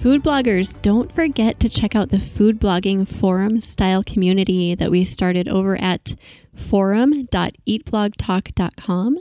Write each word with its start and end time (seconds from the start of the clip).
Food 0.00 0.22
bloggers, 0.22 0.80
don't 0.80 1.10
forget 1.10 1.58
to 1.58 1.68
check 1.68 1.96
out 1.96 2.10
the 2.10 2.20
food 2.20 2.60
blogging 2.60 3.04
forum 3.06 3.60
style 3.60 4.04
community 4.04 4.76
that 4.76 4.92
we 4.92 5.02
started 5.02 5.48
over 5.48 5.76
at 5.76 6.14
forum.eatblogtalk.com. 6.54 9.18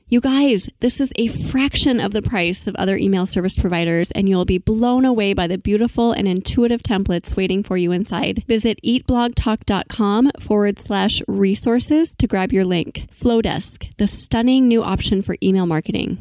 You 0.09 0.23
guys, 0.23 0.69
this 0.81 0.99
is 0.99 1.13
a 1.17 1.29
fraction 1.29 2.01
of 2.01 2.13
the 2.13 2.23
price 2.23 2.67
of 2.67 2.75
other 2.77 2.97
email 2.97 3.27
service 3.27 3.55
providers, 3.55 4.11
and 4.13 4.31
you'll 4.31 4.47
be 4.47 4.57
blown 4.57 5.05
away 5.05 5.35
by 5.35 5.47
the 5.47 5.59
beautiful 5.59 6.13
and 6.13 6.27
intuitive 6.27 6.83
templates 6.83 7.37
waiting 7.37 7.63
for 7.63 7.77
you 7.77 7.93
inside. 7.93 8.45
Visit 8.49 8.79
eatblogtalk.com 8.83 10.31
forward 10.41 10.79
slash 10.79 11.21
resources 11.29 12.15
to 12.17 12.27
grab 12.27 12.51
your 12.51 12.65
link. 12.65 13.09
Flodesk, 13.15 13.95
the 13.99 14.09
stunning 14.09 14.69
new 14.69 14.83
option 14.83 15.21
for 15.21 15.37
email 15.43 15.67
marketing. 15.67 16.17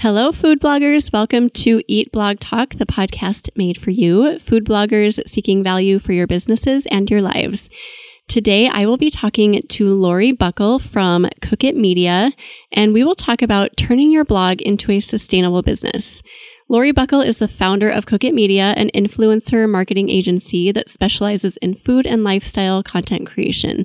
Hello, 0.00 0.32
food 0.32 0.62
bloggers. 0.62 1.12
Welcome 1.12 1.50
to 1.50 1.82
Eat 1.86 2.10
Blog 2.10 2.40
Talk, 2.40 2.70
the 2.76 2.86
podcast 2.86 3.50
made 3.54 3.76
for 3.76 3.90
you, 3.90 4.38
food 4.38 4.64
bloggers 4.64 5.20
seeking 5.28 5.62
value 5.62 5.98
for 5.98 6.14
your 6.14 6.26
businesses 6.26 6.86
and 6.86 7.10
your 7.10 7.20
lives. 7.20 7.68
Today, 8.26 8.66
I 8.66 8.86
will 8.86 8.96
be 8.96 9.10
talking 9.10 9.60
to 9.60 9.92
Lori 9.92 10.32
Buckle 10.32 10.78
from 10.78 11.28
Cook 11.42 11.64
It 11.64 11.76
Media, 11.76 12.32
and 12.72 12.94
we 12.94 13.04
will 13.04 13.14
talk 13.14 13.42
about 13.42 13.76
turning 13.76 14.10
your 14.10 14.24
blog 14.24 14.62
into 14.62 14.90
a 14.90 15.00
sustainable 15.00 15.60
business. 15.60 16.22
Lori 16.70 16.92
Buckle 16.92 17.20
is 17.20 17.38
the 17.38 17.48
founder 17.48 17.90
of 17.90 18.06
Cook 18.06 18.24
It 18.24 18.32
Media, 18.32 18.72
an 18.78 18.90
influencer 18.94 19.68
marketing 19.68 20.08
agency 20.08 20.72
that 20.72 20.88
specializes 20.88 21.58
in 21.58 21.74
food 21.74 22.06
and 22.06 22.24
lifestyle 22.24 22.82
content 22.82 23.26
creation. 23.26 23.84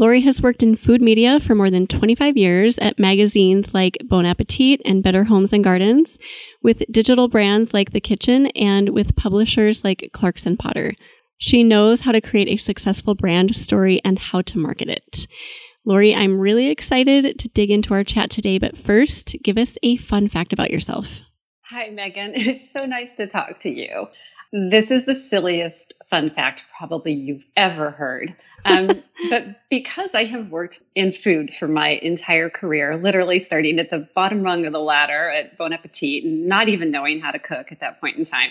Lori 0.00 0.22
has 0.22 0.40
worked 0.40 0.62
in 0.62 0.76
food 0.76 1.02
media 1.02 1.38
for 1.38 1.54
more 1.54 1.68
than 1.68 1.86
25 1.86 2.34
years 2.34 2.78
at 2.78 2.98
magazines 2.98 3.74
like 3.74 3.98
Bon 4.06 4.24
Appetit 4.24 4.80
and 4.86 5.02
Better 5.02 5.24
Homes 5.24 5.52
and 5.52 5.62
Gardens, 5.62 6.18
with 6.62 6.82
digital 6.90 7.28
brands 7.28 7.74
like 7.74 7.92
The 7.92 8.00
Kitchn, 8.00 8.50
and 8.56 8.88
with 8.88 9.14
publishers 9.14 9.84
like 9.84 10.08
Clarkson 10.14 10.56
Potter. 10.56 10.94
She 11.36 11.62
knows 11.62 12.00
how 12.00 12.12
to 12.12 12.22
create 12.22 12.48
a 12.48 12.56
successful 12.56 13.14
brand 13.14 13.54
story 13.54 14.00
and 14.02 14.18
how 14.18 14.40
to 14.40 14.58
market 14.58 14.88
it. 14.88 15.26
Lori, 15.84 16.14
I'm 16.14 16.40
really 16.40 16.68
excited 16.68 17.38
to 17.38 17.48
dig 17.48 17.70
into 17.70 17.92
our 17.92 18.02
chat 18.02 18.30
today, 18.30 18.56
but 18.56 18.78
first, 18.78 19.36
give 19.44 19.58
us 19.58 19.76
a 19.82 19.98
fun 19.98 20.30
fact 20.30 20.54
about 20.54 20.70
yourself. 20.70 21.20
Hi, 21.68 21.90
Megan. 21.90 22.32
It's 22.36 22.72
so 22.72 22.86
nice 22.86 23.16
to 23.16 23.26
talk 23.26 23.60
to 23.60 23.70
you. 23.70 24.06
This 24.50 24.90
is 24.90 25.04
the 25.04 25.14
silliest 25.14 25.92
fun 26.08 26.30
fact 26.30 26.64
probably 26.76 27.12
you've 27.12 27.44
ever 27.54 27.90
heard. 27.90 28.34
Um, 28.64 29.02
but 29.30 29.68
because 29.70 30.14
I 30.14 30.24
have 30.24 30.50
worked 30.50 30.82
in 30.94 31.12
food 31.12 31.54
for 31.54 31.68
my 31.68 31.90
entire 32.02 32.50
career, 32.50 32.96
literally 32.96 33.38
starting 33.38 33.78
at 33.78 33.90
the 33.90 34.08
bottom 34.14 34.42
rung 34.42 34.66
of 34.66 34.72
the 34.72 34.80
ladder 34.80 35.30
at 35.30 35.56
Bon 35.56 35.72
Appetit, 35.72 36.24
and 36.24 36.46
not 36.46 36.68
even 36.68 36.90
knowing 36.90 37.20
how 37.20 37.30
to 37.30 37.38
cook 37.38 37.72
at 37.72 37.80
that 37.80 38.00
point 38.00 38.16
in 38.16 38.24
time, 38.24 38.50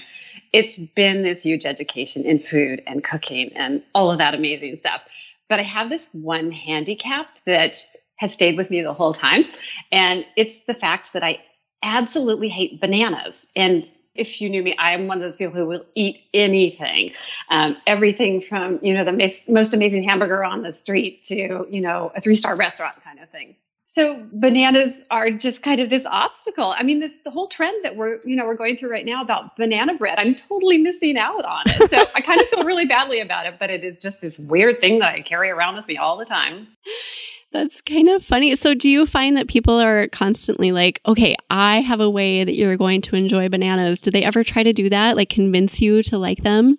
it's 0.53 0.77
been 0.77 1.23
this 1.23 1.43
huge 1.43 1.65
education 1.65 2.25
in 2.25 2.39
food 2.39 2.81
and 2.87 3.03
cooking 3.03 3.51
and 3.55 3.83
all 3.93 4.11
of 4.11 4.17
that 4.19 4.33
amazing 4.33 4.75
stuff. 4.75 5.01
But 5.47 5.59
I 5.59 5.63
have 5.63 5.89
this 5.89 6.09
one 6.13 6.51
handicap 6.51 7.27
that 7.45 7.83
has 8.17 8.33
stayed 8.33 8.57
with 8.57 8.69
me 8.69 8.81
the 8.81 8.93
whole 8.93 9.13
time. 9.13 9.45
And 9.91 10.25
it's 10.35 10.65
the 10.65 10.73
fact 10.73 11.13
that 11.13 11.23
I 11.23 11.41
absolutely 11.83 12.49
hate 12.49 12.81
bananas. 12.81 13.45
And 13.55 13.87
if 14.19 14.41
you 14.41 14.49
knew 14.49 14.61
me, 14.61 14.75
I 14.77 14.93
am 14.93 15.07
one 15.07 15.17
of 15.17 15.23
those 15.23 15.37
people 15.37 15.55
who 15.55 15.65
will 15.65 15.85
eat 15.95 16.23
anything, 16.33 17.09
um, 17.49 17.77
everything 17.87 18.41
from 18.41 18.79
you 18.83 18.93
know 18.93 19.03
the 19.03 19.11
most, 19.11 19.49
most 19.49 19.73
amazing 19.73 20.03
hamburger 20.03 20.43
on 20.43 20.61
the 20.61 20.73
street 20.73 21.23
to 21.23 21.65
you 21.69 21.81
know 21.81 22.11
a 22.15 22.21
three 22.21 22.35
star 22.35 22.55
restaurant 22.55 23.01
kind 23.03 23.19
of 23.19 23.29
thing. 23.29 23.55
So 23.91 24.23
bananas 24.33 25.03
are 25.09 25.31
just 25.31 25.63
kind 25.63 25.81
of 25.81 25.89
this 25.89 26.05
obstacle. 26.05 26.75
I 26.77 26.83
mean, 26.83 26.99
this 26.99 27.19
the 27.19 27.31
whole 27.31 27.47
trend 27.47 27.83
that 27.83 27.95
we're 27.95 28.19
you 28.23 28.35
know 28.35 28.45
we're 28.45 28.55
going 28.55 28.77
through 28.77 28.91
right 28.91 29.05
now 29.05 29.23
about 29.23 29.55
banana 29.55 29.95
bread. 29.95 30.19
I'm 30.19 30.35
totally 30.35 30.77
missing 30.77 31.17
out 31.17 31.43
on 31.43 31.63
it. 31.65 31.89
So 31.89 32.05
I 32.13 32.21
kind 32.21 32.39
of 32.39 32.47
feel 32.49 32.63
really 32.63 32.85
badly 32.85 33.19
about 33.19 33.47
it, 33.47 33.55
but 33.59 33.71
it 33.71 33.83
is 33.83 33.97
just 33.97 34.21
this 34.21 34.37
weird 34.37 34.79
thing 34.79 34.99
that 34.99 35.15
I 35.15 35.21
carry 35.21 35.49
around 35.49 35.75
with 35.75 35.87
me 35.87 35.97
all 35.97 36.17
the 36.17 36.25
time. 36.25 36.67
That's 37.51 37.81
kind 37.81 38.09
of 38.09 38.23
funny. 38.23 38.55
So, 38.55 38.73
do 38.75 38.89
you 38.89 39.05
find 39.05 39.35
that 39.37 39.47
people 39.47 39.79
are 39.79 40.07
constantly 40.09 40.71
like, 40.71 41.01
okay, 41.07 41.35
I 41.49 41.81
have 41.81 41.99
a 41.99 42.09
way 42.09 42.43
that 42.43 42.55
you're 42.55 42.77
going 42.77 43.01
to 43.01 43.15
enjoy 43.15 43.49
bananas? 43.49 44.01
Do 44.01 44.11
they 44.11 44.23
ever 44.23 44.43
try 44.43 44.61
to 44.63 44.73
do 44.73 44.89
that? 44.89 45.17
Like, 45.17 45.29
convince 45.29 45.81
you 45.81 46.03
to 46.03 46.17
like 46.17 46.43
them? 46.43 46.77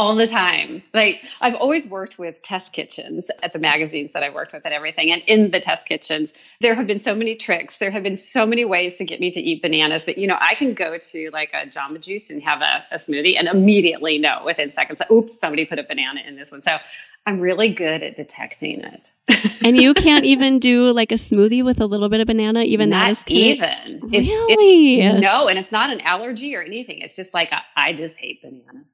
all 0.00 0.14
the 0.14 0.26
time. 0.26 0.82
Like 0.94 1.20
I've 1.42 1.56
always 1.56 1.86
worked 1.86 2.18
with 2.18 2.40
test 2.40 2.72
kitchens 2.72 3.30
at 3.42 3.52
the 3.52 3.58
magazines 3.58 4.14
that 4.14 4.22
I 4.22 4.30
worked 4.30 4.54
with 4.54 4.64
and 4.64 4.72
everything. 4.72 5.10
And 5.10 5.20
in 5.26 5.50
the 5.50 5.60
test 5.60 5.86
kitchens, 5.86 6.32
there 6.60 6.74
have 6.74 6.86
been 6.86 6.98
so 6.98 7.14
many 7.14 7.34
tricks. 7.34 7.76
There 7.76 7.90
have 7.90 8.02
been 8.02 8.16
so 8.16 8.46
many 8.46 8.64
ways 8.64 8.96
to 8.96 9.04
get 9.04 9.20
me 9.20 9.30
to 9.32 9.40
eat 9.40 9.60
bananas 9.60 10.04
that, 10.04 10.16
you 10.16 10.26
know, 10.26 10.38
I 10.40 10.54
can 10.54 10.72
go 10.72 10.96
to 10.96 11.30
like 11.34 11.50
a 11.52 11.66
Jamba 11.66 12.00
Juice 12.00 12.30
and 12.30 12.42
have 12.42 12.62
a, 12.62 12.84
a 12.92 12.96
smoothie 12.96 13.38
and 13.38 13.46
immediately 13.46 14.16
know 14.16 14.42
within 14.44 14.72
seconds, 14.72 15.02
oops, 15.12 15.38
somebody 15.38 15.66
put 15.66 15.78
a 15.78 15.82
banana 15.82 16.20
in 16.26 16.34
this 16.34 16.50
one. 16.50 16.62
So 16.62 16.78
I'm 17.26 17.38
really 17.38 17.74
good 17.74 18.02
at 18.02 18.16
detecting 18.16 18.80
it. 18.80 19.02
And 19.64 19.76
you 19.76 19.94
can't 19.94 20.24
even 20.24 20.58
do 20.58 20.92
like 20.92 21.12
a 21.12 21.16
smoothie 21.16 21.64
with 21.64 21.80
a 21.80 21.86
little 21.86 22.08
bit 22.08 22.20
of 22.20 22.26
banana, 22.26 22.62
even 22.62 22.90
not 22.90 23.06
that 23.06 23.10
is 23.10 23.24
even. 23.26 24.00
Really? 24.02 25.00
It's, 25.00 25.14
it's, 25.14 25.20
no, 25.20 25.48
and 25.48 25.58
it's 25.58 25.72
not 25.72 25.90
an 25.90 26.00
allergy 26.00 26.54
or 26.54 26.62
anything. 26.62 27.00
It's 27.00 27.16
just 27.16 27.34
like 27.34 27.50
I 27.76 27.92
just 27.92 28.18
hate 28.18 28.42
banana. 28.42 28.84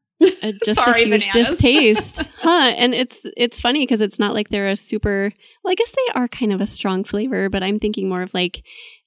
Uh, 0.43 0.53
just 0.65 0.81
Sorry, 0.85 1.03
a 1.03 1.07
huge 1.07 1.29
bananas. 1.31 1.51
distaste, 1.51 2.23
huh? 2.39 2.73
And 2.77 2.95
it's 2.95 3.27
it's 3.37 3.61
funny 3.61 3.83
because 3.83 4.01
it's 4.01 4.19
not 4.19 4.35
like 4.35 4.49
they're 4.49 4.69
a 4.69 4.77
super. 4.77 5.33
Well, 5.63 5.73
I 5.73 5.75
guess 5.75 5.93
they 5.93 6.21
are 6.21 6.29
kind 6.29 6.53
of 6.53 6.61
a 6.61 6.67
strong 6.67 7.05
flavor, 7.05 7.49
but 7.49 7.63
I'm 7.63 7.79
thinking 7.79 8.09
more 8.09 8.23
of 8.23 8.33
like 8.35 8.63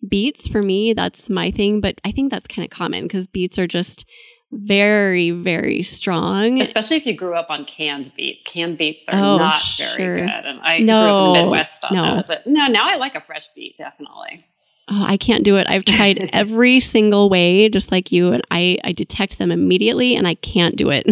beets 0.07 0.47
for 0.47 0.61
me. 0.61 0.93
That's 0.93 1.29
my 1.29 1.51
thing, 1.51 1.81
but 1.81 1.95
I 2.03 2.11
think 2.11 2.31
that's 2.31 2.47
kind 2.47 2.63
of 2.65 2.69
common 2.69 3.03
because 3.03 3.27
beets 3.27 3.57
are 3.57 3.67
just 3.67 4.05
very, 4.51 5.31
very 5.31 5.83
strong. 5.83 6.59
Especially 6.59 6.97
if 6.97 7.05
you 7.05 7.15
grew 7.15 7.35
up 7.35 7.49
on 7.49 7.65
canned 7.65 8.11
beets. 8.15 8.43
Canned 8.43 8.77
beets 8.77 9.07
are 9.07 9.15
oh, 9.15 9.37
not 9.37 9.61
very 9.77 9.95
sure. 9.95 10.19
good. 10.19 10.45
And 10.45 10.59
I 10.61 10.79
no, 10.79 11.03
grew 11.03 11.11
up 11.11 11.27
in 11.27 11.33
the 11.33 11.39
Midwest 11.43 11.83
on 11.85 11.95
no. 11.95 12.15
those. 12.15 12.27
But 12.27 12.47
no, 12.47 12.67
now 12.67 12.89
I 12.89 12.95
like 12.95 13.15
a 13.15 13.21
fresh 13.21 13.47
beet, 13.55 13.77
definitely. 13.77 14.45
Oh, 14.91 15.03
I 15.05 15.17
can't 15.17 15.43
do 15.43 15.57
it. 15.57 15.67
I've 15.69 15.85
tried 15.85 16.29
every 16.33 16.79
single 16.79 17.29
way, 17.29 17.69
just 17.69 17.91
like 17.91 18.11
you, 18.11 18.31
and 18.33 18.41
I, 18.49 18.79
I 18.83 18.91
detect 18.91 19.37
them 19.37 19.51
immediately 19.51 20.15
and 20.15 20.27
I 20.27 20.33
can't 20.35 20.75
do 20.75 20.89
it. 20.91 21.05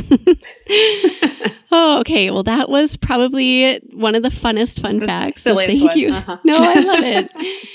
oh, 1.72 2.00
okay. 2.00 2.31
Well, 2.31 2.44
that 2.44 2.69
was 2.69 2.98
probably 2.98 3.78
one 3.94 4.16
of 4.16 4.24
the 4.24 4.30
funnest 4.30 4.81
fun 4.81 5.06
facts. 5.06 5.44
So 5.44 5.56
thank 5.56 5.83
one. 5.83 5.98
you. 5.98 6.12
Uh-huh. 6.12 6.38
No, 6.44 6.57
I 6.57 6.80
love 6.80 7.04
it. 7.04 7.31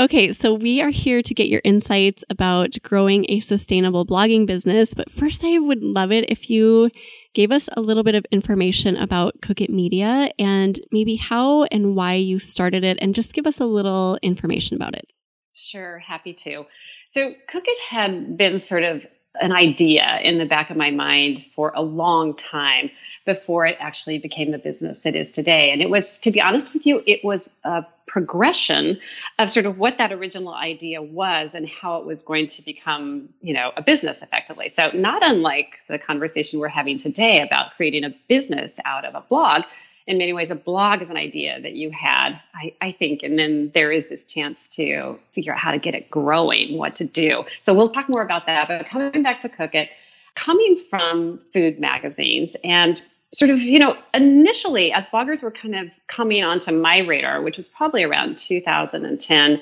Okay, 0.00 0.32
so 0.32 0.54
we 0.54 0.80
are 0.80 0.88
here 0.88 1.20
to 1.20 1.34
get 1.34 1.48
your 1.48 1.60
insights 1.62 2.24
about 2.30 2.74
growing 2.82 3.26
a 3.28 3.40
sustainable 3.40 4.06
blogging 4.06 4.46
business. 4.46 4.94
But 4.94 5.12
first, 5.12 5.44
I 5.44 5.58
would 5.58 5.82
love 5.82 6.10
it 6.10 6.24
if 6.30 6.48
you 6.48 6.90
gave 7.34 7.52
us 7.52 7.68
a 7.76 7.82
little 7.82 8.02
bit 8.02 8.14
of 8.14 8.24
information 8.32 8.96
about 8.96 9.42
Cook 9.42 9.60
It 9.60 9.68
Media 9.68 10.30
and 10.38 10.80
maybe 10.90 11.16
how 11.16 11.64
and 11.64 11.94
why 11.94 12.14
you 12.14 12.38
started 12.38 12.82
it, 12.82 12.96
and 13.02 13.14
just 13.14 13.34
give 13.34 13.46
us 13.46 13.60
a 13.60 13.66
little 13.66 14.18
information 14.22 14.74
about 14.74 14.94
it. 14.94 15.12
Sure, 15.54 15.98
happy 15.98 16.32
to. 16.32 16.64
So, 17.10 17.34
Cook 17.46 17.64
It 17.66 17.78
had 17.90 18.38
been 18.38 18.58
sort 18.58 18.84
of 18.84 19.04
an 19.38 19.52
idea 19.52 20.18
in 20.24 20.38
the 20.38 20.46
back 20.46 20.70
of 20.70 20.78
my 20.78 20.90
mind 20.90 21.44
for 21.54 21.72
a 21.76 21.82
long 21.82 22.34
time 22.36 22.90
before 23.26 23.66
it 23.66 23.76
actually 23.78 24.18
became 24.18 24.50
the 24.50 24.58
business 24.58 25.04
it 25.04 25.14
is 25.14 25.30
today. 25.30 25.70
And 25.70 25.82
it 25.82 25.90
was, 25.90 26.18
to 26.20 26.30
be 26.30 26.40
honest 26.40 26.72
with 26.72 26.86
you, 26.86 27.02
it 27.06 27.20
was 27.22 27.50
a 27.64 27.84
progression 28.10 28.98
of 29.38 29.48
sort 29.48 29.66
of 29.66 29.78
what 29.78 29.96
that 29.98 30.12
original 30.12 30.52
idea 30.52 31.00
was 31.00 31.54
and 31.54 31.68
how 31.68 31.98
it 31.98 32.04
was 32.04 32.22
going 32.22 32.48
to 32.48 32.60
become, 32.62 33.28
you 33.40 33.54
know, 33.54 33.70
a 33.76 33.82
business 33.82 34.20
effectively. 34.20 34.68
So 34.68 34.90
not 34.92 35.24
unlike 35.24 35.78
the 35.88 35.96
conversation 35.96 36.58
we're 36.58 36.68
having 36.68 36.98
today 36.98 37.40
about 37.40 37.76
creating 37.76 38.04
a 38.04 38.10
business 38.28 38.80
out 38.84 39.04
of 39.04 39.14
a 39.14 39.20
blog, 39.28 39.62
in 40.08 40.18
many 40.18 40.32
ways, 40.32 40.50
a 40.50 40.56
blog 40.56 41.02
is 41.02 41.08
an 41.08 41.16
idea 41.16 41.60
that 41.60 41.74
you 41.74 41.90
had, 41.90 42.40
I, 42.52 42.74
I, 42.80 42.90
think, 42.90 43.22
and 43.22 43.38
then 43.38 43.70
there 43.74 43.92
is 43.92 44.08
this 44.08 44.24
chance 44.24 44.66
to 44.70 45.20
figure 45.30 45.52
out 45.52 45.60
how 45.60 45.70
to 45.70 45.78
get 45.78 45.94
it 45.94 46.10
growing, 46.10 46.76
what 46.76 46.96
to 46.96 47.04
do. 47.04 47.44
So 47.60 47.72
we'll 47.72 47.90
talk 47.90 48.08
more 48.08 48.22
about 48.22 48.46
that. 48.46 48.66
But 48.66 48.86
coming 48.86 49.22
back 49.22 49.38
to 49.40 49.48
Cook 49.48 49.76
It, 49.76 49.88
coming 50.34 50.76
from 50.76 51.38
food 51.52 51.78
magazines 51.78 52.56
and 52.64 53.00
sort 53.32 53.50
of, 53.50 53.60
you 53.60 53.78
know, 53.78 53.96
initially 54.12 54.92
as 54.92 55.06
bloggers 55.06 55.42
were 55.42 55.50
kind 55.50 55.76
of 55.76 55.90
coming 56.08 56.42
onto 56.42 56.72
my 56.72 56.98
radar, 56.98 57.42
which 57.42 57.56
was 57.56 57.68
probably 57.68 58.02
around 58.02 58.36
2010, 58.36 59.60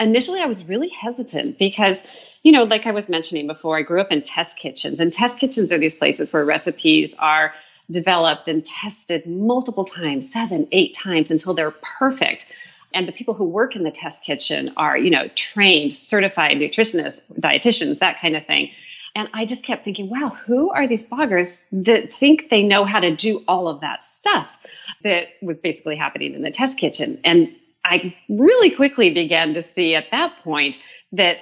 initially 0.00 0.40
I 0.40 0.46
was 0.46 0.64
really 0.64 0.88
hesitant 0.88 1.58
because, 1.58 2.06
you 2.42 2.52
know, 2.52 2.64
like 2.64 2.86
I 2.86 2.92
was 2.92 3.08
mentioning 3.08 3.46
before, 3.46 3.76
I 3.78 3.82
grew 3.82 4.00
up 4.00 4.12
in 4.12 4.22
test 4.22 4.56
kitchens, 4.56 5.00
and 5.00 5.12
test 5.12 5.40
kitchens 5.40 5.72
are 5.72 5.78
these 5.78 5.94
places 5.94 6.32
where 6.32 6.44
recipes 6.44 7.14
are 7.18 7.52
developed 7.90 8.48
and 8.48 8.64
tested 8.64 9.26
multiple 9.26 9.84
times, 9.84 10.30
seven, 10.30 10.68
eight 10.72 10.94
times 10.94 11.30
until 11.30 11.54
they're 11.54 11.74
perfect. 11.98 12.52
And 12.94 13.08
the 13.08 13.12
people 13.12 13.34
who 13.34 13.44
work 13.44 13.76
in 13.76 13.82
the 13.82 13.90
test 13.90 14.24
kitchen 14.24 14.72
are, 14.76 14.96
you 14.96 15.10
know, 15.10 15.28
trained, 15.34 15.94
certified 15.94 16.56
nutritionists, 16.56 17.20
dietitians, 17.40 17.98
that 17.98 18.20
kind 18.20 18.36
of 18.36 18.44
thing. 18.44 18.70
And 19.18 19.28
I 19.34 19.46
just 19.46 19.64
kept 19.64 19.84
thinking, 19.84 20.08
wow, 20.08 20.28
who 20.28 20.70
are 20.70 20.86
these 20.86 21.04
bloggers 21.04 21.66
that 21.72 22.12
think 22.12 22.50
they 22.50 22.62
know 22.62 22.84
how 22.84 23.00
to 23.00 23.16
do 23.16 23.42
all 23.48 23.66
of 23.66 23.80
that 23.80 24.04
stuff 24.04 24.56
that 25.02 25.26
was 25.42 25.58
basically 25.58 25.96
happening 25.96 26.34
in 26.34 26.42
the 26.42 26.52
test 26.52 26.78
kitchen? 26.78 27.20
And 27.24 27.52
I 27.84 28.14
really 28.28 28.70
quickly 28.70 29.10
began 29.10 29.54
to 29.54 29.62
see 29.62 29.96
at 29.96 30.12
that 30.12 30.36
point 30.44 30.78
that 31.10 31.38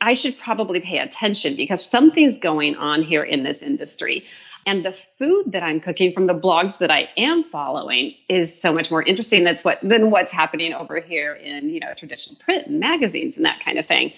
I 0.00 0.14
should 0.14 0.36
probably 0.40 0.80
pay 0.80 0.98
attention 0.98 1.54
because 1.54 1.88
something's 1.88 2.36
going 2.36 2.74
on 2.74 3.04
here 3.04 3.22
in 3.22 3.44
this 3.44 3.62
industry. 3.62 4.24
And 4.66 4.84
the 4.84 4.92
food 4.92 5.52
that 5.52 5.62
I'm 5.62 5.78
cooking 5.78 6.12
from 6.12 6.26
the 6.26 6.34
blogs 6.34 6.78
that 6.78 6.90
I 6.90 7.10
am 7.16 7.44
following 7.44 8.12
is 8.28 8.60
so 8.60 8.72
much 8.72 8.90
more 8.90 9.04
interesting 9.04 9.44
than 9.44 10.10
what's 10.10 10.32
happening 10.32 10.74
over 10.74 10.98
here 10.98 11.34
in 11.34 11.70
you 11.70 11.78
know 11.78 11.94
traditional 11.94 12.40
print 12.40 12.66
and 12.66 12.80
magazines 12.80 13.36
and 13.36 13.46
that 13.46 13.64
kind 13.64 13.78
of 13.78 13.86
thing. 13.86 14.12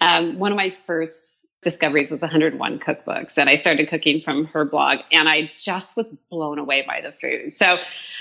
Um, 0.00 0.38
one 0.38 0.52
of 0.52 0.56
my 0.56 0.70
first 0.86 1.42
discoveries 1.62 2.10
was 2.10 2.20
101 2.20 2.80
cookbooks 2.80 3.38
and 3.38 3.48
i 3.48 3.54
started 3.54 3.88
cooking 3.88 4.20
from 4.20 4.44
her 4.46 4.64
blog 4.64 4.98
and 5.12 5.28
i 5.28 5.50
just 5.56 5.96
was 5.96 6.10
blown 6.28 6.58
away 6.58 6.84
by 6.86 7.00
the 7.00 7.12
food. 7.12 7.52
So 7.52 7.78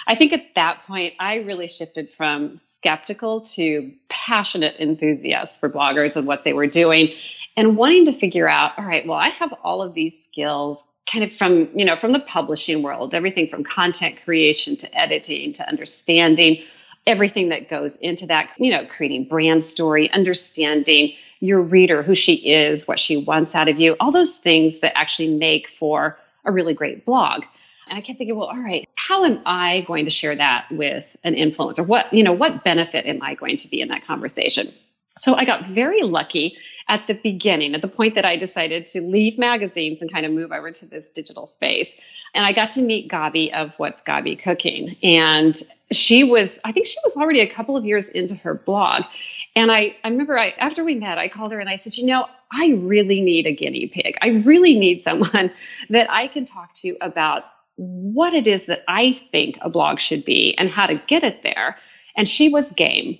i 0.07 0.15
think 0.15 0.31
at 0.31 0.45
that 0.55 0.83
point 0.85 1.15
i 1.19 1.37
really 1.37 1.67
shifted 1.67 2.11
from 2.11 2.55
skeptical 2.57 3.41
to 3.41 3.91
passionate 4.09 4.75
enthusiasts 4.79 5.57
for 5.57 5.69
bloggers 5.69 6.15
and 6.15 6.27
what 6.27 6.43
they 6.43 6.53
were 6.53 6.67
doing 6.67 7.13
and 7.57 7.75
wanting 7.75 8.05
to 8.05 8.13
figure 8.13 8.47
out 8.47 8.77
all 8.77 8.85
right 8.85 9.05
well 9.07 9.17
i 9.17 9.29
have 9.29 9.51
all 9.63 9.81
of 9.81 9.95
these 9.95 10.23
skills 10.23 10.87
kind 11.11 11.25
of 11.25 11.35
from 11.35 11.67
you 11.75 11.83
know 11.83 11.95
from 11.95 12.11
the 12.11 12.19
publishing 12.19 12.83
world 12.83 13.15
everything 13.15 13.49
from 13.49 13.63
content 13.63 14.19
creation 14.23 14.75
to 14.77 14.97
editing 14.97 15.51
to 15.53 15.67
understanding 15.67 16.63
everything 17.07 17.49
that 17.49 17.69
goes 17.69 17.95
into 17.97 18.27
that 18.27 18.51
you 18.59 18.71
know 18.71 18.85
creating 18.85 19.27
brand 19.27 19.63
story 19.63 20.11
understanding 20.11 21.13
your 21.41 21.61
reader, 21.61 22.03
who 22.03 22.15
she 22.15 22.35
is, 22.53 22.87
what 22.87 22.99
she 22.99 23.17
wants 23.17 23.53
out 23.53 23.67
of 23.67 23.79
you, 23.79 23.95
all 23.99 24.11
those 24.11 24.37
things 24.37 24.79
that 24.79 24.97
actually 24.97 25.35
make 25.35 25.69
for 25.69 26.17
a 26.45 26.51
really 26.51 26.73
great 26.73 27.05
blog. 27.05 27.43
And 27.89 27.97
I 27.97 28.01
kept 28.01 28.19
thinking, 28.19 28.37
well, 28.37 28.47
all 28.47 28.59
right, 28.59 28.87
how 28.95 29.25
am 29.25 29.41
I 29.45 29.81
going 29.81 30.05
to 30.05 30.11
share 30.11 30.35
that 30.35 30.67
with 30.71 31.05
an 31.23 31.33
influencer? 31.33 31.85
What, 31.85 32.13
you 32.13 32.23
know, 32.23 32.31
what 32.31 32.63
benefit 32.63 33.05
am 33.05 33.21
I 33.21 33.35
going 33.35 33.57
to 33.57 33.67
be 33.67 33.81
in 33.81 33.89
that 33.89 34.05
conversation? 34.05 34.71
So 35.17 35.35
I 35.35 35.45
got 35.45 35.65
very 35.65 36.03
lucky 36.03 36.57
at 36.87 37.07
the 37.07 37.13
beginning, 37.13 37.73
at 37.73 37.81
the 37.81 37.87
point 37.87 38.15
that 38.15 38.25
I 38.25 38.35
decided 38.35 38.85
to 38.85 39.01
leave 39.01 39.37
magazines 39.37 40.01
and 40.01 40.11
kind 40.11 40.25
of 40.25 40.31
move 40.31 40.51
over 40.51 40.71
to 40.71 40.85
this 40.85 41.09
digital 41.09 41.47
space. 41.47 41.95
And 42.33 42.45
I 42.45 42.53
got 42.53 42.71
to 42.71 42.81
meet 42.81 43.09
Gaby 43.09 43.53
of 43.53 43.73
What's 43.77 44.01
Gaby 44.01 44.35
Cooking. 44.35 44.97
And 45.01 45.55
she 45.91 46.23
was, 46.23 46.59
I 46.65 46.71
think 46.71 46.87
she 46.87 46.97
was 47.05 47.15
already 47.15 47.39
a 47.39 47.53
couple 47.53 47.77
of 47.77 47.85
years 47.85 48.09
into 48.09 48.35
her 48.35 48.53
blog. 48.53 49.03
And 49.55 49.71
I, 49.71 49.95
I 50.03 50.09
remember 50.09 50.37
I, 50.37 50.49
after 50.51 50.83
we 50.83 50.95
met, 50.95 51.17
I 51.17 51.27
called 51.27 51.51
her 51.51 51.59
and 51.59 51.69
I 51.69 51.75
said, 51.75 51.97
you 51.97 52.05
know, 52.05 52.27
I 52.51 52.69
really 52.79 53.21
need 53.21 53.45
a 53.47 53.53
guinea 53.53 53.87
pig. 53.87 54.17
I 54.21 54.43
really 54.45 54.77
need 54.77 55.01
someone 55.01 55.51
that 55.89 56.11
I 56.11 56.27
can 56.27 56.45
talk 56.45 56.73
to 56.75 56.97
about 57.01 57.43
what 57.75 58.33
it 58.33 58.47
is 58.47 58.65
that 58.65 58.83
I 58.87 59.13
think 59.13 59.57
a 59.61 59.69
blog 59.69 59.99
should 59.99 60.25
be 60.25 60.55
and 60.57 60.69
how 60.69 60.87
to 60.87 61.01
get 61.07 61.23
it 61.23 61.41
there. 61.41 61.77
And 62.15 62.27
she 62.27 62.49
was 62.49 62.71
game. 62.71 63.17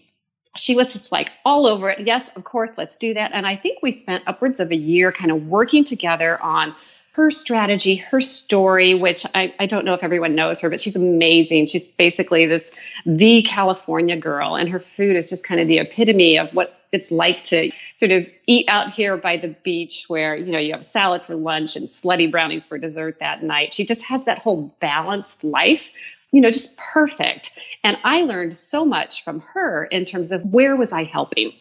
She 0.56 0.76
was 0.76 0.94
just 0.94 1.12
like 1.12 1.32
all 1.46 1.66
over 1.66 1.90
it. 1.90 2.06
Yes, 2.06 2.30
of 2.36 2.44
course, 2.44 2.78
let's 2.78 2.98
do 2.98 3.14
that. 3.14 3.32
And 3.34 3.48
I 3.48 3.56
think 3.56 3.80
we 3.82 3.92
spent 3.92 4.24
upwards 4.28 4.60
of 4.60 4.72
a 4.72 4.76
year 4.76 5.12
kind 5.12 5.32
of 5.32 5.48
working 5.48 5.84
together 5.84 6.42
on 6.42 6.76
her 7.14 7.30
strategy, 7.30 7.98
her 7.98 8.22
story, 8.22 8.94
which 8.96 9.26
I, 9.36 9.54
I 9.60 9.66
don't 9.66 9.84
know 9.84 9.94
if 9.94 10.04
everyone 10.04 10.32
knows 10.32 10.62
her, 10.62 10.70
but 10.70 10.80
she's 10.80 10.96
amazing. 10.96 11.66
She's 11.66 11.88
basically 11.88 12.46
this 12.46 12.72
the 13.06 13.42
California 13.44 14.16
girl, 14.16 14.56
and 14.56 14.70
her 14.70 14.80
food 14.80 15.16
is 15.16 15.30
just 15.30 15.46
kind 15.46 15.60
of 15.60 15.68
the 15.68 15.80
epitome 15.80 16.38
of 16.38 16.54
what 16.54 16.78
it's 16.92 17.12
like 17.12 17.44
to 17.44 17.72
sort 18.00 18.12
of 18.12 18.26
eat 18.48 18.66
out 18.68 18.92
here 18.92 19.16
by 19.18 19.38
the 19.38 19.50
beach 19.64 20.06
where, 20.08 20.36
you 20.36 20.52
know, 20.52 20.60
you 20.60 20.74
have 20.74 20.84
salad 20.84 21.22
for 21.24 21.36
lunch 21.36 21.76
and 21.76 21.88
slutty 21.88 22.30
brownies 22.30 22.66
for 22.66 22.78
dessert 22.78 23.18
that 23.20 23.44
night. 23.44 23.74
She 23.74 23.86
just 23.86 24.02
has 24.04 24.26
that 24.26 24.40
whole 24.40 24.76
balanced 24.80 25.44
life, 25.44 25.90
you 26.32 26.42
know, 26.42 26.50
just 26.50 26.78
perfect. 26.78 27.52
And 27.84 27.98
I 28.04 28.22
learned 28.22 28.56
so 28.56 28.86
much 28.86 29.24
from 29.24 29.42
her 29.54 29.86
in 29.86 30.06
terms 30.06 30.32
of 30.32 30.44
where 30.46 30.76
was 30.76 30.92
I 30.92 31.04
helping. 31.04 31.52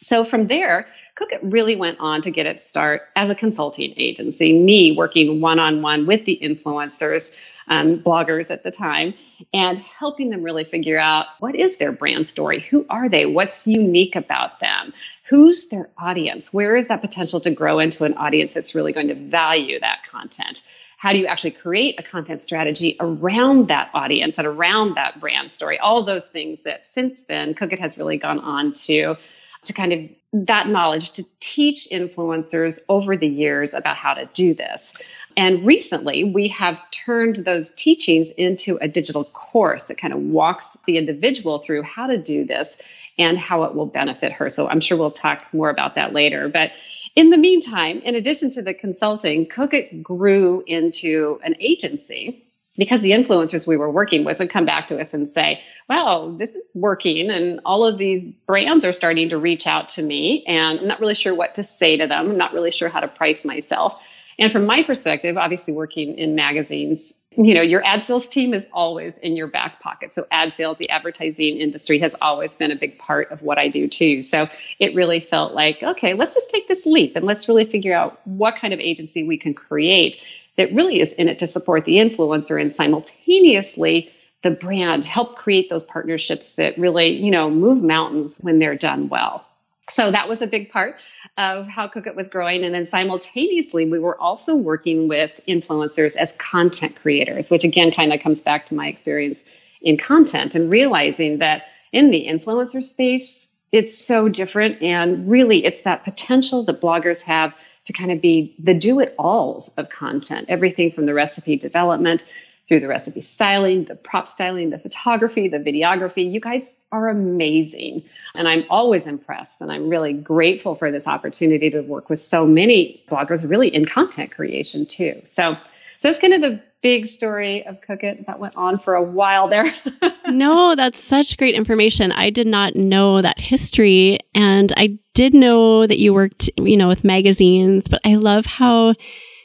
So 0.00 0.24
from 0.24 0.46
there, 0.46 0.86
Cook 1.18 1.32
It 1.32 1.40
really 1.42 1.74
went 1.74 1.98
on 1.98 2.22
to 2.22 2.30
get 2.30 2.46
its 2.46 2.62
start 2.62 3.02
as 3.16 3.28
a 3.28 3.34
consulting 3.34 3.92
agency, 3.96 4.56
me 4.56 4.94
working 4.96 5.40
one 5.40 5.58
on 5.58 5.82
one 5.82 6.06
with 6.06 6.24
the 6.26 6.38
influencers, 6.40 7.34
um, 7.66 7.98
bloggers 7.98 8.52
at 8.52 8.62
the 8.62 8.70
time, 8.70 9.14
and 9.52 9.80
helping 9.80 10.30
them 10.30 10.44
really 10.44 10.62
figure 10.62 10.98
out 10.98 11.26
what 11.40 11.56
is 11.56 11.78
their 11.78 11.90
brand 11.90 12.24
story? 12.24 12.60
Who 12.70 12.86
are 12.88 13.08
they? 13.08 13.26
What's 13.26 13.66
unique 13.66 14.14
about 14.14 14.60
them? 14.60 14.92
Who's 15.28 15.68
their 15.70 15.90
audience? 15.98 16.52
Where 16.52 16.76
is 16.76 16.86
that 16.86 17.00
potential 17.00 17.40
to 17.40 17.50
grow 17.50 17.80
into 17.80 18.04
an 18.04 18.14
audience 18.14 18.54
that's 18.54 18.76
really 18.76 18.92
going 18.92 19.08
to 19.08 19.14
value 19.14 19.80
that 19.80 19.98
content? 20.08 20.62
How 20.98 21.12
do 21.12 21.18
you 21.18 21.26
actually 21.26 21.52
create 21.52 21.98
a 21.98 22.02
content 22.02 22.40
strategy 22.40 22.96
around 22.98 23.68
that 23.68 23.88
audience 23.94 24.36
and 24.36 24.46
around 24.46 24.96
that 24.96 25.20
brand 25.20 25.48
story? 25.48 25.78
All 25.78 26.02
those 26.02 26.28
things 26.28 26.62
that 26.62 26.84
since 26.84 27.22
then, 27.22 27.54
Cook 27.54 27.72
It 27.72 27.78
has 27.78 27.96
really 27.96 28.18
gone 28.18 28.40
on 28.40 28.72
to 28.84 29.16
to 29.64 29.72
kind 29.72 29.92
of 29.92 30.00
that 30.32 30.68
knowledge 30.68 31.12
to 31.12 31.24
teach 31.40 31.88
influencers 31.90 32.80
over 32.88 33.16
the 33.16 33.28
years 33.28 33.74
about 33.74 33.96
how 33.96 34.14
to 34.14 34.28
do 34.32 34.54
this. 34.54 34.92
And 35.36 35.64
recently, 35.64 36.24
we 36.24 36.48
have 36.48 36.80
turned 36.90 37.36
those 37.36 37.70
teachings 37.72 38.32
into 38.32 38.76
a 38.80 38.88
digital 38.88 39.24
course 39.24 39.84
that 39.84 39.98
kind 39.98 40.12
of 40.12 40.20
walks 40.20 40.76
the 40.84 40.98
individual 40.98 41.60
through 41.60 41.82
how 41.82 42.08
to 42.08 42.20
do 42.20 42.44
this 42.44 42.80
and 43.18 43.38
how 43.38 43.64
it 43.64 43.74
will 43.74 43.86
benefit 43.86 44.32
her. 44.32 44.48
So 44.48 44.68
I'm 44.68 44.80
sure 44.80 44.98
we'll 44.98 45.10
talk 45.10 45.44
more 45.52 45.70
about 45.70 45.94
that 45.94 46.12
later. 46.12 46.48
But 46.48 46.72
in 47.18 47.30
the 47.30 47.36
meantime, 47.36 48.00
in 48.04 48.14
addition 48.14 48.48
to 48.50 48.62
the 48.62 48.72
consulting, 48.72 49.44
Cook 49.44 49.74
It 49.74 50.04
grew 50.04 50.62
into 50.68 51.40
an 51.42 51.56
agency 51.58 52.44
because 52.76 53.00
the 53.00 53.10
influencers 53.10 53.66
we 53.66 53.76
were 53.76 53.90
working 53.90 54.22
with 54.22 54.38
would 54.38 54.50
come 54.50 54.64
back 54.64 54.86
to 54.86 55.00
us 55.00 55.12
and 55.12 55.28
say, 55.28 55.60
wow, 55.88 56.32
this 56.38 56.54
is 56.54 56.62
working. 56.76 57.28
And 57.28 57.58
all 57.64 57.84
of 57.84 57.98
these 57.98 58.22
brands 58.46 58.84
are 58.84 58.92
starting 58.92 59.30
to 59.30 59.36
reach 59.36 59.66
out 59.66 59.88
to 59.90 60.02
me. 60.02 60.44
And 60.46 60.78
I'm 60.78 60.86
not 60.86 61.00
really 61.00 61.16
sure 61.16 61.34
what 61.34 61.56
to 61.56 61.64
say 61.64 61.96
to 61.96 62.06
them. 62.06 62.24
I'm 62.28 62.38
not 62.38 62.52
really 62.52 62.70
sure 62.70 62.88
how 62.88 63.00
to 63.00 63.08
price 63.08 63.44
myself. 63.44 64.00
And 64.38 64.52
from 64.52 64.64
my 64.64 64.84
perspective, 64.84 65.36
obviously 65.36 65.74
working 65.74 66.16
in 66.18 66.36
magazines, 66.36 67.20
you 67.38 67.54
know, 67.54 67.62
your 67.62 67.84
ad 67.84 68.02
sales 68.02 68.26
team 68.26 68.52
is 68.52 68.68
always 68.72 69.16
in 69.18 69.36
your 69.36 69.46
back 69.46 69.78
pocket. 69.78 70.12
So 70.12 70.26
ad 70.32 70.52
sales, 70.52 70.76
the 70.78 70.90
advertising 70.90 71.58
industry 71.58 71.98
has 72.00 72.16
always 72.20 72.56
been 72.56 72.72
a 72.72 72.76
big 72.76 72.98
part 72.98 73.30
of 73.30 73.42
what 73.42 73.58
I 73.58 73.68
do 73.68 73.86
too. 73.86 74.22
So 74.22 74.48
it 74.80 74.92
really 74.92 75.20
felt 75.20 75.54
like, 75.54 75.80
okay, 75.80 76.14
let's 76.14 76.34
just 76.34 76.50
take 76.50 76.66
this 76.66 76.84
leap 76.84 77.14
and 77.14 77.24
let's 77.24 77.48
really 77.48 77.64
figure 77.64 77.94
out 77.94 78.20
what 78.26 78.56
kind 78.56 78.74
of 78.74 78.80
agency 78.80 79.22
we 79.22 79.38
can 79.38 79.54
create 79.54 80.20
that 80.56 80.72
really 80.74 81.00
is 81.00 81.12
in 81.12 81.28
it 81.28 81.38
to 81.38 81.46
support 81.46 81.84
the 81.84 81.98
influencer 81.98 82.60
and 82.60 82.72
simultaneously 82.72 84.10
the 84.42 84.50
brand 84.50 85.04
help 85.04 85.36
create 85.36 85.70
those 85.70 85.84
partnerships 85.84 86.54
that 86.54 86.76
really, 86.78 87.08
you 87.08 87.30
know, 87.30 87.50
move 87.50 87.82
mountains 87.82 88.38
when 88.38 88.58
they're 88.58 88.76
done 88.76 89.08
well. 89.08 89.44
So 89.90 90.10
that 90.10 90.28
was 90.28 90.42
a 90.42 90.46
big 90.46 90.70
part 90.70 90.96
of 91.38 91.68
how 91.68 91.86
Cookit 91.88 92.16
was 92.16 92.28
growing. 92.28 92.64
And 92.64 92.74
then 92.74 92.84
simultaneously, 92.84 93.88
we 93.88 93.98
were 93.98 94.20
also 94.20 94.54
working 94.56 95.08
with 95.08 95.40
influencers 95.48 96.16
as 96.16 96.32
content 96.32 96.96
creators, 96.96 97.48
which 97.48 97.64
again 97.64 97.90
kind 97.90 98.12
of 98.12 98.20
comes 98.20 98.42
back 98.42 98.66
to 98.66 98.74
my 98.74 98.88
experience 98.88 99.42
in 99.80 99.96
content 99.96 100.54
and 100.56 100.70
realizing 100.70 101.38
that 101.38 101.62
in 101.92 102.10
the 102.10 102.26
influencer 102.26 102.82
space, 102.82 103.46
it's 103.70 103.96
so 103.96 104.28
different. 104.28 104.82
And 104.82 105.30
really, 105.30 105.64
it's 105.64 105.82
that 105.82 106.04
potential 106.04 106.64
that 106.64 106.80
bloggers 106.80 107.22
have 107.22 107.54
to 107.84 107.92
kind 107.92 108.10
of 108.10 108.20
be 108.20 108.54
the 108.58 108.74
do 108.74 108.98
it 109.00 109.14
alls 109.18 109.72
of 109.78 109.88
content, 109.88 110.46
everything 110.50 110.90
from 110.90 111.06
the 111.06 111.14
recipe 111.14 111.56
development 111.56 112.24
through 112.68 112.80
the 112.80 112.88
recipe 112.88 113.22
styling, 113.22 113.84
the 113.84 113.94
prop 113.96 114.26
styling, 114.26 114.70
the 114.70 114.78
photography, 114.78 115.48
the 115.48 115.58
videography. 115.58 116.30
You 116.30 116.38
guys 116.38 116.84
are 116.92 117.08
amazing. 117.08 118.04
And 118.34 118.46
I'm 118.46 118.64
always 118.68 119.06
impressed. 119.06 119.62
And 119.62 119.72
I'm 119.72 119.88
really 119.88 120.12
grateful 120.12 120.74
for 120.74 120.92
this 120.92 121.08
opportunity 121.08 121.70
to 121.70 121.80
work 121.80 122.10
with 122.10 122.18
so 122.18 122.46
many 122.46 123.02
bloggers, 123.10 123.48
really 123.48 123.74
in 123.74 123.86
content 123.86 124.30
creation 124.32 124.84
too. 124.84 125.20
So, 125.24 125.54
so 125.54 126.08
that's 126.08 126.18
kind 126.18 126.34
of 126.34 126.42
the 126.42 126.62
big 126.82 127.08
story 127.08 127.66
of 127.66 127.80
Cookit 127.80 128.26
that 128.26 128.38
went 128.38 128.54
on 128.54 128.78
for 128.78 128.94
a 128.94 129.02
while 129.02 129.48
there. 129.48 129.74
no, 130.28 130.76
that's 130.76 131.02
such 131.02 131.36
great 131.36 131.54
information. 131.54 132.12
I 132.12 132.30
did 132.30 132.46
not 132.46 132.76
know 132.76 133.20
that 133.22 133.40
history. 133.40 134.18
And 134.34 134.72
I 134.76 134.98
did 135.14 135.34
know 135.34 135.86
that 135.86 135.98
you 135.98 136.14
worked, 136.14 136.50
you 136.58 136.76
know, 136.76 136.86
with 136.86 137.02
magazines, 137.02 137.88
but 137.88 138.00
I 138.04 138.14
love 138.14 138.46
how 138.46 138.94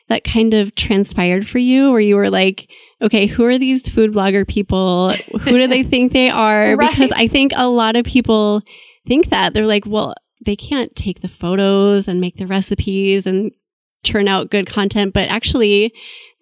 that 0.10 0.24
kind 0.24 0.54
of 0.54 0.76
transpired 0.76 1.48
for 1.48 1.58
you 1.58 1.90
where 1.92 2.00
you 2.00 2.16
were 2.16 2.30
like, 2.30 2.70
okay, 3.04 3.26
who 3.28 3.46
are 3.46 3.58
these 3.58 3.88
food 3.88 4.14
blogger 4.14 4.48
people? 4.48 5.12
Who 5.14 5.52
do 5.52 5.68
they 5.68 5.84
think 5.90 6.14
they 6.14 6.30
are? 6.30 6.76
right. 6.76 6.90
Because 6.90 7.12
I 7.12 7.28
think 7.28 7.52
a 7.56 7.68
lot 7.68 7.96
of 7.96 8.06
people 8.06 8.62
think 9.06 9.30
that. 9.30 9.54
They're 9.54 9.68
like, 9.68 9.86
well, 9.86 10.16
they 10.46 10.56
can't 10.56 10.96
take 10.96 11.22
the 11.22 11.28
photos 11.28 12.08
and 12.08 12.22
make 12.22 12.38
the 12.38 12.48
recipes 12.48 13.28
and 13.28 13.52
churn 14.04 14.28
out 14.28 14.50
good 14.50 14.68
content, 14.68 15.14
but 15.14 15.30
actually, 15.30 15.94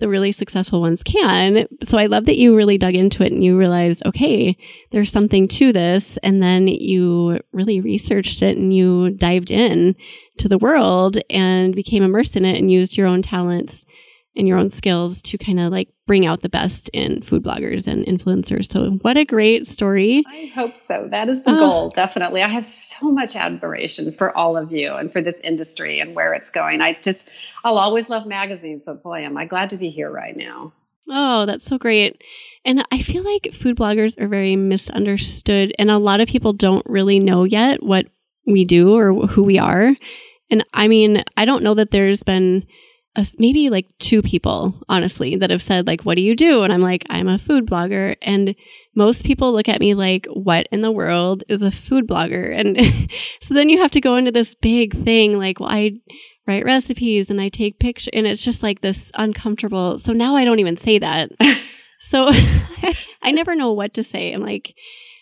the 0.02 0.10
really 0.10 0.32
successful 0.32 0.82
ones 0.82 1.04
can. 1.04 1.68
So 1.84 1.98
I 2.00 2.08
love 2.08 2.26
that 2.26 2.38
you 2.38 2.56
really 2.56 2.80
dug 2.80 2.96
into 2.96 3.24
it 3.24 3.32
and 3.32 3.44
you 3.44 3.56
realized, 3.56 4.04
okay, 4.04 4.58
there's 4.90 5.12
something 5.12 5.48
to 5.50 5.72
this. 5.72 6.18
And 6.24 6.42
then 6.42 6.68
you 6.68 7.40
really 7.54 7.80
researched 7.80 8.42
it 8.42 8.58
and 8.58 8.74
you 8.74 9.12
dived 9.12 9.52
in 9.52 9.96
to 10.40 10.50
the 10.50 10.58
world 10.58 11.20
and 11.30 11.76
became 11.76 12.02
immersed 12.02 12.36
in 12.36 12.46
it 12.46 12.58
and 12.58 12.72
used 12.72 12.98
your 12.98 13.06
own 13.06 13.22
talents 13.22 13.86
and 14.36 14.48
your 14.48 14.58
own 14.58 14.70
skills 14.70 15.22
to 15.22 15.38
kind 15.38 15.60
of 15.60 15.72
like 15.72 15.90
bring 16.08 16.26
out 16.26 16.42
the 16.42 16.50
best 16.50 16.90
in 16.90 17.22
food 17.22 17.44
bloggers 17.44 17.88
and 17.88 18.06
influencers. 18.06 18.72
So, 18.72 18.92
what 19.02 19.18
a 19.18 19.26
great 19.26 19.68
story. 19.68 20.24
I 20.28 20.52
hope 20.56 20.78
so. 20.78 21.08
That 21.10 21.30
is 21.30 21.44
the 21.44 21.52
oh. 21.52 21.58
goal, 21.58 21.90
definitely. 21.90 22.42
I 22.42 22.48
have 22.48 22.66
so 22.66 23.12
much 23.12 23.36
admiration 23.36 24.14
for 24.14 24.36
all 24.36 24.58
of 24.58 24.72
you 24.72 24.94
and 24.94 25.12
for 25.12 25.22
this 25.22 25.40
industry 25.42 26.00
and 26.00 26.16
where 26.16 26.34
it's 26.34 26.50
going. 26.50 26.82
I 26.82 26.94
just, 26.94 27.30
I'll 27.64 27.78
always 27.78 28.10
love 28.10 28.26
magazines, 28.26 28.84
but 28.86 29.04
boy, 29.04 29.24
am 29.24 29.38
I 29.38 29.46
glad 29.46 29.70
to 29.72 29.78
be 29.78 29.90
here 29.90 30.10
right 30.10 30.36
now. 30.36 30.74
Oh, 31.10 31.46
that's 31.46 31.66
so 31.66 31.78
great. 31.78 32.24
And 32.64 32.86
I 32.92 33.00
feel 33.00 33.24
like 33.24 33.54
food 33.54 33.76
bloggers 33.76 34.20
are 34.22 34.28
very 34.28 34.56
misunderstood, 34.56 35.74
and 35.78 35.92
a 35.92 35.98
lot 35.98 36.22
of 36.22 36.30
people 36.30 36.54
don't 36.54 36.86
really 36.86 37.20
know 37.20 37.44
yet 37.44 37.84
what 37.84 38.08
we 38.46 38.66
do 38.66 38.96
or 38.96 39.28
who 39.28 39.44
we 39.44 39.60
are. 39.60 39.94
And 40.50 40.66
I 40.74 40.88
mean, 40.88 41.24
I 41.38 41.46
don't 41.46 41.64
know 41.64 41.74
that 41.74 41.92
there's 41.92 42.24
been 42.24 42.66
a, 43.16 43.26
maybe 43.38 43.70
like 43.70 43.88
two 44.00 44.22
people, 44.22 44.82
honestly, 44.88 45.36
that 45.36 45.50
have 45.50 45.62
said, 45.62 45.88
like, 45.88 46.02
what 46.02 46.16
do 46.16 46.22
you 46.22 46.36
do? 46.36 46.64
And 46.64 46.72
I'm 46.72 46.82
like, 46.82 47.06
I'm 47.10 47.28
a 47.28 47.40
food 47.40 47.66
blogger. 47.66 48.16
And 48.22 48.56
most 48.96 49.26
people 49.26 49.52
look 49.52 49.68
at 49.68 49.82
me 49.82 49.94
like, 49.94 50.26
what 50.28 50.68
in 50.72 50.82
the 50.82 50.92
world 50.92 51.44
is 51.50 51.62
a 51.62 51.72
food 51.72 52.08
blogger? 52.08 52.58
And 52.58 53.12
so 53.42 53.54
then 53.54 53.70
you 53.70 53.82
have 53.82 53.92
to 53.92 54.02
go 54.02 54.16
into 54.16 54.32
this 54.32 54.56
big 54.56 55.04
thing 55.04 55.38
like, 55.38 55.60
well, 55.60 55.70
I 55.70 55.94
write 56.48 56.66
recipes 56.66 57.30
and 57.30 57.42
I 57.42 57.50
take 57.50 57.80
pictures. 57.80 58.10
And 58.14 58.26
it's 58.26 58.42
just 58.42 58.64
like 58.64 58.82
this 58.82 59.12
uncomfortable. 59.16 60.00
So 60.00 60.14
now 60.14 60.36
I 60.36 60.46
don't 60.46 60.60
even 60.60 60.78
say 60.78 60.98
that. 61.00 61.32
so 62.00 62.30
I 63.22 63.32
never 63.32 63.56
know 63.56 63.74
what 63.74 63.94
to 63.96 64.04
say. 64.04 64.32
I'm 64.32 64.42
like, 64.42 64.74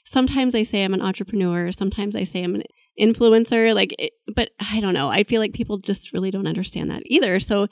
sometimes 0.06 0.54
I 0.54 0.64
say 0.64 0.84
I'm 0.84 0.94
an 0.94 1.02
entrepreneur. 1.02 1.72
Sometimes 1.72 2.16
I 2.16 2.24
say 2.24 2.44
I'm 2.44 2.56
an 2.56 2.64
influencer 3.00 3.74
like 3.74 3.96
it, 3.98 4.14
but 4.36 4.50
i 4.60 4.80
don't 4.80 4.94
know. 4.94 5.10
I 5.10 5.24
feel 5.24 5.42
like 5.42 5.54
people 5.54 5.78
just 5.78 6.14
really 6.14 6.32
don't 6.32 6.48
understand 6.48 6.90
that 6.92 7.04
either. 7.06 7.40
So 7.40 7.68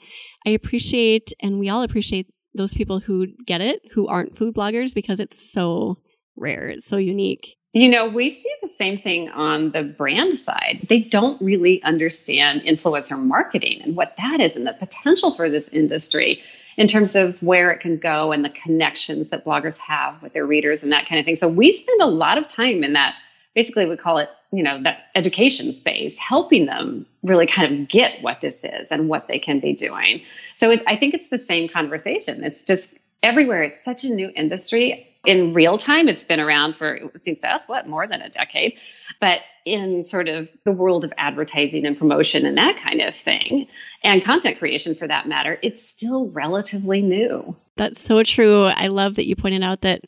i 0.46 0.50
appreciate 0.50 1.32
and 1.40 1.58
we 1.58 1.68
all 1.68 1.82
appreciate 1.82 2.26
those 2.54 2.74
people 2.74 3.00
who 3.00 3.26
get 3.46 3.60
it 3.60 3.80
who 3.92 4.08
aren't 4.08 4.36
food 4.36 4.54
bloggers 4.54 4.94
because 4.94 5.20
it's 5.20 5.52
so 5.52 5.98
rare. 6.36 6.68
It's 6.68 6.86
so 6.86 6.96
unique. 6.96 7.56
You 7.72 7.88
know 7.88 8.08
we 8.08 8.30
see 8.30 8.52
the 8.62 8.68
same 8.68 8.98
thing 8.98 9.28
on 9.30 9.72
the 9.72 9.82
brand 9.82 10.36
side. 10.36 10.86
They 10.88 11.00
don't 11.00 11.40
really 11.40 11.82
understand 11.82 12.62
influencer 12.62 13.18
marketing 13.18 13.82
and 13.82 13.94
what 13.94 14.14
that 14.16 14.40
is 14.40 14.56
and 14.56 14.66
the 14.66 14.72
potential 14.72 15.34
for 15.34 15.50
this 15.50 15.68
industry 15.68 16.42
in 16.78 16.86
terms 16.86 17.16
of 17.16 17.42
where 17.42 17.70
it 17.72 17.80
can 17.80 17.98
go 17.98 18.30
and 18.30 18.44
the 18.44 18.50
connections 18.50 19.30
that 19.30 19.44
bloggers 19.44 19.78
have 19.78 20.22
with 20.22 20.32
their 20.32 20.46
readers 20.46 20.84
and 20.84 20.92
that 20.92 21.06
kind 21.08 21.18
of 21.18 21.24
thing. 21.24 21.34
So 21.36 21.48
we 21.48 21.72
spend 21.72 22.00
a 22.00 22.06
lot 22.06 22.38
of 22.38 22.46
time 22.46 22.84
in 22.84 22.92
that 22.92 23.16
basically 23.54 23.86
we 23.86 23.96
call 23.96 24.18
it 24.18 24.28
you 24.52 24.62
know 24.62 24.82
that 24.82 25.06
education 25.14 25.72
space 25.72 26.16
helping 26.16 26.66
them 26.66 27.06
really 27.22 27.46
kind 27.46 27.72
of 27.72 27.88
get 27.88 28.22
what 28.22 28.40
this 28.40 28.64
is 28.64 28.90
and 28.90 29.08
what 29.08 29.28
they 29.28 29.38
can 29.38 29.60
be 29.60 29.72
doing. 29.72 30.22
So 30.54 30.70
it, 30.70 30.82
i 30.86 30.96
think 30.96 31.14
it's 31.14 31.28
the 31.28 31.38
same 31.38 31.68
conversation. 31.68 32.44
It's 32.44 32.62
just 32.62 32.98
everywhere 33.22 33.62
it's 33.62 33.82
such 33.82 34.04
a 34.04 34.08
new 34.08 34.30
industry. 34.34 35.04
In 35.26 35.52
real 35.52 35.76
time 35.76 36.08
it's 36.08 36.24
been 36.24 36.40
around 36.40 36.76
for 36.76 36.94
it 36.94 37.22
seems 37.22 37.40
to 37.40 37.52
us 37.52 37.64
what 37.66 37.86
more 37.86 38.06
than 38.06 38.22
a 38.22 38.28
decade. 38.28 38.74
But 39.20 39.40
in 39.64 40.04
sort 40.04 40.28
of 40.28 40.48
the 40.64 40.72
world 40.72 41.04
of 41.04 41.12
advertising 41.18 41.84
and 41.84 41.98
promotion 41.98 42.46
and 42.46 42.56
that 42.56 42.76
kind 42.76 43.02
of 43.02 43.14
thing 43.14 43.66
and 44.02 44.24
content 44.24 44.58
creation 44.58 44.94
for 44.94 45.06
that 45.06 45.28
matter 45.28 45.58
it's 45.62 45.82
still 45.82 46.30
relatively 46.30 47.02
new. 47.02 47.54
That's 47.76 48.00
so 48.00 48.22
true. 48.22 48.64
I 48.64 48.86
love 48.86 49.16
that 49.16 49.26
you 49.26 49.36
pointed 49.36 49.62
out 49.62 49.82
that 49.82 50.02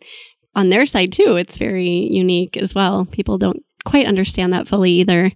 on 0.54 0.68
their 0.68 0.86
side 0.86 1.12
too, 1.12 1.36
it's 1.36 1.56
very 1.56 1.88
unique 1.88 2.56
as 2.56 2.74
well. 2.74 3.06
People 3.06 3.38
don't 3.38 3.64
quite 3.84 4.06
understand 4.06 4.52
that 4.52 4.68
fully 4.68 4.92
either. 4.92 5.32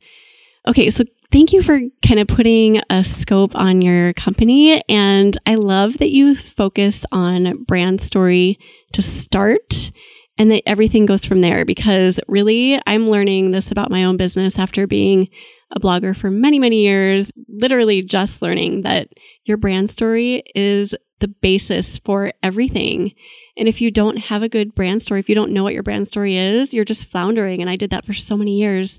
Okay, 0.66 0.90
so 0.90 1.04
thank 1.30 1.52
you 1.52 1.62
for 1.62 1.80
kind 2.06 2.20
of 2.20 2.28
putting 2.28 2.80
a 2.90 3.04
scope 3.04 3.54
on 3.54 3.82
your 3.82 4.12
company. 4.14 4.82
And 4.88 5.36
I 5.46 5.56
love 5.56 5.98
that 5.98 6.10
you 6.10 6.34
focus 6.34 7.04
on 7.12 7.64
brand 7.64 8.00
story 8.00 8.58
to 8.92 9.02
start 9.02 9.92
and 10.36 10.50
that 10.50 10.62
everything 10.66 11.06
goes 11.06 11.24
from 11.24 11.40
there 11.40 11.64
because 11.64 12.18
really 12.26 12.80
I'm 12.86 13.08
learning 13.08 13.50
this 13.50 13.70
about 13.70 13.90
my 13.90 14.04
own 14.04 14.16
business 14.16 14.58
after 14.58 14.86
being 14.86 15.28
a 15.70 15.80
blogger 15.80 16.16
for 16.16 16.30
many, 16.30 16.58
many 16.58 16.82
years, 16.82 17.30
literally 17.48 18.02
just 18.02 18.42
learning 18.42 18.82
that 18.82 19.08
your 19.44 19.56
brand 19.56 19.90
story 19.90 20.42
is 20.54 20.94
the 21.20 21.28
basis 21.28 21.98
for 21.98 22.32
everything. 22.42 23.12
And 23.56 23.68
if 23.68 23.80
you 23.80 23.90
don't 23.90 24.16
have 24.16 24.42
a 24.42 24.48
good 24.48 24.74
brand 24.74 25.02
story, 25.02 25.20
if 25.20 25.28
you 25.28 25.34
don't 25.34 25.52
know 25.52 25.62
what 25.62 25.74
your 25.74 25.82
brand 25.82 26.08
story 26.08 26.36
is, 26.36 26.74
you're 26.74 26.84
just 26.84 27.06
floundering. 27.06 27.60
And 27.60 27.70
I 27.70 27.76
did 27.76 27.90
that 27.90 28.04
for 28.04 28.12
so 28.12 28.36
many 28.36 28.58
years. 28.58 28.98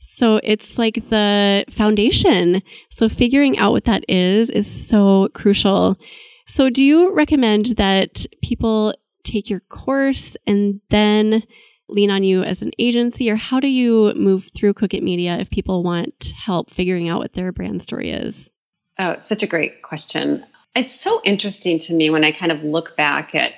So 0.00 0.40
it's 0.42 0.78
like 0.78 1.08
the 1.10 1.64
foundation. 1.70 2.62
So 2.90 3.08
figuring 3.08 3.56
out 3.58 3.72
what 3.72 3.84
that 3.84 4.04
is 4.08 4.50
is 4.50 4.66
so 4.66 5.28
crucial. 5.32 5.96
So 6.46 6.68
do 6.68 6.82
you 6.82 7.14
recommend 7.14 7.76
that 7.76 8.26
people 8.42 8.94
take 9.22 9.48
your 9.48 9.60
course 9.60 10.36
and 10.46 10.80
then 10.90 11.44
lean 11.88 12.10
on 12.10 12.24
you 12.24 12.42
as 12.42 12.62
an 12.62 12.72
agency 12.78 13.30
or 13.30 13.36
how 13.36 13.60
do 13.60 13.68
you 13.68 14.12
move 14.16 14.50
through 14.54 14.74
Cookit 14.74 15.02
Media 15.02 15.36
if 15.38 15.50
people 15.50 15.82
want 15.84 16.32
help 16.36 16.70
figuring 16.70 17.08
out 17.08 17.20
what 17.20 17.34
their 17.34 17.52
brand 17.52 17.82
story 17.82 18.10
is? 18.10 18.50
Oh, 18.98 19.10
it's 19.12 19.28
such 19.28 19.42
a 19.42 19.46
great 19.46 19.82
question. 19.82 20.44
It's 20.74 20.98
so 20.98 21.20
interesting 21.24 21.78
to 21.80 21.94
me 21.94 22.10
when 22.10 22.24
I 22.24 22.32
kind 22.32 22.50
of 22.50 22.64
look 22.64 22.96
back 22.96 23.34
at 23.34 23.52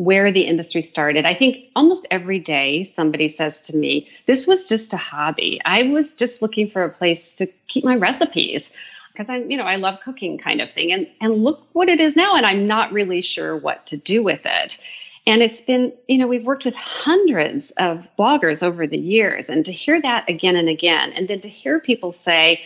where 0.00 0.32
the 0.32 0.40
industry 0.40 0.80
started. 0.80 1.26
I 1.26 1.34
think 1.34 1.66
almost 1.76 2.06
every 2.10 2.38
day 2.38 2.84
somebody 2.84 3.28
says 3.28 3.60
to 3.60 3.76
me, 3.76 4.08
This 4.24 4.46
was 4.46 4.64
just 4.64 4.94
a 4.94 4.96
hobby. 4.96 5.60
I 5.66 5.82
was 5.82 6.14
just 6.14 6.40
looking 6.40 6.70
for 6.70 6.82
a 6.82 6.88
place 6.88 7.34
to 7.34 7.46
keep 7.68 7.84
my 7.84 7.96
recipes 7.96 8.72
because 9.12 9.28
I'm, 9.28 9.50
you 9.50 9.58
know, 9.58 9.64
I 9.64 9.76
love 9.76 10.00
cooking 10.00 10.38
kind 10.38 10.62
of 10.62 10.72
thing. 10.72 10.90
And 10.90 11.06
and 11.20 11.44
look 11.44 11.66
what 11.74 11.90
it 11.90 12.00
is 12.00 12.16
now. 12.16 12.34
And 12.34 12.46
I'm 12.46 12.66
not 12.66 12.92
really 12.92 13.20
sure 13.20 13.54
what 13.54 13.84
to 13.88 13.98
do 13.98 14.22
with 14.22 14.40
it. 14.46 14.78
And 15.26 15.42
it's 15.42 15.60
been, 15.60 15.92
you 16.08 16.16
know, 16.16 16.26
we've 16.26 16.46
worked 16.46 16.64
with 16.64 16.76
hundreds 16.76 17.70
of 17.72 18.08
bloggers 18.18 18.62
over 18.62 18.86
the 18.86 18.98
years. 18.98 19.50
And 19.50 19.66
to 19.66 19.72
hear 19.72 20.00
that 20.00 20.26
again 20.30 20.56
and 20.56 20.70
again, 20.70 21.12
and 21.12 21.28
then 21.28 21.42
to 21.42 21.48
hear 21.50 21.78
people 21.78 22.12
say, 22.12 22.62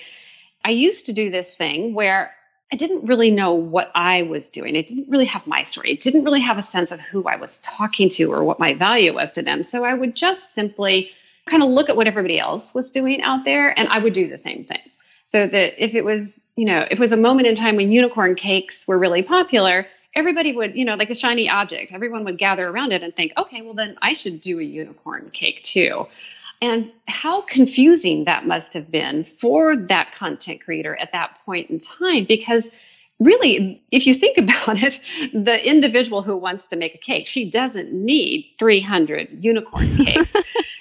I 0.64 0.70
used 0.70 1.06
to 1.06 1.12
do 1.12 1.30
this 1.30 1.56
thing 1.56 1.94
where 1.94 2.32
I 2.74 2.76
didn't 2.76 3.06
really 3.06 3.30
know 3.30 3.54
what 3.54 3.92
I 3.94 4.22
was 4.22 4.48
doing. 4.48 4.76
I 4.76 4.82
didn't 4.82 5.08
really 5.08 5.26
have 5.26 5.46
my 5.46 5.62
story. 5.62 5.92
I 5.92 5.94
didn't 5.94 6.24
really 6.24 6.40
have 6.40 6.58
a 6.58 6.62
sense 6.62 6.90
of 6.90 7.00
who 7.00 7.22
I 7.22 7.36
was 7.36 7.58
talking 7.58 8.08
to 8.08 8.32
or 8.32 8.42
what 8.42 8.58
my 8.58 8.74
value 8.74 9.14
was 9.14 9.30
to 9.32 9.42
them. 9.42 9.62
So 9.62 9.84
I 9.84 9.94
would 9.94 10.16
just 10.16 10.54
simply 10.54 11.12
kind 11.46 11.62
of 11.62 11.68
look 11.68 11.88
at 11.88 11.96
what 11.96 12.08
everybody 12.08 12.40
else 12.40 12.74
was 12.74 12.90
doing 12.90 13.22
out 13.22 13.44
there 13.44 13.78
and 13.78 13.88
I 13.90 14.00
would 14.00 14.12
do 14.12 14.28
the 14.28 14.36
same 14.36 14.64
thing. 14.64 14.80
So 15.24 15.46
that 15.46 15.80
if 15.80 15.94
it 15.94 16.04
was, 16.04 16.50
you 16.56 16.64
know, 16.64 16.80
if 16.80 16.98
it 16.98 16.98
was 16.98 17.12
a 17.12 17.16
moment 17.16 17.46
in 17.46 17.54
time 17.54 17.76
when 17.76 17.92
unicorn 17.92 18.34
cakes 18.34 18.88
were 18.88 18.98
really 18.98 19.22
popular, 19.22 19.86
everybody 20.16 20.52
would, 20.52 20.74
you 20.74 20.84
know, 20.84 20.96
like 20.96 21.10
a 21.10 21.14
shiny 21.14 21.48
object, 21.48 21.92
everyone 21.92 22.24
would 22.24 22.38
gather 22.38 22.68
around 22.68 22.90
it 22.90 23.04
and 23.04 23.14
think, 23.14 23.34
okay, 23.36 23.62
well, 23.62 23.74
then 23.74 23.96
I 24.02 24.14
should 24.14 24.40
do 24.40 24.58
a 24.58 24.64
unicorn 24.64 25.30
cake 25.32 25.62
too. 25.62 26.08
And 26.62 26.92
how 27.08 27.42
confusing 27.42 28.24
that 28.24 28.46
must 28.46 28.72
have 28.74 28.90
been 28.90 29.24
for 29.24 29.76
that 29.76 30.14
content 30.14 30.62
creator 30.64 30.96
at 30.96 31.12
that 31.12 31.38
point 31.44 31.70
in 31.70 31.78
time 31.78 32.24
because 32.24 32.70
really, 33.20 33.82
if 33.90 34.06
you 34.06 34.14
think 34.14 34.38
about 34.38 34.82
it, 34.82 35.00
the 35.32 35.66
individual 35.66 36.22
who 36.22 36.36
wants 36.36 36.66
to 36.68 36.76
make 36.76 36.94
a 36.94 36.98
cake, 36.98 37.26
she 37.26 37.48
doesn't 37.48 37.92
need 37.92 38.54
300 38.58 39.44
unicorn 39.44 39.96
cakes. 40.04 40.36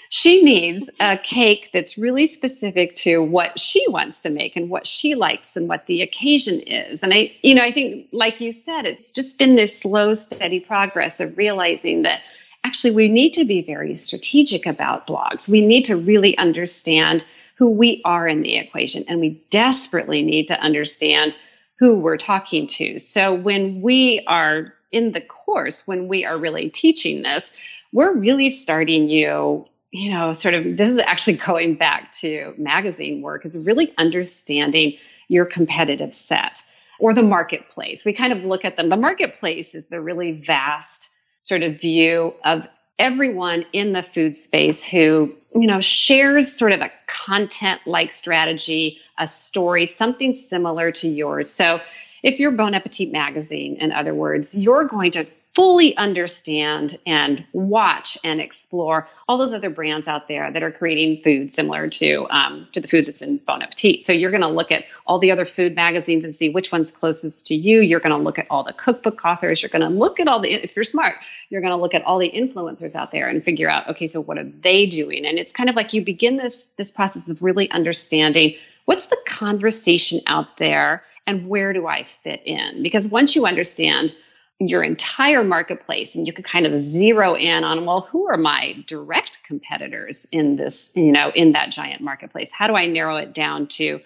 she 0.09 0.43
needs 0.43 0.89
a 0.99 1.17
cake 1.17 1.71
that's 1.73 1.97
really 1.97 2.27
specific 2.27 2.93
to 2.95 3.21
what 3.21 3.59
she 3.59 3.83
wants 3.89 4.19
to 4.19 4.29
make 4.29 4.55
and 4.55 4.69
what 4.69 4.85
she 4.85 5.15
likes 5.15 5.55
and 5.55 5.67
what 5.67 5.87
the 5.87 6.01
occasion 6.01 6.59
is. 6.61 7.03
And 7.03 7.13
I, 7.13 7.31
you 7.41 7.55
know, 7.55 7.63
I 7.63 7.71
think, 7.71 8.07
like 8.11 8.39
you 8.39 8.51
said, 8.51 8.85
it's 8.85 9.09
just 9.11 9.39
been 9.39 9.55
this 9.55 9.79
slow, 9.79 10.13
steady 10.13 10.59
progress 10.59 11.19
of 11.19 11.35
realizing 11.37 12.03
that 12.03 12.21
actually 12.63 12.91
we 12.91 13.07
need 13.07 13.33
to 13.33 13.45
be 13.45 13.61
very 13.61 13.95
strategic 13.95 14.65
about 14.65 15.07
blogs. 15.07 15.49
We 15.49 15.65
need 15.65 15.85
to 15.85 15.95
really 15.95 16.37
understand 16.37 17.25
who 17.55 17.69
we 17.69 18.01
are 18.03 18.27
in 18.27 18.41
the 18.41 18.57
equation, 18.57 19.05
and 19.07 19.19
we 19.19 19.41
desperately 19.49 20.23
need 20.23 20.47
to 20.47 20.59
understand 20.59 21.35
who 21.79 21.99
we're 21.99 22.17
talking 22.17 22.65
to. 22.67 22.99
So 22.99 23.33
when 23.33 23.81
we 23.81 24.23
are 24.27 24.73
in 24.91 25.11
the 25.11 25.21
course, 25.21 25.87
when 25.87 26.07
we 26.07 26.25
are 26.25 26.37
really 26.37 26.69
teaching 26.69 27.23
this, 27.23 27.51
we're 27.91 28.17
really 28.17 28.49
starting 28.49 29.09
you, 29.09 29.67
you 29.91 30.11
know, 30.11 30.33
sort 30.33 30.55
of 30.55 30.77
this 30.77 30.89
is 30.89 30.99
actually 30.99 31.37
going 31.37 31.75
back 31.75 32.11
to 32.13 32.53
magazine 32.57 33.21
work, 33.21 33.45
is 33.45 33.57
really 33.65 33.93
understanding 33.97 34.97
your 35.27 35.45
competitive 35.45 36.13
set 36.13 36.63
or 36.99 37.13
the 37.13 37.23
marketplace. 37.23 38.05
We 38.05 38.13
kind 38.13 38.33
of 38.33 38.43
look 38.43 38.65
at 38.65 38.77
them. 38.77 38.87
The 38.87 38.97
marketplace 38.97 39.75
is 39.75 39.87
the 39.87 40.01
really 40.01 40.31
vast 40.31 41.09
sort 41.43 41.61
of 41.61 41.79
view 41.79 42.33
of 42.43 42.67
everyone 42.97 43.65
in 43.73 43.91
the 43.91 44.01
food 44.01 44.35
space 44.35 44.83
who, 44.83 45.33
you 45.53 45.67
know, 45.67 45.81
shares 45.81 46.51
sort 46.51 46.71
of 46.71 46.81
a 46.81 46.91
content 47.07 47.81
like 47.85 48.11
strategy, 48.11 48.99
a 49.19 49.27
story, 49.27 49.85
something 49.85 50.33
similar 50.33 50.91
to 50.91 51.07
yours. 51.07 51.49
So 51.49 51.81
if 52.23 52.39
you're 52.39 52.51
Bon 52.51 52.73
Appetit 52.73 53.11
magazine, 53.11 53.75
in 53.75 53.91
other 53.91 54.15
words, 54.15 54.55
you're 54.55 54.87
going 54.87 55.11
to 55.11 55.27
fully 55.53 55.95
understand 55.97 56.97
and 57.05 57.45
watch 57.53 58.17
and 58.23 58.41
explore 58.41 59.07
all 59.27 59.37
those 59.37 59.53
other 59.53 59.69
brands 59.69 60.07
out 60.07 60.27
there 60.27 60.51
that 60.51 60.63
are 60.63 60.71
creating 60.71 61.21
food 61.21 61.51
similar 61.51 61.87
to 61.87 62.27
um, 62.31 62.67
to 62.71 62.79
the 62.79 62.87
food 62.87 63.05
that's 63.05 63.21
in 63.21 63.37
Bon 63.37 63.61
Appetit. 63.61 64.03
So 64.03 64.11
you're 64.11 64.31
going 64.31 64.41
to 64.41 64.47
look 64.47 64.71
at 64.71 64.85
all 65.05 65.19
the 65.19 65.31
other 65.31 65.45
food 65.45 65.75
magazines 65.75 66.25
and 66.25 66.33
see 66.33 66.49
which 66.49 66.71
one's 66.71 66.89
closest 66.89 67.45
to 67.47 67.55
you. 67.55 67.81
You're 67.81 67.99
going 67.99 68.17
to 68.17 68.23
look 68.23 68.39
at 68.39 68.47
all 68.49 68.63
the 68.63 68.73
cookbook 68.73 69.23
authors. 69.23 69.61
You're 69.61 69.69
going 69.69 69.83
to 69.83 69.89
look 69.89 70.19
at 70.19 70.27
all 70.27 70.39
the 70.39 70.51
if 70.51 70.75
you're 70.75 70.83
smart, 70.83 71.15
you're 71.49 71.61
going 71.61 71.71
to 71.71 71.77
look 71.77 71.93
at 71.93 72.03
all 72.03 72.17
the 72.17 72.31
influencers 72.31 72.95
out 72.95 73.11
there 73.11 73.29
and 73.29 73.43
figure 73.43 73.69
out 73.69 73.87
okay, 73.89 74.07
so 74.07 74.21
what 74.21 74.39
are 74.39 74.49
they 74.61 74.87
doing? 74.87 75.25
And 75.25 75.37
it's 75.37 75.53
kind 75.53 75.69
of 75.69 75.75
like 75.75 75.93
you 75.93 76.03
begin 76.03 76.37
this 76.37 76.65
this 76.77 76.91
process 76.91 77.29
of 77.29 77.43
really 77.43 77.69
understanding 77.69 78.55
what's 78.85 79.05
the 79.05 79.17
conversation 79.27 80.19
out 80.25 80.57
there 80.57 81.03
and 81.27 81.47
where 81.47 81.73
do 81.73 81.87
I 81.87 82.03
fit 82.03 82.41
in? 82.45 82.83
Because 82.83 83.07
once 83.07 83.35
you 83.35 83.45
understand 83.45 84.13
your 84.59 84.83
entire 84.83 85.43
marketplace 85.43 86.15
and 86.15 86.27
you 86.27 86.33
can 86.33 86.43
kind 86.43 86.65
of 86.65 86.75
zero 86.75 87.35
in 87.35 87.63
on 87.63 87.85
well 87.85 88.01
who 88.01 88.27
are 88.27 88.37
my 88.37 88.75
direct 88.87 89.43
competitors 89.43 90.25
in 90.31 90.55
this 90.55 90.91
you 90.95 91.11
know 91.11 91.31
in 91.35 91.53
that 91.53 91.71
giant 91.71 92.01
marketplace? 92.01 92.51
How 92.51 92.67
do 92.67 92.75
i 92.75 92.85
narrow 92.85 93.17
it 93.17 93.33
down 93.33 93.67
to 93.67 93.99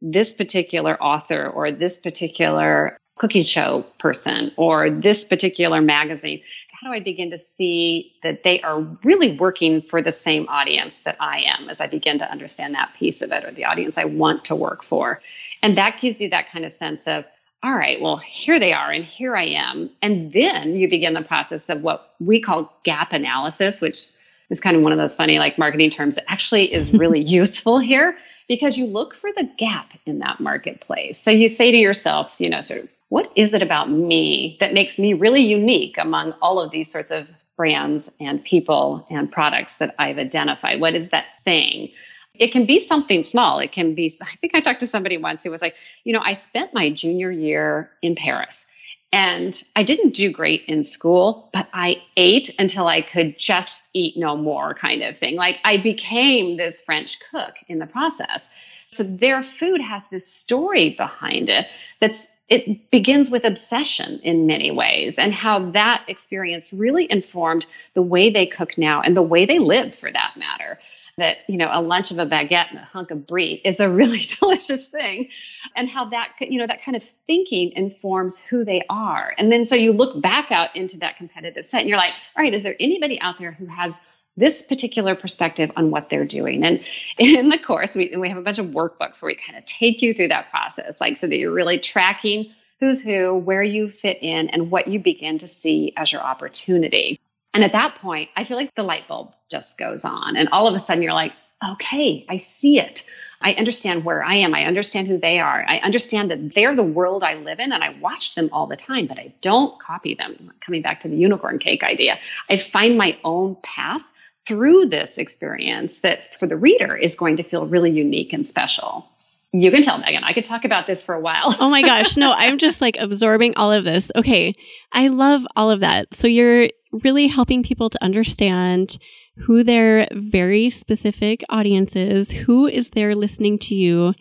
this 0.00 0.32
particular 0.32 1.00
author 1.02 1.46
or 1.46 1.70
this 1.70 1.98
particular 1.98 2.98
cooking 3.18 3.44
show 3.44 3.86
person 3.98 4.50
or 4.56 4.90
this 4.90 5.24
particular 5.24 5.80
magazine? 5.80 6.42
How 6.72 6.88
do 6.88 6.94
i 6.94 7.00
begin 7.00 7.30
to 7.30 7.38
see 7.38 8.12
that 8.22 8.42
they 8.42 8.60
are 8.62 8.80
really 9.04 9.38
working 9.38 9.82
for 9.82 10.02
the 10.02 10.12
same 10.12 10.48
audience 10.48 11.00
that 11.00 11.16
i 11.20 11.42
am 11.42 11.68
as 11.70 11.80
i 11.80 11.86
begin 11.86 12.18
to 12.18 12.30
understand 12.30 12.74
that 12.74 12.92
piece 12.98 13.22
of 13.22 13.30
it 13.30 13.44
or 13.44 13.52
the 13.52 13.64
audience 13.64 13.96
i 13.96 14.04
want 14.04 14.44
to 14.46 14.56
work 14.56 14.82
for? 14.82 15.22
And 15.62 15.78
that 15.78 16.00
gives 16.00 16.20
you 16.20 16.28
that 16.30 16.50
kind 16.50 16.64
of 16.64 16.72
sense 16.72 17.06
of 17.06 17.24
all 17.62 17.74
right, 17.74 18.00
well, 18.00 18.16
here 18.16 18.58
they 18.58 18.72
are, 18.72 18.90
and 18.90 19.04
here 19.04 19.36
I 19.36 19.44
am. 19.44 19.88
And 20.02 20.32
then 20.32 20.74
you 20.74 20.88
begin 20.88 21.14
the 21.14 21.22
process 21.22 21.68
of 21.68 21.82
what 21.82 22.14
we 22.18 22.40
call 22.40 22.72
gap 22.82 23.12
analysis, 23.12 23.80
which 23.80 24.08
is 24.50 24.60
kind 24.60 24.76
of 24.76 24.82
one 24.82 24.90
of 24.90 24.98
those 24.98 25.14
funny 25.14 25.38
like 25.38 25.58
marketing 25.58 25.90
terms 25.90 26.16
that 26.16 26.30
actually 26.30 26.72
is 26.72 26.92
really 26.94 27.20
useful 27.20 27.78
here 27.78 28.16
because 28.48 28.76
you 28.76 28.86
look 28.86 29.14
for 29.14 29.30
the 29.36 29.48
gap 29.58 29.92
in 30.06 30.18
that 30.18 30.40
marketplace. 30.40 31.18
So 31.18 31.30
you 31.30 31.46
say 31.46 31.70
to 31.70 31.76
yourself, 31.76 32.34
you 32.38 32.50
know, 32.50 32.60
sort 32.60 32.80
of, 32.80 32.88
what 33.10 33.30
is 33.36 33.54
it 33.54 33.62
about 33.62 33.90
me 33.90 34.56
that 34.58 34.74
makes 34.74 34.98
me 34.98 35.14
really 35.14 35.42
unique 35.42 35.98
among 35.98 36.32
all 36.42 36.60
of 36.60 36.70
these 36.72 36.90
sorts 36.90 37.10
of 37.10 37.28
brands 37.56 38.10
and 38.18 38.42
people 38.44 39.06
and 39.08 39.30
products 39.30 39.76
that 39.76 39.94
I've 39.98 40.18
identified? 40.18 40.80
What 40.80 40.94
is 40.94 41.10
that 41.10 41.26
thing? 41.44 41.90
It 42.34 42.52
can 42.52 42.66
be 42.66 42.80
something 42.80 43.22
small. 43.22 43.58
It 43.58 43.72
can 43.72 43.94
be, 43.94 44.10
I 44.22 44.36
think 44.36 44.54
I 44.54 44.60
talked 44.60 44.80
to 44.80 44.86
somebody 44.86 45.18
once 45.18 45.44
who 45.44 45.50
was 45.50 45.62
like, 45.62 45.76
you 46.04 46.12
know, 46.12 46.22
I 46.24 46.32
spent 46.32 46.72
my 46.72 46.90
junior 46.90 47.30
year 47.30 47.90
in 48.00 48.14
Paris 48.14 48.66
and 49.12 49.62
I 49.76 49.82
didn't 49.82 50.14
do 50.14 50.32
great 50.32 50.64
in 50.64 50.82
school, 50.84 51.50
but 51.52 51.68
I 51.74 52.02
ate 52.16 52.50
until 52.58 52.86
I 52.86 53.02
could 53.02 53.38
just 53.38 53.86
eat 53.92 54.16
no 54.16 54.36
more 54.36 54.74
kind 54.74 55.02
of 55.02 55.18
thing. 55.18 55.36
Like 55.36 55.58
I 55.64 55.76
became 55.76 56.56
this 56.56 56.80
French 56.80 57.18
cook 57.30 57.54
in 57.68 57.78
the 57.78 57.86
process. 57.86 58.48
So 58.86 59.02
their 59.02 59.42
food 59.42 59.82
has 59.82 60.08
this 60.08 60.26
story 60.26 60.94
behind 60.96 61.50
it 61.50 61.66
that's 62.00 62.26
it 62.48 62.90
begins 62.90 63.30
with 63.30 63.44
obsession 63.44 64.20
in 64.22 64.46
many 64.46 64.70
ways 64.70 65.18
and 65.18 65.32
how 65.32 65.70
that 65.70 66.04
experience 66.08 66.72
really 66.72 67.10
informed 67.10 67.64
the 67.94 68.02
way 68.02 68.30
they 68.30 68.46
cook 68.46 68.76
now 68.76 69.00
and 69.00 69.16
the 69.16 69.22
way 69.22 69.46
they 69.46 69.58
live 69.58 69.94
for 69.94 70.12
that 70.12 70.34
matter 70.36 70.78
that 71.18 71.38
you 71.48 71.56
know 71.56 71.68
a 71.70 71.80
lunch 71.80 72.10
of 72.10 72.18
a 72.18 72.26
baguette 72.26 72.70
and 72.70 72.78
a 72.78 72.84
hunk 72.84 73.10
of 73.10 73.26
brie 73.26 73.60
is 73.64 73.80
a 73.80 73.88
really 73.88 74.18
delicious 74.40 74.88
thing. 74.88 75.28
And 75.76 75.88
how 75.88 76.06
that 76.06 76.34
you 76.40 76.58
know 76.58 76.66
that 76.66 76.82
kind 76.82 76.96
of 76.96 77.02
thinking 77.02 77.72
informs 77.72 78.38
who 78.38 78.64
they 78.64 78.82
are. 78.88 79.34
And 79.38 79.52
then 79.52 79.66
so 79.66 79.74
you 79.74 79.92
look 79.92 80.20
back 80.20 80.50
out 80.50 80.74
into 80.74 80.98
that 80.98 81.16
competitive 81.16 81.64
set 81.64 81.80
and 81.80 81.88
you're 81.88 81.98
like 81.98 82.14
all 82.36 82.42
right 82.42 82.54
is 82.54 82.62
there 82.62 82.76
anybody 82.80 83.20
out 83.20 83.38
there 83.38 83.52
who 83.52 83.66
has 83.66 84.00
this 84.34 84.62
particular 84.62 85.14
perspective 85.14 85.70
on 85.76 85.90
what 85.90 86.08
they're 86.08 86.24
doing? 86.24 86.64
And 86.64 86.80
in 87.18 87.50
the 87.50 87.58
course 87.58 87.94
we, 87.94 88.16
we 88.16 88.28
have 88.28 88.38
a 88.38 88.42
bunch 88.42 88.58
of 88.58 88.66
workbooks 88.66 89.20
where 89.20 89.28
we 89.28 89.34
kind 89.36 89.58
of 89.58 89.64
take 89.66 90.00
you 90.00 90.14
through 90.14 90.28
that 90.28 90.50
process 90.50 91.00
like 91.00 91.16
so 91.16 91.26
that 91.26 91.36
you're 91.36 91.52
really 91.52 91.78
tracking 91.78 92.52
who's 92.80 93.00
who 93.00 93.36
where 93.36 93.62
you 93.62 93.88
fit 93.88 94.18
in 94.22 94.48
and 94.48 94.70
what 94.70 94.88
you 94.88 94.98
begin 94.98 95.38
to 95.38 95.46
see 95.46 95.92
as 95.96 96.10
your 96.10 96.20
opportunity 96.20 97.20
and 97.54 97.64
at 97.64 97.72
that 97.72 97.96
point, 97.96 98.30
I 98.36 98.44
feel 98.44 98.56
like 98.56 98.74
the 98.74 98.82
light 98.82 99.06
bulb 99.08 99.32
just 99.50 99.78
goes 99.78 100.04
on. 100.04 100.36
And 100.36 100.48
all 100.50 100.66
of 100.66 100.74
a 100.74 100.80
sudden, 100.80 101.02
you're 101.02 101.12
like, 101.12 101.32
okay, 101.72 102.24
I 102.28 102.38
see 102.38 102.78
it. 102.78 103.08
I 103.40 103.52
understand 103.54 104.04
where 104.04 104.22
I 104.22 104.36
am. 104.36 104.54
I 104.54 104.64
understand 104.64 105.08
who 105.08 105.18
they 105.18 105.40
are. 105.40 105.64
I 105.68 105.78
understand 105.78 106.30
that 106.30 106.54
they're 106.54 106.76
the 106.76 106.82
world 106.82 107.22
I 107.24 107.34
live 107.34 107.60
in 107.60 107.72
and 107.72 107.82
I 107.82 107.90
watch 108.00 108.34
them 108.34 108.48
all 108.52 108.66
the 108.66 108.76
time, 108.76 109.06
but 109.06 109.18
I 109.18 109.34
don't 109.42 109.78
copy 109.80 110.14
them. 110.14 110.52
Coming 110.64 110.82
back 110.82 111.00
to 111.00 111.08
the 111.08 111.16
unicorn 111.16 111.58
cake 111.58 111.82
idea, 111.82 112.18
I 112.48 112.56
find 112.56 112.96
my 112.96 113.18
own 113.24 113.56
path 113.62 114.06
through 114.46 114.86
this 114.86 115.18
experience 115.18 116.00
that 116.00 116.38
for 116.38 116.46
the 116.46 116.56
reader 116.56 116.96
is 116.96 117.16
going 117.16 117.36
to 117.36 117.42
feel 117.42 117.66
really 117.66 117.90
unique 117.90 118.32
and 118.32 118.46
special. 118.46 119.08
You 119.52 119.70
can 119.70 119.82
tell 119.82 119.98
Megan, 119.98 120.24
I 120.24 120.32
could 120.32 120.46
talk 120.46 120.64
about 120.64 120.86
this 120.86 121.04
for 121.04 121.14
a 121.14 121.20
while. 121.20 121.54
oh 121.60 121.68
my 121.68 121.82
gosh. 121.82 122.16
No, 122.16 122.32
I'm 122.36 122.58
just 122.58 122.80
like 122.80 122.96
absorbing 122.98 123.54
all 123.56 123.70
of 123.70 123.84
this. 123.84 124.10
Okay. 124.16 124.54
I 124.92 125.08
love 125.08 125.46
all 125.56 125.70
of 125.70 125.80
that. 125.80 126.14
So 126.14 126.26
you're 126.26 126.70
really 127.04 127.26
helping 127.26 127.62
people 127.62 127.90
to 127.90 128.02
understand 128.02 128.98
who 129.36 129.64
their 129.64 130.08
very 130.12 130.70
specific 130.70 131.42
audience 131.48 131.96
is, 131.96 132.32
who 132.32 132.66
is 132.66 132.90
there 132.90 133.14
listening 133.14 133.58
to 133.58 133.74
you, 133.74 134.14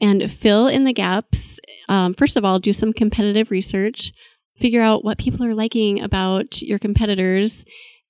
and 0.00 0.30
fill 0.30 0.66
in 0.66 0.84
the 0.84 0.92
gaps. 0.92 1.58
Um, 1.88 2.14
first 2.14 2.36
of 2.36 2.44
all, 2.44 2.58
do 2.58 2.72
some 2.72 2.92
competitive 2.92 3.50
research, 3.50 4.12
figure 4.56 4.82
out 4.82 5.04
what 5.04 5.18
people 5.18 5.44
are 5.44 5.54
liking 5.54 6.00
about 6.00 6.60
your 6.62 6.78
competitors. 6.78 7.64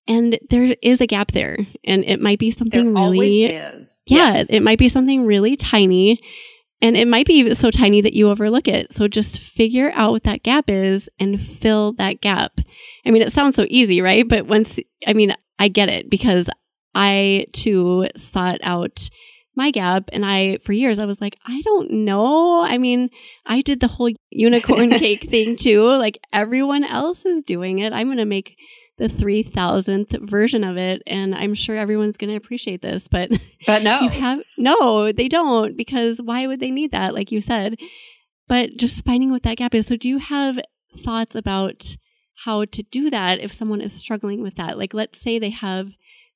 And 0.09 0.39
there 0.51 0.75
is 0.83 1.01
a 1.01 1.07
gap 1.07 1.33
there, 1.33 1.57
and 1.85 2.05
it 2.05 2.21
might 2.21 2.41
be 2.41 2.51
something 2.51 2.93
there 2.93 3.05
really, 3.05 3.53
yeah, 3.53 3.83
yes. 4.07 4.51
it 4.51 4.61
might 4.61 4.79
be 4.79 4.89
something 4.89 5.27
really 5.27 5.55
tiny, 5.55 6.21
and 6.83 6.97
it 6.97 7.07
might 7.07 7.27
be 7.27 7.55
so 7.55 7.71
tiny 7.71 8.01
that 8.01 8.13
you 8.13 8.29
overlook 8.29 8.67
it. 8.67 8.93
So 8.93 9.07
just 9.07 9.39
figure 9.39 9.93
out 9.95 10.11
what 10.11 10.25
that 10.25 10.43
gap 10.43 10.69
is 10.69 11.09
and 11.19 11.41
fill 11.41 11.93
that 11.95 12.21
gap. 12.21 12.61
I 13.07 13.13
mean, 13.13 13.23
it 13.23 13.33
sounds 13.33 13.55
so 13.55 13.65
easy, 13.69 14.01
right? 14.01 14.29
But 14.29 14.47
once, 14.47 14.81
I 15.07 15.13
mean, 15.13 15.35
I 15.61 15.69
get 15.69 15.89
it 15.89 16.11
because 16.11 16.51
I 16.95 17.47
too 17.53 18.09
sought 18.17 18.59
out 18.65 19.09
my 19.55 19.71
gap 19.71 20.09
and 20.13 20.25
I 20.25 20.57
for 20.65 20.73
years 20.73 20.99
I 20.99 21.05
was 21.05 21.21
like 21.21 21.39
I 21.47 21.61
don't 21.63 21.91
know. 21.91 22.63
I 22.63 22.79
mean, 22.79 23.11
I 23.47 23.61
did 23.61 23.81
the 23.81 23.89
whole 23.89 24.11
unicorn 24.31 24.91
cake 24.99 25.29
thing 25.31 25.57
too. 25.57 25.89
Like 25.97 26.19
everyone 26.33 26.85
else 26.85 27.25
is 27.25 27.45
doing 27.45 27.79
it. 27.79 27.93
I'm 27.93 28.09
going 28.09 28.19
to 28.19 28.25
make 28.25 28.57
the 28.99 29.09
3000th 29.09 30.29
version 30.29 30.65
of 30.65 30.77
it 30.77 31.03
and 31.07 31.35
I'm 31.35 31.55
sure 31.55 31.77
everyone's 31.77 32.17
going 32.17 32.31
to 32.31 32.37
appreciate 32.37 32.83
this, 32.83 33.09
but 33.09 33.31
But 33.67 33.83
no. 33.83 34.01
You 34.01 34.11
have 34.11 34.41
No, 34.59 35.13
they 35.13 35.29
don't 35.29 35.77
because 35.77 36.21
why 36.21 36.47
would 36.47 36.61
they 36.61 36.71
need 36.71 36.93
that 36.93 37.15
like 37.15 37.33
you 37.33 37.41
said? 37.41 37.77
But 38.49 38.77
just 38.77 39.05
finding 39.05 39.31
what 39.31 39.45
that 39.45 39.57
gap 39.57 39.75
is. 39.75 39.87
So 39.87 39.97
do 39.97 40.09
you 40.09 40.19
have 40.19 40.59
thoughts 40.99 41.35
about 41.35 41.97
how 42.45 42.65
to 42.67 42.83
do 42.83 43.09
that 43.11 43.41
if 43.41 43.53
someone 43.53 43.81
is 43.81 43.95
struggling 43.95 44.43
with 44.43 44.57
that? 44.57 44.79
Like 44.79 44.93
let's 44.95 45.21
say 45.21 45.39
they 45.39 45.51
have 45.51 45.89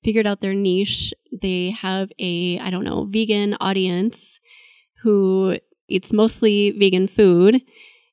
figured 0.03 0.27
out 0.27 0.41
their 0.41 0.55
niche. 0.55 1.13
They 1.33 1.71
have 1.71 2.11
a, 2.19 2.59
I 2.61 2.71
don't 2.71 2.85
know, 2.85 3.05
vegan 3.05 3.57
audience 3.61 4.41
who 5.03 5.59
eats 5.89 6.13
mostly 6.13 6.71
vegan 6.71 7.09
food, 7.09 7.61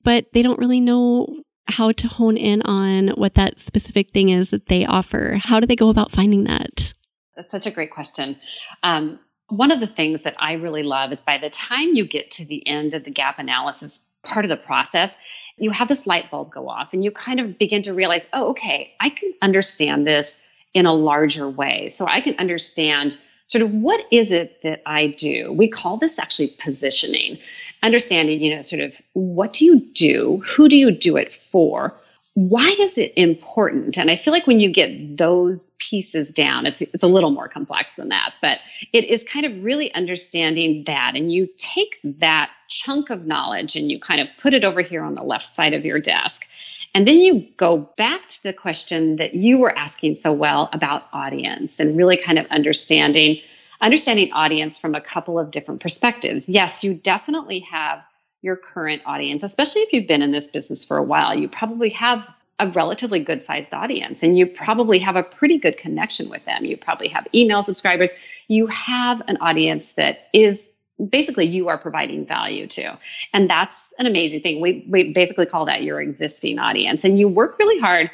but 0.03 0.25
they 0.33 0.41
don't 0.41 0.59
really 0.59 0.79
know 0.79 1.42
how 1.67 1.91
to 1.91 2.07
hone 2.07 2.37
in 2.37 2.61
on 2.63 3.09
what 3.09 3.35
that 3.35 3.59
specific 3.59 4.11
thing 4.11 4.29
is 4.29 4.49
that 4.49 4.67
they 4.67 4.85
offer. 4.85 5.39
How 5.43 5.59
do 5.59 5.67
they 5.67 5.75
go 5.75 5.89
about 5.89 6.11
finding 6.11 6.43
that? 6.43 6.93
That's 7.35 7.51
such 7.51 7.65
a 7.65 7.71
great 7.71 7.91
question. 7.91 8.37
Um, 8.83 9.19
one 9.49 9.71
of 9.71 9.79
the 9.79 9.87
things 9.87 10.23
that 10.23 10.35
I 10.39 10.53
really 10.53 10.83
love 10.83 11.11
is 11.11 11.21
by 11.21 11.37
the 11.37 11.49
time 11.49 11.93
you 11.93 12.05
get 12.05 12.31
to 12.31 12.45
the 12.45 12.65
end 12.67 12.93
of 12.93 13.03
the 13.03 13.11
gap 13.11 13.39
analysis 13.39 14.07
part 14.23 14.45
of 14.45 14.49
the 14.49 14.57
process, 14.57 15.17
you 15.57 15.71
have 15.71 15.87
this 15.87 16.07
light 16.07 16.31
bulb 16.31 16.51
go 16.51 16.67
off 16.69 16.93
and 16.93 17.03
you 17.03 17.11
kind 17.11 17.39
of 17.39 17.57
begin 17.57 17.81
to 17.83 17.93
realize, 17.93 18.27
oh, 18.33 18.49
okay, 18.51 18.93
I 18.99 19.09
can 19.09 19.33
understand 19.41 20.07
this 20.07 20.37
in 20.73 20.85
a 20.85 20.93
larger 20.93 21.49
way. 21.49 21.89
So 21.89 22.07
I 22.07 22.21
can 22.21 22.35
understand 22.39 23.17
sort 23.47 23.61
of 23.61 23.71
what 23.71 24.05
is 24.11 24.31
it 24.31 24.61
that 24.63 24.81
I 24.85 25.07
do? 25.07 25.51
We 25.51 25.67
call 25.67 25.97
this 25.97 26.17
actually 26.17 26.55
positioning. 26.59 27.37
Understanding, 27.83 28.41
you 28.41 28.55
know, 28.55 28.61
sort 28.61 28.81
of 28.81 28.95
what 29.13 29.53
do 29.53 29.65
you 29.65 29.79
do? 29.79 30.41
Who 30.47 30.69
do 30.69 30.75
you 30.75 30.91
do 30.91 31.17
it 31.17 31.33
for? 31.33 31.93
Why 32.35 32.75
is 32.79 32.97
it 32.97 33.13
important? 33.15 33.97
And 33.97 34.09
I 34.09 34.15
feel 34.15 34.33
like 34.33 34.47
when 34.47 34.59
you 34.59 34.71
get 34.71 35.17
those 35.17 35.71
pieces 35.77 36.31
down, 36.31 36.65
it's 36.65 36.81
it's 36.81 37.03
a 37.03 37.07
little 37.07 37.29
more 37.29 37.47
complex 37.47 37.97
than 37.97 38.09
that, 38.09 38.33
but 38.41 38.57
it 38.91 39.03
is 39.05 39.23
kind 39.23 39.45
of 39.45 39.63
really 39.63 39.93
understanding 39.93 40.85
that 40.87 41.13
and 41.15 41.31
you 41.31 41.47
take 41.57 41.99
that 42.03 42.49
chunk 42.69 43.11
of 43.11 43.27
knowledge 43.27 43.75
and 43.75 43.91
you 43.91 43.99
kind 43.99 44.19
of 44.19 44.27
put 44.39 44.55
it 44.55 44.65
over 44.65 44.81
here 44.81 45.03
on 45.03 45.13
the 45.13 45.23
left 45.23 45.45
side 45.45 45.75
of 45.75 45.85
your 45.85 45.99
desk 45.99 46.47
and 46.95 47.07
then 47.07 47.19
you 47.19 47.47
go 47.57 47.89
back 47.97 48.29
to 48.29 48.43
the 48.43 48.53
question 48.53 49.15
that 49.15 49.33
you 49.33 49.57
were 49.57 49.75
asking 49.75 50.15
so 50.15 50.31
well 50.31 50.69
about 50.73 51.03
audience 51.11 51.79
and 51.79 51.97
really 51.97 52.17
kind 52.17 52.37
of 52.37 52.45
understanding 52.47 53.39
understanding 53.83 54.31
audience 54.31 54.79
from 54.79 54.95
a 54.95 55.01
couple 55.01 55.37
of 55.37 55.51
different 55.51 55.81
perspectives. 55.81 56.49
Yes, 56.49 56.83
you 56.83 56.93
definitely 56.93 57.59
have 57.59 58.01
your 58.41 58.55
current 58.55 59.01
audience, 59.05 59.43
especially 59.43 59.81
if 59.81 59.93
you've 59.93 60.07
been 60.07 60.21
in 60.21 60.31
this 60.31 60.47
business 60.47 60.83
for 60.83 60.97
a 60.97 61.03
while. 61.03 61.35
You 61.35 61.47
probably 61.47 61.89
have 61.89 62.27
a 62.59 62.67
relatively 62.69 63.19
good 63.19 63.41
sized 63.41 63.73
audience 63.73 64.23
and 64.23 64.37
you 64.37 64.45
probably 64.45 64.99
have 64.99 65.15
a 65.15 65.23
pretty 65.23 65.57
good 65.57 65.77
connection 65.77 66.29
with 66.29 66.43
them. 66.45 66.65
You 66.65 66.77
probably 66.77 67.09
have 67.09 67.27
email 67.33 67.61
subscribers. 67.63 68.13
You 68.47 68.67
have 68.67 69.21
an 69.27 69.37
audience 69.41 69.93
that 69.93 70.29
is 70.33 70.71
basically 71.09 71.45
you 71.45 71.67
are 71.67 71.77
providing 71.77 72.25
value 72.25 72.67
to. 72.67 72.97
And 73.33 73.49
that's 73.49 73.93
an 73.97 74.05
amazing 74.05 74.41
thing. 74.41 74.61
We, 74.61 74.85
we 74.87 75.11
basically 75.11 75.45
call 75.45 75.65
that 75.65 75.83
your 75.83 75.99
existing 75.99 76.59
audience. 76.59 77.03
And 77.03 77.19
you 77.19 77.27
work 77.27 77.57
really 77.57 77.79
hard 77.79 78.11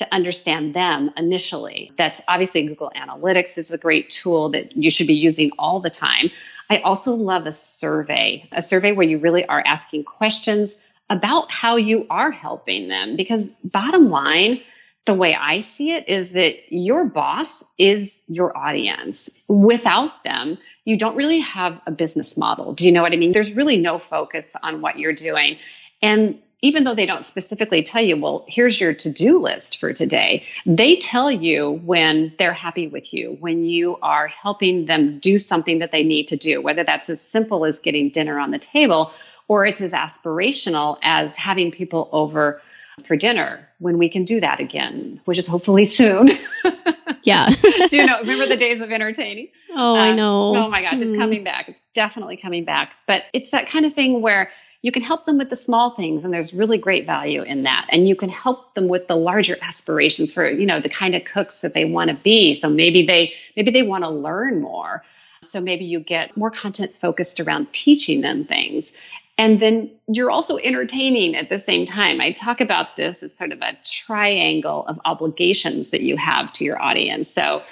to 0.00 0.14
understand 0.14 0.72
them 0.72 1.10
initially. 1.18 1.92
That's 1.96 2.22
obviously 2.26 2.62
Google 2.62 2.90
Analytics 2.96 3.58
is 3.58 3.70
a 3.70 3.76
great 3.76 4.08
tool 4.08 4.48
that 4.48 4.74
you 4.74 4.90
should 4.90 5.06
be 5.06 5.14
using 5.14 5.50
all 5.58 5.78
the 5.78 5.90
time. 5.90 6.30
I 6.70 6.78
also 6.78 7.12
love 7.12 7.46
a 7.46 7.52
survey, 7.52 8.48
a 8.52 8.62
survey 8.62 8.92
where 8.92 9.06
you 9.06 9.18
really 9.18 9.44
are 9.44 9.62
asking 9.66 10.04
questions 10.04 10.78
about 11.10 11.52
how 11.52 11.76
you 11.76 12.06
are 12.08 12.30
helping 12.30 12.88
them. 12.88 13.14
Because 13.14 13.50
bottom 13.62 14.08
line, 14.08 14.62
the 15.04 15.12
way 15.12 15.34
I 15.34 15.58
see 15.58 15.92
it 15.92 16.08
is 16.08 16.32
that 16.32 16.54
your 16.70 17.04
boss 17.04 17.62
is 17.76 18.22
your 18.26 18.56
audience. 18.56 19.28
Without 19.48 20.24
them, 20.24 20.56
you 20.86 20.96
don't 20.96 21.16
really 21.16 21.40
have 21.40 21.78
a 21.86 21.90
business 21.90 22.38
model. 22.38 22.72
Do 22.72 22.86
you 22.86 22.92
know 22.92 23.02
what 23.02 23.12
I 23.12 23.16
mean? 23.16 23.32
There's 23.32 23.52
really 23.52 23.76
no 23.76 23.98
focus 23.98 24.56
on 24.62 24.80
what 24.80 24.98
you're 24.98 25.12
doing. 25.12 25.58
And 26.00 26.38
even 26.62 26.84
though 26.84 26.94
they 26.94 27.06
don't 27.06 27.24
specifically 27.24 27.82
tell 27.82 28.02
you, 28.02 28.16
well, 28.16 28.44
here's 28.48 28.80
your 28.80 28.92
to 28.92 29.10
do 29.10 29.38
list 29.38 29.78
for 29.78 29.92
today, 29.92 30.44
they 30.66 30.96
tell 30.96 31.30
you 31.30 31.80
when 31.84 32.32
they're 32.38 32.52
happy 32.52 32.86
with 32.86 33.14
you, 33.14 33.36
when 33.40 33.64
you 33.64 33.96
are 34.02 34.28
helping 34.28 34.86
them 34.86 35.18
do 35.18 35.38
something 35.38 35.78
that 35.78 35.90
they 35.90 36.02
need 36.02 36.28
to 36.28 36.36
do, 36.36 36.60
whether 36.60 36.84
that's 36.84 37.08
as 37.08 37.20
simple 37.20 37.64
as 37.64 37.78
getting 37.78 38.10
dinner 38.10 38.38
on 38.38 38.50
the 38.50 38.58
table 38.58 39.12
or 39.48 39.66
it's 39.66 39.80
as 39.80 39.92
aspirational 39.92 40.98
as 41.02 41.36
having 41.36 41.72
people 41.72 42.08
over 42.12 42.60
for 43.04 43.16
dinner 43.16 43.66
when 43.78 43.98
we 43.98 44.08
can 44.08 44.24
do 44.24 44.40
that 44.40 44.60
again, 44.60 45.20
which 45.24 45.38
is 45.38 45.46
hopefully 45.46 45.86
soon. 45.86 46.30
yeah. 47.24 47.48
do 47.88 47.96
you 47.96 48.06
know, 48.06 48.20
remember 48.20 48.46
the 48.46 48.56
days 48.56 48.80
of 48.80 48.92
entertaining? 48.92 49.48
Oh, 49.70 49.96
uh, 49.96 49.98
I 49.98 50.12
know. 50.12 50.54
Oh 50.54 50.68
my 50.68 50.82
gosh, 50.82 50.94
it's 50.94 51.04
mm. 51.04 51.16
coming 51.16 51.42
back. 51.42 51.68
It's 51.68 51.80
definitely 51.94 52.36
coming 52.36 52.64
back. 52.64 52.92
But 53.06 53.24
it's 53.32 53.50
that 53.50 53.66
kind 53.66 53.86
of 53.86 53.94
thing 53.94 54.20
where 54.20 54.50
you 54.82 54.90
can 54.90 55.02
help 55.02 55.26
them 55.26 55.36
with 55.36 55.50
the 55.50 55.56
small 55.56 55.94
things 55.94 56.24
and 56.24 56.32
there's 56.32 56.54
really 56.54 56.78
great 56.78 57.06
value 57.06 57.42
in 57.42 57.64
that 57.64 57.86
and 57.90 58.08
you 58.08 58.16
can 58.16 58.28
help 58.30 58.74
them 58.74 58.88
with 58.88 59.06
the 59.08 59.16
larger 59.16 59.56
aspirations 59.62 60.32
for 60.32 60.48
you 60.48 60.66
know 60.66 60.80
the 60.80 60.88
kind 60.88 61.14
of 61.14 61.24
cooks 61.24 61.60
that 61.60 61.74
they 61.74 61.84
want 61.84 62.08
to 62.08 62.16
be 62.16 62.54
so 62.54 62.68
maybe 62.68 63.04
they 63.04 63.32
maybe 63.56 63.70
they 63.70 63.82
want 63.82 64.04
to 64.04 64.10
learn 64.10 64.60
more 64.60 65.02
so 65.42 65.60
maybe 65.60 65.84
you 65.84 66.00
get 66.00 66.36
more 66.36 66.50
content 66.50 66.94
focused 67.00 67.40
around 67.40 67.72
teaching 67.72 68.20
them 68.20 68.44
things 68.44 68.92
and 69.40 69.58
then 69.58 69.90
you're 70.06 70.30
also 70.30 70.58
entertaining 70.58 71.34
at 71.34 71.48
the 71.48 71.56
same 71.56 71.86
time. 71.86 72.20
I 72.20 72.32
talk 72.32 72.60
about 72.60 72.96
this 72.96 73.22
as 73.22 73.34
sort 73.34 73.52
of 73.52 73.62
a 73.62 73.72
triangle 73.82 74.86
of 74.86 75.00
obligations 75.06 75.90
that 75.90 76.02
you 76.02 76.18
have 76.18 76.52
to 76.54 76.64
your 76.66 76.78
audience. 76.78 77.30
So 77.30 77.62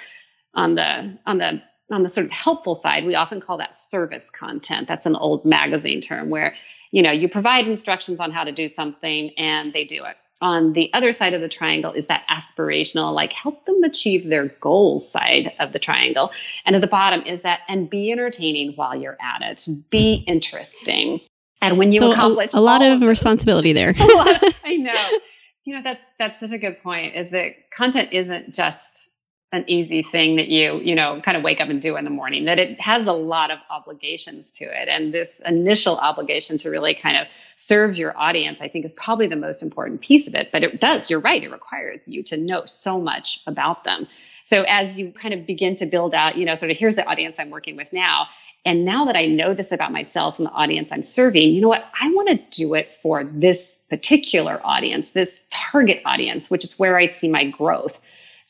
on 0.55 0.73
the 0.73 1.15
on 1.27 1.37
the 1.37 1.61
on 1.91 2.01
the 2.01 2.09
sort 2.09 2.25
of 2.25 2.31
helpful 2.31 2.73
side, 2.73 3.05
we 3.05 3.13
often 3.13 3.39
call 3.39 3.59
that 3.59 3.75
service 3.75 4.31
content. 4.31 4.87
That's 4.87 5.05
an 5.05 5.15
old 5.15 5.45
magazine 5.45 6.01
term 6.01 6.31
where 6.31 6.55
you 6.91 7.01
know 7.01 7.11
you 7.11 7.29
provide 7.29 7.67
instructions 7.67 8.19
on 8.19 8.31
how 8.31 8.43
to 8.43 8.51
do 8.51 8.67
something 8.67 9.31
and 9.37 9.73
they 9.73 9.83
do 9.83 10.03
it. 10.05 10.17
On 10.41 10.71
the 10.71 10.89
other 10.93 11.11
side 11.11 11.33
of 11.33 11.41
the 11.41 11.49
triangle 11.49 11.91
is 11.91 12.07
that 12.07 12.23
aspirational, 12.29 13.13
like 13.13 13.33
help 13.33 13.65
them 13.65 13.83
achieve 13.83 14.29
their 14.29 14.47
goals 14.61 15.11
side 15.11 15.51
of 15.59 15.73
the 15.73 15.79
triangle. 15.79 16.31
And 16.65 16.77
at 16.77 16.81
the 16.81 16.87
bottom 16.87 17.21
is 17.23 17.41
that 17.41 17.59
and 17.67 17.89
be 17.89 18.09
entertaining 18.09 18.71
while 18.75 18.95
you're 18.95 19.17
at 19.21 19.41
it. 19.41 19.67
Be 19.89 20.23
interesting. 20.27 21.19
And 21.61 21.77
when 21.77 21.91
you 21.91 21.99
so 21.99 22.11
accomplish 22.11 22.53
a, 22.53 22.57
a 22.59 22.61
lot 22.61 22.81
of, 22.81 23.01
of 23.01 23.07
responsibility 23.07 23.73
there. 23.73 23.93
I 23.97 24.77
know. 24.79 25.19
You 25.65 25.75
know, 25.75 25.81
that's 25.83 26.13
that's 26.17 26.39
such 26.39 26.51
a 26.51 26.57
good 26.57 26.81
point. 26.81 27.15
Is 27.15 27.31
that 27.31 27.69
content 27.71 28.13
isn't 28.13 28.55
just 28.55 29.08
an 29.51 29.65
easy 29.67 30.03
thing 30.03 30.35
that 30.35 30.47
you, 30.47 30.79
you 30.79 30.93
know, 30.93 31.19
kind 31.21 31.35
of 31.35 31.43
wake 31.43 31.59
up 31.59 31.69
and 31.69 31.81
do 31.81 31.97
in 31.97 32.03
the 32.03 32.11
morning, 32.11 32.45
that 32.45 32.59
it 32.59 32.79
has 32.79 33.07
a 33.07 33.13
lot 33.13 33.49
of 33.49 33.57
obligations 33.71 34.51
to 34.51 34.65
it. 34.65 34.87
And 34.87 35.11
this 35.11 35.41
initial 35.43 35.97
obligation 35.97 36.59
to 36.59 36.69
really 36.69 36.93
kind 36.93 37.17
of 37.17 37.25
serve 37.55 37.97
your 37.97 38.15
audience, 38.15 38.59
I 38.61 38.67
think 38.67 38.85
is 38.85 38.93
probably 38.93 39.27
the 39.27 39.35
most 39.35 39.63
important 39.63 40.01
piece 40.01 40.27
of 40.27 40.35
it. 40.35 40.49
But 40.51 40.63
it 40.63 40.79
does, 40.79 41.09
you're 41.09 41.19
right, 41.19 41.43
it 41.43 41.51
requires 41.51 42.07
you 42.07 42.21
to 42.23 42.37
know 42.37 42.65
so 42.65 43.01
much 43.01 43.41
about 43.47 43.83
them. 43.85 44.07
So 44.43 44.65
as 44.67 44.99
you 44.99 45.11
kind 45.11 45.33
of 45.33 45.47
begin 45.47 45.75
to 45.75 45.87
build 45.87 46.13
out, 46.13 46.37
you 46.37 46.45
know, 46.45 46.53
sort 46.53 46.71
of 46.71 46.77
here's 46.77 46.95
the 46.95 47.05
audience 47.05 47.39
I'm 47.39 47.49
working 47.49 47.75
with 47.75 47.91
now, 47.91 48.27
and 48.65 48.83
now 48.85 49.05
that 49.05 49.15
I 49.15 49.25
know 49.25 49.53
this 49.53 49.71
about 49.71 49.91
myself 49.91 50.37
and 50.37 50.45
the 50.45 50.51
audience 50.51 50.91
I'm 50.91 51.01
serving, 51.01 51.53
you 51.53 51.61
know 51.61 51.69
what? 51.69 51.85
I 51.99 52.11
want 52.11 52.29
to 52.29 52.37
do 52.51 52.73
it 52.73 52.91
for 53.01 53.23
this 53.23 53.85
particular 53.89 54.59
audience, 54.63 55.11
this 55.11 55.45
target 55.49 56.01
audience, 56.05 56.49
which 56.49 56.63
is 56.63 56.77
where 56.77 56.97
I 56.97 57.05
see 57.05 57.29
my 57.29 57.45
growth. 57.45 57.99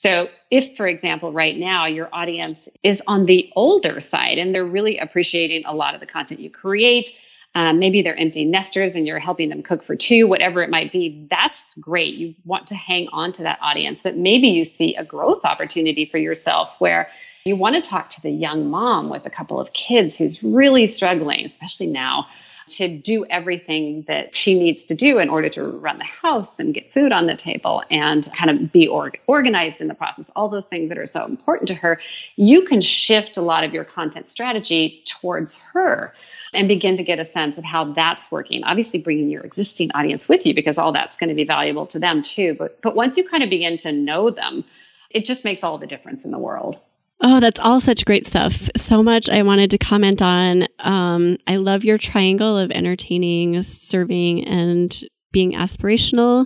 So, 0.02 0.30
if, 0.50 0.78
for 0.78 0.88
example, 0.88 1.34
right 1.34 1.58
now 1.58 1.86
your 1.86 2.08
audience 2.14 2.70
is 2.84 3.04
on 3.06 3.26
the 3.26 3.52
older 3.54 4.00
side 4.00 4.38
and 4.38 4.56
they're 4.56 4.64
really 4.64 4.98
appreciating 4.98 5.64
a 5.66 5.76
lot 5.76 5.94
of 5.94 6.00
the 6.00 6.06
content 6.06 6.40
you 6.40 6.50
create, 6.50 7.10
um, 7.54 7.80
maybe 7.80 8.02
they're 8.02 8.18
empty 8.18 8.46
nesters 8.46 8.96
and 8.96 9.06
you're 9.06 9.20
helping 9.20 9.50
them 9.50 9.62
cook 9.62 9.84
for 9.84 9.98
two, 9.98 10.26
whatever 10.26 10.64
it 10.64 10.70
might 10.70 10.94
be, 10.94 11.28
that's 11.30 11.78
great. 11.80 12.14
You 12.14 12.34
want 12.46 12.68
to 12.68 12.76
hang 12.76 13.10
on 13.12 13.34
to 13.34 13.44
that 13.44 13.60
audience, 13.62 14.02
but 14.02 14.16
maybe 14.16 14.48
you 14.48 14.64
see 14.64 14.96
a 14.96 15.04
growth 15.04 15.44
opportunity 15.44 16.06
for 16.06 16.18
yourself 16.18 16.74
where 16.80 17.10
you 17.44 17.58
want 17.58 17.76
to 17.76 17.82
talk 17.82 18.08
to 18.08 18.22
the 18.22 18.32
young 18.32 18.70
mom 18.70 19.10
with 19.10 19.26
a 19.26 19.30
couple 19.30 19.60
of 19.60 19.74
kids 19.74 20.18
who's 20.18 20.42
really 20.42 20.88
struggling, 20.88 21.44
especially 21.44 21.88
now, 21.88 22.26
to 22.70 22.88
do 22.88 23.26
everything 23.26 24.04
that 24.08 24.36
she 24.36 24.58
needs 24.58 24.86
to 24.86 24.96
do 24.96 25.20
in 25.20 25.30
order 25.30 25.50
to 25.50 25.64
run 25.64 25.98
the 25.98 26.04
house 26.04 26.60
and 26.60 26.74
get 26.74 26.94
food 26.94 27.12
on 27.12 27.28
the 27.28 27.36
table 27.36 27.84
and 27.90 28.28
kind 28.34 28.50
of 28.50 28.72
be 28.72 28.88
org- 28.88 29.20
organized 29.28 29.82
in 29.82 29.88
the 29.88 29.94
process, 29.94 30.30
all 30.36 30.50
those 30.50 30.68
things 30.68 30.90
that 30.90 30.98
are 30.98 31.06
so 31.06 31.26
important 31.26 31.68
to 31.68 31.74
her. 31.74 32.00
You 32.36 32.66
can 32.66 32.82
shift 32.82 33.38
a 33.38 33.42
lot 33.42 33.64
of 33.64 33.74
your 33.74 33.84
content 33.84 34.28
strategy 34.28 35.04
towards 35.06 35.58
her 35.74 36.14
and 36.54 36.68
begin 36.68 36.98
to 36.98 37.04
get 37.04 37.20
a 37.20 37.26
sense 37.26 37.58
of 37.58 37.64
how 37.64 37.94
that's 37.94 38.32
working. 38.32 38.64
Obviously, 38.64 39.00
bringing 39.00 39.30
your 39.30 39.44
existing 39.44 39.92
audience 39.94 40.28
with 40.28 40.46
you 40.46 40.54
because 40.54 40.78
all 40.78 40.92
that's 40.92 41.18
going 41.18 41.30
to 41.30 41.36
be 41.36 41.44
valuable 41.44 41.86
to 41.88 42.00
them 42.00 42.22
too. 42.22 42.56
But, 42.58 42.82
but 42.82 42.96
once 42.96 43.18
you 43.18 43.28
kind 43.28 43.44
of 43.44 43.50
begin 43.50 43.78
to 43.78 43.92
know 43.92 44.30
them, 44.30 44.64
it 45.10 45.26
just 45.26 45.44
makes 45.44 45.64
all 45.64 45.78
the 45.78 45.88
difference 45.88 46.26
in 46.26 46.32
the 46.32 46.40
world. 46.40 46.80
Oh, 47.22 47.40
that's 47.40 47.60
all 47.60 47.82
such 47.82 48.06
great 48.06 48.26
stuff. 48.26 48.70
So 48.78 49.04
much 49.04 49.30
I 49.30 49.44
wanted 49.44 49.72
to 49.72 49.78
comment 49.78 50.22
on. 50.22 50.68
Um, 50.80 51.38
I 51.48 51.58
love 51.58 51.84
your 51.84 51.98
triangle 51.98 52.58
of 52.58 52.72
entertaining, 52.72 53.62
serving, 53.62 54.48
and 54.48 54.98
being 55.32 55.52
aspirational. 55.52 56.46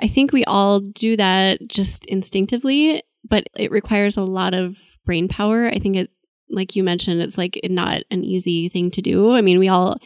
I 0.00 0.08
think 0.08 0.32
we 0.32 0.44
all 0.44 0.80
do 0.80 1.16
that 1.16 1.68
just 1.68 2.04
instinctively, 2.06 3.02
but 3.28 3.44
it 3.56 3.70
requires 3.70 4.16
a 4.16 4.22
lot 4.22 4.54
of 4.54 4.76
brain 5.04 5.28
power. 5.28 5.68
I 5.68 5.78
think 5.78 5.96
it, 5.96 6.10
like 6.50 6.74
you 6.74 6.82
mentioned, 6.82 7.20
it's 7.22 7.38
like 7.38 7.60
not 7.64 8.02
an 8.10 8.24
easy 8.24 8.68
thing 8.68 8.90
to 8.92 9.02
do. 9.02 9.34
I 9.34 9.40
mean, 9.40 9.58
we 9.58 9.68
all 9.68 9.98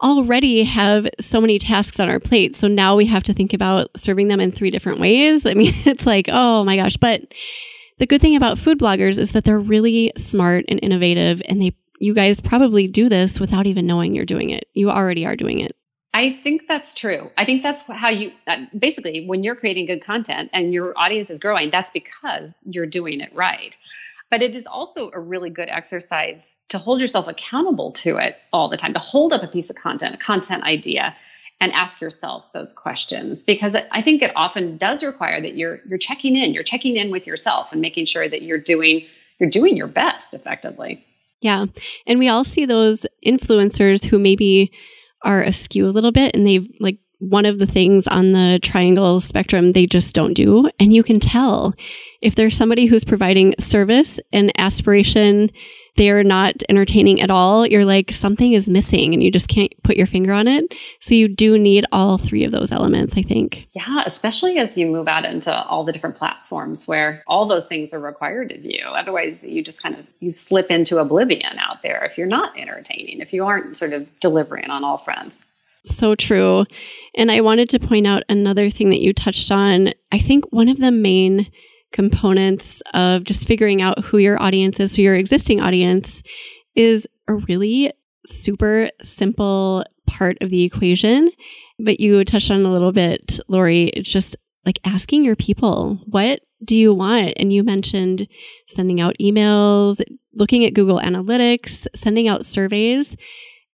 already 0.00 0.62
have 0.62 1.08
so 1.18 1.40
many 1.40 1.58
tasks 1.58 1.98
on 1.98 2.08
our 2.08 2.20
plate. 2.20 2.54
So 2.54 2.68
now 2.68 2.94
we 2.94 3.06
have 3.06 3.24
to 3.24 3.34
think 3.34 3.52
about 3.52 3.88
serving 3.96 4.28
them 4.28 4.40
in 4.40 4.52
three 4.52 4.70
different 4.70 5.00
ways. 5.00 5.46
I 5.46 5.54
mean, 5.54 5.74
it's 5.84 6.06
like, 6.06 6.28
oh 6.28 6.62
my 6.62 6.76
gosh. 6.76 6.96
But 6.96 7.22
the 7.98 8.06
good 8.06 8.20
thing 8.20 8.36
about 8.36 8.58
food 8.58 8.78
bloggers 8.78 9.18
is 9.18 9.32
that 9.32 9.44
they're 9.44 9.58
really 9.58 10.12
smart 10.16 10.64
and 10.68 10.80
innovative 10.82 11.42
and 11.48 11.60
they 11.60 11.74
you 12.00 12.14
guys 12.14 12.40
probably 12.40 12.86
do 12.86 13.08
this 13.08 13.40
without 13.40 13.66
even 13.66 13.86
knowing 13.86 14.14
you're 14.14 14.24
doing 14.24 14.50
it. 14.50 14.68
You 14.72 14.90
already 14.90 15.26
are 15.26 15.34
doing 15.34 15.58
it. 15.60 15.74
I 16.14 16.38
think 16.42 16.62
that's 16.68 16.94
true. 16.94 17.30
I 17.36 17.44
think 17.44 17.62
that's 17.62 17.82
how 17.82 18.08
you 18.08 18.32
uh, 18.46 18.64
basically 18.78 19.26
when 19.26 19.42
you're 19.42 19.56
creating 19.56 19.86
good 19.86 20.02
content 20.02 20.50
and 20.52 20.72
your 20.72 20.96
audience 20.96 21.30
is 21.30 21.38
growing, 21.38 21.70
that's 21.70 21.90
because 21.90 22.58
you're 22.64 22.86
doing 22.86 23.20
it 23.20 23.34
right. 23.34 23.76
But 24.30 24.42
it 24.42 24.54
is 24.54 24.66
also 24.66 25.10
a 25.14 25.20
really 25.20 25.50
good 25.50 25.68
exercise 25.68 26.58
to 26.68 26.78
hold 26.78 27.00
yourself 27.00 27.28
accountable 27.28 27.92
to 27.92 28.16
it 28.18 28.36
all 28.52 28.68
the 28.68 28.76
time, 28.76 28.92
to 28.92 28.98
hold 28.98 29.32
up 29.32 29.42
a 29.42 29.48
piece 29.48 29.70
of 29.70 29.76
content, 29.76 30.14
a 30.14 30.18
content 30.18 30.64
idea, 30.64 31.16
and 31.60 31.72
ask 31.72 32.00
yourself 32.00 32.44
those 32.52 32.72
questions 32.72 33.42
because 33.42 33.74
I 33.90 34.02
think 34.02 34.22
it 34.22 34.32
often 34.36 34.76
does 34.76 35.02
require 35.02 35.40
that 35.40 35.56
you're 35.56 35.80
you're 35.86 35.98
checking 35.98 36.36
in, 36.36 36.52
you're 36.52 36.62
checking 36.62 36.96
in 36.96 37.10
with 37.10 37.26
yourself 37.26 37.72
and 37.72 37.80
making 37.80 38.04
sure 38.04 38.28
that 38.28 38.42
you're 38.42 38.58
doing 38.58 39.04
you're 39.38 39.50
doing 39.50 39.76
your 39.76 39.88
best 39.88 40.34
effectively. 40.34 41.04
Yeah. 41.40 41.66
And 42.06 42.18
we 42.18 42.28
all 42.28 42.44
see 42.44 42.64
those 42.64 43.06
influencers 43.24 44.04
who 44.04 44.18
maybe 44.18 44.72
are 45.24 45.42
askew 45.42 45.86
a 45.88 45.90
little 45.90 46.12
bit 46.12 46.34
and 46.34 46.46
they've 46.46 46.68
like 46.80 46.98
one 47.20 47.44
of 47.44 47.58
the 47.58 47.66
things 47.66 48.06
on 48.06 48.32
the 48.32 48.60
triangle 48.62 49.20
spectrum 49.20 49.72
they 49.72 49.86
just 49.86 50.14
don't 50.14 50.34
do. 50.34 50.70
And 50.78 50.92
you 50.92 51.02
can 51.02 51.18
tell 51.18 51.74
if 52.22 52.36
there's 52.36 52.56
somebody 52.56 52.86
who's 52.86 53.04
providing 53.04 53.54
service 53.58 54.20
and 54.32 54.52
aspiration 54.56 55.50
they're 55.98 56.22
not 56.22 56.62
entertaining 56.68 57.20
at 57.20 57.30
all, 57.30 57.66
you're 57.66 57.84
like, 57.84 58.12
something 58.12 58.52
is 58.52 58.68
missing 58.68 59.12
and 59.12 59.22
you 59.22 59.32
just 59.32 59.48
can't 59.48 59.72
put 59.82 59.96
your 59.96 60.06
finger 60.06 60.32
on 60.32 60.46
it. 60.46 60.72
So 61.00 61.14
you 61.14 61.26
do 61.26 61.58
need 61.58 61.84
all 61.90 62.18
three 62.18 62.44
of 62.44 62.52
those 62.52 62.70
elements, 62.70 63.16
I 63.16 63.22
think. 63.22 63.68
Yeah, 63.74 64.04
especially 64.06 64.58
as 64.58 64.78
you 64.78 64.86
move 64.86 65.08
out 65.08 65.24
into 65.24 65.52
all 65.64 65.84
the 65.84 65.92
different 65.92 66.16
platforms 66.16 66.86
where 66.86 67.24
all 67.26 67.46
those 67.46 67.66
things 67.66 67.92
are 67.92 67.98
required 67.98 68.52
of 68.52 68.64
you. 68.64 68.84
Otherwise, 68.86 69.42
you 69.44 69.62
just 69.62 69.82
kind 69.82 69.96
of 69.96 70.06
you 70.20 70.32
slip 70.32 70.70
into 70.70 70.98
oblivion 70.98 71.58
out 71.58 71.82
there 71.82 72.04
if 72.04 72.16
you're 72.16 72.28
not 72.28 72.56
entertaining, 72.56 73.20
if 73.20 73.32
you 73.32 73.44
aren't 73.44 73.76
sort 73.76 73.92
of 73.92 74.08
delivering 74.20 74.70
on 74.70 74.84
all 74.84 74.98
fronts. 74.98 75.34
So 75.84 76.14
true. 76.14 76.64
And 77.16 77.30
I 77.30 77.40
wanted 77.40 77.68
to 77.70 77.80
point 77.80 78.06
out 78.06 78.22
another 78.28 78.70
thing 78.70 78.90
that 78.90 79.00
you 79.00 79.12
touched 79.12 79.50
on. 79.50 79.92
I 80.12 80.18
think 80.18 80.44
one 80.52 80.68
of 80.68 80.78
the 80.78 80.92
main 80.92 81.50
components 81.92 82.82
of 82.94 83.24
just 83.24 83.48
figuring 83.48 83.82
out 83.82 84.04
who 84.04 84.18
your 84.18 84.40
audience 84.40 84.80
is, 84.80 84.94
so 84.94 85.02
your 85.02 85.16
existing 85.16 85.60
audience, 85.60 86.22
is 86.74 87.06
a 87.26 87.34
really 87.34 87.92
super 88.26 88.90
simple 89.02 89.84
part 90.06 90.36
of 90.40 90.50
the 90.50 90.64
equation. 90.64 91.30
But 91.78 92.00
you 92.00 92.24
touched 92.24 92.50
on 92.50 92.64
a 92.64 92.72
little 92.72 92.92
bit, 92.92 93.38
Lori. 93.48 93.88
It's 93.88 94.10
just 94.10 94.36
like 94.66 94.80
asking 94.84 95.24
your 95.24 95.36
people, 95.36 96.00
what 96.06 96.40
do 96.64 96.76
you 96.76 96.92
want? 96.92 97.34
And 97.36 97.52
you 97.52 97.62
mentioned 97.62 98.26
sending 98.66 99.00
out 99.00 99.16
emails, 99.20 100.00
looking 100.34 100.64
at 100.64 100.74
Google 100.74 100.98
Analytics, 100.98 101.86
sending 101.94 102.26
out 102.26 102.44
surveys. 102.44 103.16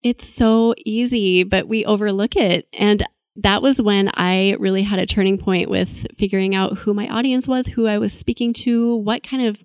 It's 0.03 0.29
so 0.29 0.75
easy, 0.85 1.45
but 1.45 1.67
we 1.67 1.85
overlook 1.87 2.37
it. 2.37 2.69
And 2.75 3.03
that 3.37 3.63
was 3.63 3.81
when 3.83 4.11
I 4.15 4.57
really 4.59 4.83
had 4.83 4.99
a 4.99 5.07
turning 5.07 5.39
point 5.39 5.69
with 5.69 6.07
figuring 6.17 6.55
out 6.55 6.79
who 6.79 6.95
my 6.95 7.09
audience 7.09 7.49
was, 7.49 7.69
who 7.69 7.87
I 7.87 7.99
was 7.99 8.13
speaking 8.13 8.53
to, 8.55 8.97
what 8.97 9.27
kind 9.29 9.47
of 9.47 9.59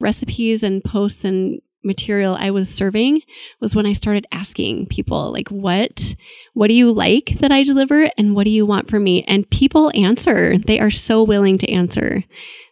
recipes 0.00 0.62
and 0.62 0.82
posts 0.82 1.24
and 1.24 1.60
material 1.84 2.36
I 2.38 2.50
was 2.50 2.72
serving 2.72 3.22
was 3.60 3.74
when 3.74 3.86
I 3.86 3.92
started 3.92 4.26
asking 4.30 4.86
people 4.86 5.32
like 5.32 5.48
what 5.48 6.14
what 6.54 6.68
do 6.68 6.74
you 6.74 6.92
like 6.92 7.38
that 7.40 7.50
I 7.50 7.64
deliver 7.64 8.08
and 8.16 8.34
what 8.34 8.44
do 8.44 8.50
you 8.50 8.64
want 8.64 8.88
from 8.88 9.04
me? 9.04 9.24
And 9.24 9.50
people 9.50 9.90
answer. 9.94 10.58
They 10.58 10.78
are 10.78 10.90
so 10.90 11.22
willing 11.22 11.58
to 11.58 11.70
answer. 11.70 12.24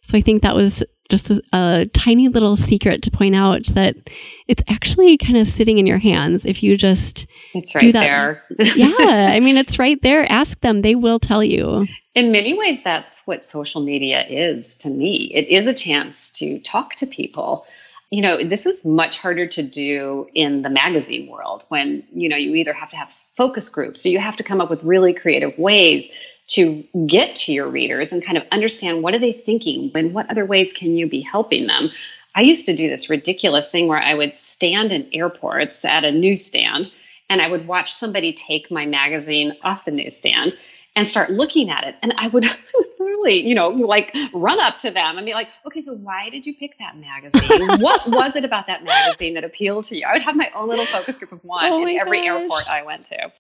So 0.02 0.16
I 0.16 0.20
think 0.20 0.42
that 0.42 0.54
was 0.54 0.82
just 1.10 1.30
a, 1.30 1.42
a, 1.52 1.86
tiny 1.92 2.28
little 2.28 2.56
secret 2.56 3.02
to 3.02 3.10
point 3.10 3.34
out 3.34 3.64
that 3.74 3.96
it's 4.48 4.62
actually 4.68 5.18
kind 5.18 5.36
of 5.36 5.48
sitting 5.48 5.78
in 5.78 5.86
your 5.86 5.98
hands 5.98 6.46
if 6.46 6.62
you 6.62 6.76
just 6.76 7.26
it's 7.54 7.74
right 7.74 7.82
do 7.82 7.92
that. 7.92 8.00
there. 8.00 8.44
yeah, 8.76 9.30
I 9.32 9.40
mean 9.40 9.56
it's 9.56 9.78
right 9.78 10.00
there. 10.02 10.30
Ask 10.30 10.60
them; 10.60 10.82
they 10.82 10.94
will 10.94 11.18
tell 11.18 11.44
you. 11.44 11.86
In 12.14 12.32
many 12.32 12.54
ways, 12.54 12.82
that's 12.82 13.22
what 13.26 13.44
social 13.44 13.82
media 13.82 14.24
is 14.28 14.74
to 14.76 14.88
me. 14.88 15.30
It 15.34 15.48
is 15.48 15.66
a 15.66 15.74
chance 15.74 16.30
to 16.32 16.58
talk 16.60 16.94
to 16.96 17.06
people. 17.06 17.66
You 18.10 18.22
know, 18.22 18.42
this 18.42 18.64
was 18.64 18.84
much 18.84 19.18
harder 19.18 19.46
to 19.46 19.62
do 19.62 20.26
in 20.34 20.62
the 20.62 20.70
magazine 20.70 21.28
world 21.28 21.64
when 21.68 22.02
you 22.12 22.28
know 22.28 22.36
you 22.36 22.54
either 22.54 22.72
have 22.72 22.90
to 22.90 22.96
have 22.96 23.16
focus 23.36 23.68
groups, 23.68 24.02
so 24.02 24.08
you 24.08 24.18
have 24.18 24.36
to 24.36 24.42
come 24.42 24.60
up 24.60 24.70
with 24.70 24.82
really 24.82 25.12
creative 25.12 25.56
ways 25.58 26.08
to 26.50 26.84
get 27.06 27.36
to 27.36 27.52
your 27.52 27.68
readers 27.68 28.12
and 28.12 28.24
kind 28.24 28.36
of 28.36 28.44
understand 28.50 29.02
what 29.02 29.14
are 29.14 29.20
they 29.20 29.32
thinking 29.32 29.90
and 29.94 30.12
what 30.12 30.28
other 30.30 30.44
ways 30.44 30.72
can 30.72 30.96
you 30.96 31.08
be 31.08 31.20
helping 31.20 31.68
them. 31.68 31.90
I 32.34 32.40
used 32.42 32.66
to 32.66 32.76
do 32.76 32.88
this 32.88 33.10
ridiculous 33.10 33.70
thing 33.70 33.88
where 33.88 34.02
i 34.02 34.14
would 34.14 34.36
stand 34.36 34.92
in 34.92 35.08
airports 35.12 35.84
at 35.84 36.04
a 36.04 36.12
newsstand 36.12 36.90
and 37.28 37.40
i 37.40 37.48
would 37.48 37.66
watch 37.66 37.92
somebody 37.92 38.32
take 38.32 38.70
my 38.70 38.86
magazine 38.86 39.56
off 39.62 39.84
the 39.84 39.90
newsstand 39.90 40.56
and 40.96 41.06
start 41.06 41.30
looking 41.30 41.70
at 41.70 41.84
it. 41.84 41.96
And 42.02 42.14
i 42.18 42.28
would 42.28 42.46
really 42.98 43.46
you 43.46 43.54
know 43.54 43.68
like 43.68 44.16
run 44.32 44.60
up 44.60 44.78
to 44.78 44.90
them 44.90 45.18
and 45.18 45.26
be 45.26 45.34
like 45.34 45.48
okay 45.66 45.82
so 45.82 45.94
why 45.94 46.30
did 46.30 46.46
you 46.46 46.54
pick 46.54 46.78
that 46.78 46.96
magazine? 46.96 47.68
What 47.80 48.08
was 48.08 48.36
it 48.36 48.44
about 48.44 48.66
that 48.66 48.84
magazine 48.84 49.34
that 49.34 49.44
appealed 49.44 49.84
to 49.84 49.96
you? 49.96 50.06
I 50.06 50.14
would 50.14 50.22
have 50.22 50.36
my 50.36 50.50
own 50.54 50.68
little 50.68 50.86
focus 50.86 51.16
group 51.16 51.32
of 51.32 51.44
one 51.44 51.64
oh 51.64 51.86
in 51.86 51.96
every 51.98 52.18
gosh. 52.18 52.26
airport 52.26 52.68
i 52.68 52.82
went 52.82 53.06
to 53.06 53.30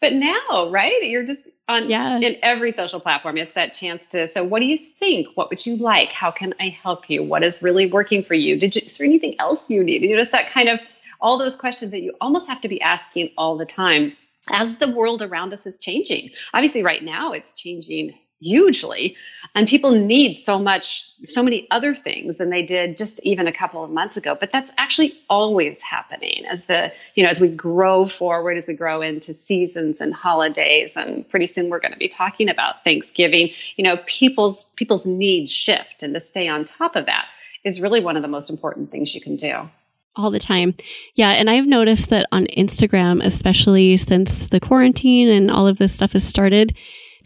but 0.00 0.12
now, 0.12 0.70
right? 0.70 1.02
You're 1.02 1.24
just 1.24 1.48
on 1.68 1.90
yeah. 1.90 2.18
in 2.18 2.36
every 2.42 2.72
social 2.72 3.00
platform. 3.00 3.36
It's 3.36 3.54
that 3.54 3.72
chance 3.72 4.06
to. 4.08 4.28
So, 4.28 4.44
what 4.44 4.60
do 4.60 4.66
you 4.66 4.78
think? 4.98 5.28
What 5.34 5.50
would 5.50 5.66
you 5.66 5.76
like? 5.76 6.10
How 6.10 6.30
can 6.30 6.54
I 6.60 6.68
help 6.68 7.10
you? 7.10 7.22
What 7.22 7.42
is 7.42 7.62
really 7.62 7.90
working 7.90 8.22
for 8.22 8.34
you? 8.34 8.58
Did 8.58 8.76
you, 8.76 8.82
is 8.84 8.96
there 8.98 9.06
anything 9.06 9.34
else 9.38 9.68
you 9.68 9.82
need? 9.82 10.02
You 10.02 10.10
know, 10.10 10.20
just 10.20 10.32
that 10.32 10.48
kind 10.48 10.68
of 10.68 10.78
all 11.20 11.38
those 11.38 11.56
questions 11.56 11.90
that 11.90 12.00
you 12.00 12.14
almost 12.20 12.48
have 12.48 12.60
to 12.60 12.68
be 12.68 12.80
asking 12.80 13.30
all 13.36 13.56
the 13.56 13.66
time 13.66 14.16
as 14.50 14.76
the 14.76 14.92
world 14.92 15.20
around 15.20 15.52
us 15.52 15.66
is 15.66 15.78
changing. 15.78 16.30
Obviously, 16.54 16.82
right 16.82 17.02
now 17.02 17.32
it's 17.32 17.52
changing 17.52 18.14
hugely 18.40 19.16
and 19.54 19.66
people 19.66 19.90
need 19.90 20.34
so 20.34 20.58
much 20.58 21.04
so 21.24 21.42
many 21.42 21.66
other 21.70 21.94
things 21.94 22.38
than 22.38 22.50
they 22.50 22.62
did 22.62 22.96
just 22.96 23.20
even 23.24 23.48
a 23.48 23.52
couple 23.52 23.82
of 23.82 23.90
months 23.90 24.16
ago 24.16 24.36
but 24.38 24.52
that's 24.52 24.70
actually 24.78 25.12
always 25.28 25.82
happening 25.82 26.44
as 26.46 26.66
the 26.66 26.92
you 27.16 27.22
know 27.22 27.28
as 27.28 27.40
we 27.40 27.48
grow 27.48 28.06
forward 28.06 28.56
as 28.56 28.68
we 28.68 28.74
grow 28.74 29.02
into 29.02 29.34
seasons 29.34 30.00
and 30.00 30.14
holidays 30.14 30.96
and 30.96 31.28
pretty 31.28 31.46
soon 31.46 31.68
we're 31.68 31.80
going 31.80 31.92
to 31.92 31.98
be 31.98 32.08
talking 32.08 32.48
about 32.48 32.84
thanksgiving 32.84 33.50
you 33.76 33.82
know 33.82 33.96
people's 34.06 34.64
people's 34.76 35.04
needs 35.04 35.50
shift 35.50 36.02
and 36.02 36.14
to 36.14 36.20
stay 36.20 36.46
on 36.46 36.64
top 36.64 36.94
of 36.94 37.06
that 37.06 37.26
is 37.64 37.80
really 37.80 38.00
one 38.00 38.16
of 38.16 38.22
the 38.22 38.28
most 38.28 38.50
important 38.50 38.90
things 38.90 39.14
you 39.14 39.20
can 39.20 39.34
do 39.34 39.68
all 40.16 40.30
the 40.32 40.40
time. 40.40 40.74
Yeah. 41.14 41.30
And 41.30 41.48
I've 41.48 41.66
noticed 41.66 42.10
that 42.10 42.26
on 42.32 42.46
Instagram, 42.56 43.24
especially 43.24 43.96
since 43.96 44.48
the 44.48 44.58
quarantine 44.58 45.28
and 45.28 45.48
all 45.48 45.68
of 45.68 45.78
this 45.78 45.94
stuff 45.94 46.12
has 46.12 46.24
started, 46.24 46.76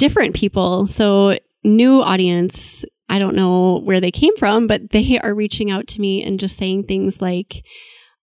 different 0.03 0.35
people. 0.35 0.85
So, 0.88 1.38
new 1.62 2.03
audience, 2.03 2.85
I 3.09 3.21
don't 3.21 3.37
know 3.37 3.79
where 3.85 4.01
they 4.01 4.11
came 4.11 4.37
from, 4.37 4.67
but 4.67 4.91
they 4.91 5.21
are 5.21 5.33
reaching 5.33 5.71
out 5.71 5.87
to 5.88 6.01
me 6.01 6.25
and 6.25 6.41
just 6.41 6.57
saying 6.57 6.85
things 6.85 7.23
like, 7.23 7.62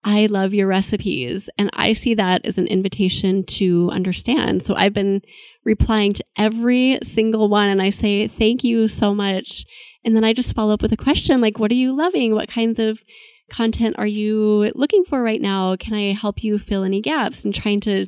I 0.03 0.25
love 0.25 0.53
your 0.53 0.67
recipes. 0.67 1.49
And 1.57 1.69
I 1.71 1.93
see 1.93 2.15
that 2.15 2.45
as 2.45 2.57
an 2.57 2.67
invitation 2.67 3.45
to 3.59 3.89
understand. 3.91 4.65
So 4.65 4.75
I've 4.75 4.93
been 4.93 5.21
replying 5.63 6.11
to 6.15 6.25
every 6.35 6.99
single 7.01 7.47
one 7.47 7.69
and 7.69 7.81
I 7.81 7.91
say, 7.91 8.27
thank 8.27 8.61
you 8.61 8.89
so 8.89 9.15
much. 9.15 9.63
And 10.03 10.17
then 10.17 10.25
I 10.25 10.33
just 10.33 10.53
follow 10.53 10.73
up 10.73 10.81
with 10.81 10.91
a 10.91 10.97
question 10.97 11.39
like, 11.39 11.59
what 11.59 11.71
are 11.71 11.75
you 11.75 11.95
loving? 11.95 12.35
What 12.35 12.49
kinds 12.49 12.77
of 12.77 12.99
content 13.49 13.95
are 13.97 14.07
you 14.07 14.71
looking 14.75 15.03
for 15.03 15.21
right 15.21 15.41
now? 15.41 15.75
Can 15.75 15.93
I 15.93 16.13
help 16.13 16.43
you 16.43 16.57
fill 16.57 16.83
any 16.83 17.01
gaps? 17.01 17.43
And 17.43 17.53
trying 17.53 17.79
to 17.81 18.07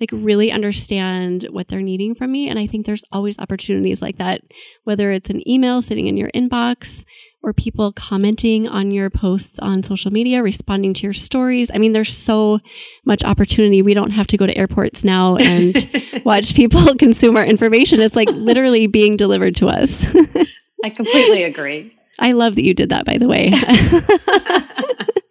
like 0.00 0.10
really 0.12 0.50
understand 0.50 1.46
what 1.50 1.68
they're 1.68 1.80
needing 1.80 2.14
from 2.14 2.32
me. 2.32 2.48
And 2.48 2.58
I 2.58 2.66
think 2.66 2.86
there's 2.86 3.04
always 3.12 3.38
opportunities 3.38 4.02
like 4.02 4.18
that, 4.18 4.40
whether 4.82 5.12
it's 5.12 5.30
an 5.30 5.48
email 5.48 5.80
sitting 5.80 6.08
in 6.08 6.16
your 6.16 6.30
inbox 6.32 7.04
or 7.42 7.52
people 7.52 7.92
commenting 7.92 8.68
on 8.68 8.90
your 8.90 9.10
posts 9.10 9.58
on 9.60 9.82
social 9.82 10.12
media, 10.12 10.42
responding 10.42 10.94
to 10.94 11.02
your 11.02 11.12
stories. 11.12 11.70
I 11.72 11.78
mean, 11.78 11.92
there's 11.92 12.16
so 12.16 12.60
much 13.04 13.22
opportunity. 13.24 13.80
We 13.80 13.94
don't 13.94 14.10
have 14.10 14.26
to 14.28 14.36
go 14.36 14.46
to 14.46 14.56
airports 14.56 15.04
now 15.04 15.36
and 15.40 16.22
watch 16.24 16.54
people 16.54 16.94
consume 16.98 17.36
our 17.36 17.44
information. 17.44 18.00
It's 18.00 18.16
like 18.16 18.28
literally 18.30 18.86
being 18.86 19.16
delivered 19.16 19.56
to 19.56 19.68
us. 19.68 20.04
I 20.84 20.90
completely 20.90 21.44
agree. 21.44 21.96
I 22.18 22.32
love 22.32 22.56
that 22.56 22.64
you 22.64 22.74
did 22.74 22.90
that, 22.90 23.04
by 23.04 23.18
the 23.18 23.28
way. 23.28 23.52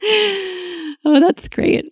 Oh, 1.03 1.19
that's 1.19 1.47
great. 1.47 1.91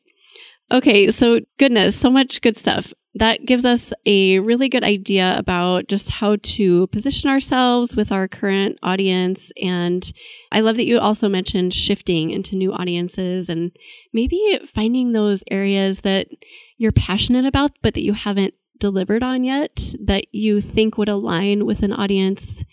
Okay, 0.71 1.09
so 1.09 1.39
goodness, 1.57 1.95
so 1.95 2.11
much 2.11 2.41
good 2.41 2.55
stuff. 2.55 2.93
That 3.15 3.45
gives 3.45 3.65
us 3.65 3.91
a 4.05 4.37
really 4.37 4.69
good 4.69 4.83
idea 4.83 5.35
about 5.35 5.87
just 5.87 6.11
how 6.11 6.37
to 6.41 6.85
position 6.87 7.27
ourselves 7.27 7.95
with 7.95 8.11
our 8.11 8.27
current 8.27 8.77
audience. 8.83 9.51
And 9.59 10.09
I 10.51 10.59
love 10.59 10.75
that 10.75 10.85
you 10.85 10.99
also 10.99 11.27
mentioned 11.27 11.73
shifting 11.73 12.29
into 12.29 12.55
new 12.55 12.71
audiences 12.71 13.49
and 13.49 13.71
maybe 14.13 14.59
finding 14.67 15.11
those 15.11 15.43
areas 15.49 16.01
that 16.01 16.27
you're 16.77 16.91
passionate 16.91 17.45
about, 17.45 17.71
but 17.81 17.95
that 17.95 18.03
you 18.03 18.13
haven't 18.13 18.53
delivered 18.77 19.23
on 19.23 19.43
yet, 19.43 19.95
that 19.99 20.25
you 20.31 20.61
think 20.61 20.99
would 20.99 21.09
align 21.09 21.65
with 21.65 21.81
an 21.81 21.91
audience, 21.91 22.63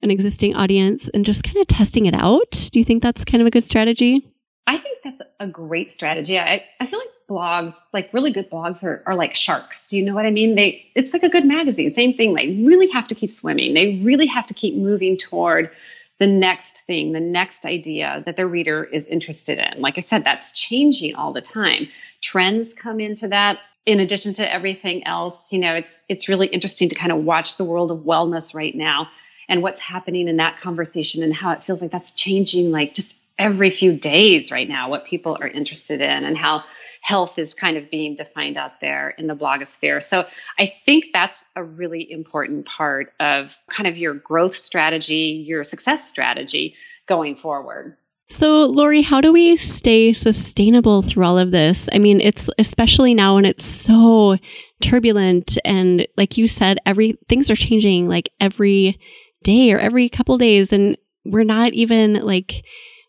an 0.00 0.10
existing 0.10 0.56
audience, 0.56 1.10
and 1.10 1.26
just 1.26 1.44
kind 1.44 1.58
of 1.58 1.66
testing 1.66 2.06
it 2.06 2.14
out. 2.14 2.70
Do 2.72 2.78
you 2.78 2.84
think 2.84 3.02
that's 3.02 3.24
kind 3.24 3.42
of 3.42 3.46
a 3.46 3.50
good 3.50 3.64
strategy? 3.64 4.33
I 4.66 4.78
think 4.78 4.98
that's 5.04 5.20
a 5.40 5.46
great 5.46 5.92
strategy. 5.92 6.38
I, 6.38 6.64
I 6.80 6.86
feel 6.86 6.98
like 6.98 7.08
blogs, 7.28 7.86
like 7.92 8.12
really 8.12 8.32
good 8.32 8.50
blogs 8.50 8.82
are, 8.82 9.02
are 9.06 9.14
like 9.14 9.34
sharks. 9.34 9.88
Do 9.88 9.98
you 9.98 10.04
know 10.04 10.14
what 10.14 10.26
I 10.26 10.30
mean? 10.30 10.54
They 10.54 10.90
it's 10.94 11.12
like 11.12 11.22
a 11.22 11.28
good 11.28 11.44
magazine. 11.44 11.90
Same 11.90 12.16
thing. 12.16 12.34
They 12.34 12.62
really 12.64 12.88
have 12.88 13.06
to 13.08 13.14
keep 13.14 13.30
swimming. 13.30 13.74
They 13.74 14.00
really 14.02 14.26
have 14.26 14.46
to 14.46 14.54
keep 14.54 14.74
moving 14.74 15.16
toward 15.16 15.70
the 16.18 16.26
next 16.26 16.86
thing, 16.86 17.12
the 17.12 17.20
next 17.20 17.66
idea 17.66 18.22
that 18.24 18.36
the 18.36 18.46
reader 18.46 18.84
is 18.84 19.06
interested 19.08 19.58
in. 19.58 19.80
Like 19.80 19.98
I 19.98 20.00
said, 20.00 20.24
that's 20.24 20.52
changing 20.52 21.16
all 21.16 21.32
the 21.32 21.40
time. 21.40 21.88
Trends 22.20 22.72
come 22.72 23.00
into 23.00 23.28
that 23.28 23.58
in 23.84 24.00
addition 24.00 24.32
to 24.34 24.52
everything 24.52 25.06
else. 25.06 25.52
You 25.52 25.58
know, 25.58 25.74
it's 25.74 26.04
it's 26.08 26.28
really 26.28 26.46
interesting 26.46 26.88
to 26.88 26.94
kind 26.94 27.12
of 27.12 27.18
watch 27.24 27.56
the 27.56 27.64
world 27.64 27.90
of 27.90 27.98
wellness 27.98 28.54
right 28.54 28.74
now 28.74 29.08
and 29.48 29.62
what's 29.62 29.80
happening 29.80 30.28
in 30.28 30.38
that 30.38 30.56
conversation 30.56 31.22
and 31.22 31.34
how 31.34 31.50
it 31.50 31.62
feels 31.62 31.82
like 31.82 31.90
that's 31.90 32.12
changing 32.12 32.70
like 32.70 32.94
just 32.94 33.23
every 33.38 33.70
few 33.70 33.92
days 33.92 34.52
right 34.52 34.68
now 34.68 34.88
what 34.88 35.04
people 35.04 35.36
are 35.40 35.48
interested 35.48 36.00
in 36.00 36.24
and 36.24 36.36
how 36.36 36.62
health 37.04 37.38
is 37.38 37.52
kind 37.52 37.76
of 37.76 37.90
being 37.90 38.14
defined 38.14 38.56
out 38.56 38.80
there 38.80 39.10
in 39.18 39.26
the 39.26 39.36
blogosphere. 39.36 40.02
So 40.02 40.26
I 40.58 40.72
think 40.86 41.06
that's 41.12 41.44
a 41.54 41.62
really 41.62 42.10
important 42.10 42.64
part 42.64 43.12
of 43.20 43.58
kind 43.68 43.86
of 43.86 43.98
your 43.98 44.14
growth 44.14 44.54
strategy, 44.54 45.44
your 45.46 45.64
success 45.64 46.08
strategy 46.08 46.74
going 47.06 47.36
forward. 47.36 47.96
So, 48.30 48.64
Lori, 48.64 49.02
how 49.02 49.20
do 49.20 49.32
we 49.32 49.58
stay 49.58 50.14
sustainable 50.14 51.02
through 51.02 51.26
all 51.26 51.38
of 51.38 51.50
this? 51.50 51.90
I 51.92 51.98
mean, 51.98 52.22
it's 52.22 52.48
especially 52.58 53.12
now 53.12 53.34
when 53.34 53.44
it's 53.44 53.66
so 53.66 54.38
turbulent 54.80 55.58
and 55.62 56.06
like 56.16 56.38
you 56.38 56.48
said, 56.48 56.78
every 56.86 57.18
things 57.28 57.50
are 57.50 57.56
changing 57.56 58.08
like 58.08 58.30
every 58.40 58.98
day 59.42 59.72
or 59.72 59.78
every 59.78 60.08
couple 60.08 60.38
days 60.38 60.72
and 60.72 60.96
we're 61.26 61.44
not 61.44 61.74
even 61.74 62.14
like 62.14 62.64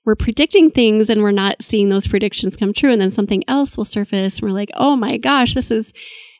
we're 0.06 0.16
predicting 0.16 0.70
things 0.70 1.10
and 1.10 1.22
we're 1.24 1.32
not 1.32 1.62
seeing 1.62 1.90
those 1.90 2.08
predictions 2.08 2.56
come 2.56 2.74
true. 2.74 2.92
And 2.92 3.02
then 3.02 3.12
something 3.12 3.44
else 3.48 3.76
will 3.76 3.86
surface. 3.86 4.40
And 4.40 4.48
we're 4.48 4.56
like, 4.56 4.70
oh 4.76 4.96
my 4.96 5.18
gosh, 5.18 5.56
this 5.56 5.72
is 5.72 5.92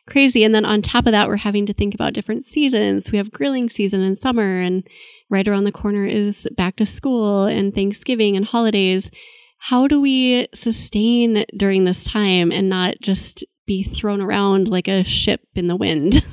crazy. 0.08 0.44
And 0.44 0.54
then 0.54 0.64
on 0.64 0.82
top 0.82 1.06
of 1.06 1.12
that, 1.12 1.28
we're 1.28 1.36
having 1.36 1.66
to 1.66 1.74
think 1.74 1.94
about 1.94 2.12
different 2.12 2.44
seasons. 2.44 3.10
We 3.10 3.18
have 3.18 3.32
grilling 3.32 3.68
season 3.68 4.02
in 4.02 4.16
summer, 4.16 4.60
and 4.60 4.86
right 5.28 5.46
around 5.46 5.64
the 5.64 5.72
corner 5.72 6.06
is 6.06 6.46
back 6.56 6.76
to 6.76 6.86
school 6.86 7.44
and 7.44 7.74
Thanksgiving 7.74 8.36
and 8.36 8.44
holidays. 8.44 9.10
How 9.58 9.88
do 9.88 10.00
we 10.00 10.46
sustain 10.54 11.44
during 11.56 11.84
this 11.84 12.04
time 12.04 12.52
and 12.52 12.68
not 12.68 12.96
just 13.00 13.44
be 13.66 13.82
thrown 13.82 14.20
around 14.20 14.68
like 14.68 14.86
a 14.86 15.02
ship 15.02 15.40
in 15.54 15.66
the 15.66 15.76
wind? 15.76 16.24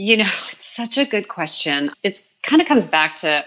You 0.00 0.18
know, 0.18 0.30
it's 0.52 0.64
such 0.64 0.96
a 0.96 1.04
good 1.04 1.26
question. 1.26 1.90
It 2.04 2.20
kind 2.44 2.62
of 2.62 2.68
comes 2.68 2.86
back 2.86 3.16
to 3.16 3.44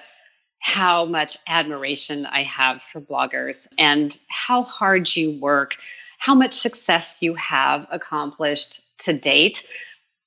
how 0.61 1.05
much 1.05 1.37
admiration 1.47 2.25
I 2.25 2.43
have 2.43 2.81
for 2.81 3.01
bloggers 3.01 3.67
and 3.77 4.17
how 4.29 4.61
hard 4.61 5.13
you 5.13 5.39
work, 5.39 5.75
how 6.19 6.35
much 6.35 6.53
success 6.53 7.21
you 7.21 7.33
have 7.33 7.87
accomplished 7.91 8.97
to 8.99 9.11
date, 9.11 9.67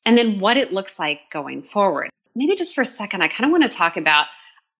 and 0.05 0.18
then 0.18 0.40
what 0.40 0.57
it 0.57 0.73
looks 0.73 0.99
like 0.99 1.31
going 1.31 1.62
forward. 1.62 2.11
Maybe 2.35 2.57
just 2.57 2.75
for 2.75 2.83
a 2.83 2.87
second, 2.87 3.23
I 3.23 3.29
kind 3.29 3.44
of 3.47 3.53
want 3.53 3.62
to 3.62 3.75
talk 3.77 3.97
about 3.97 4.27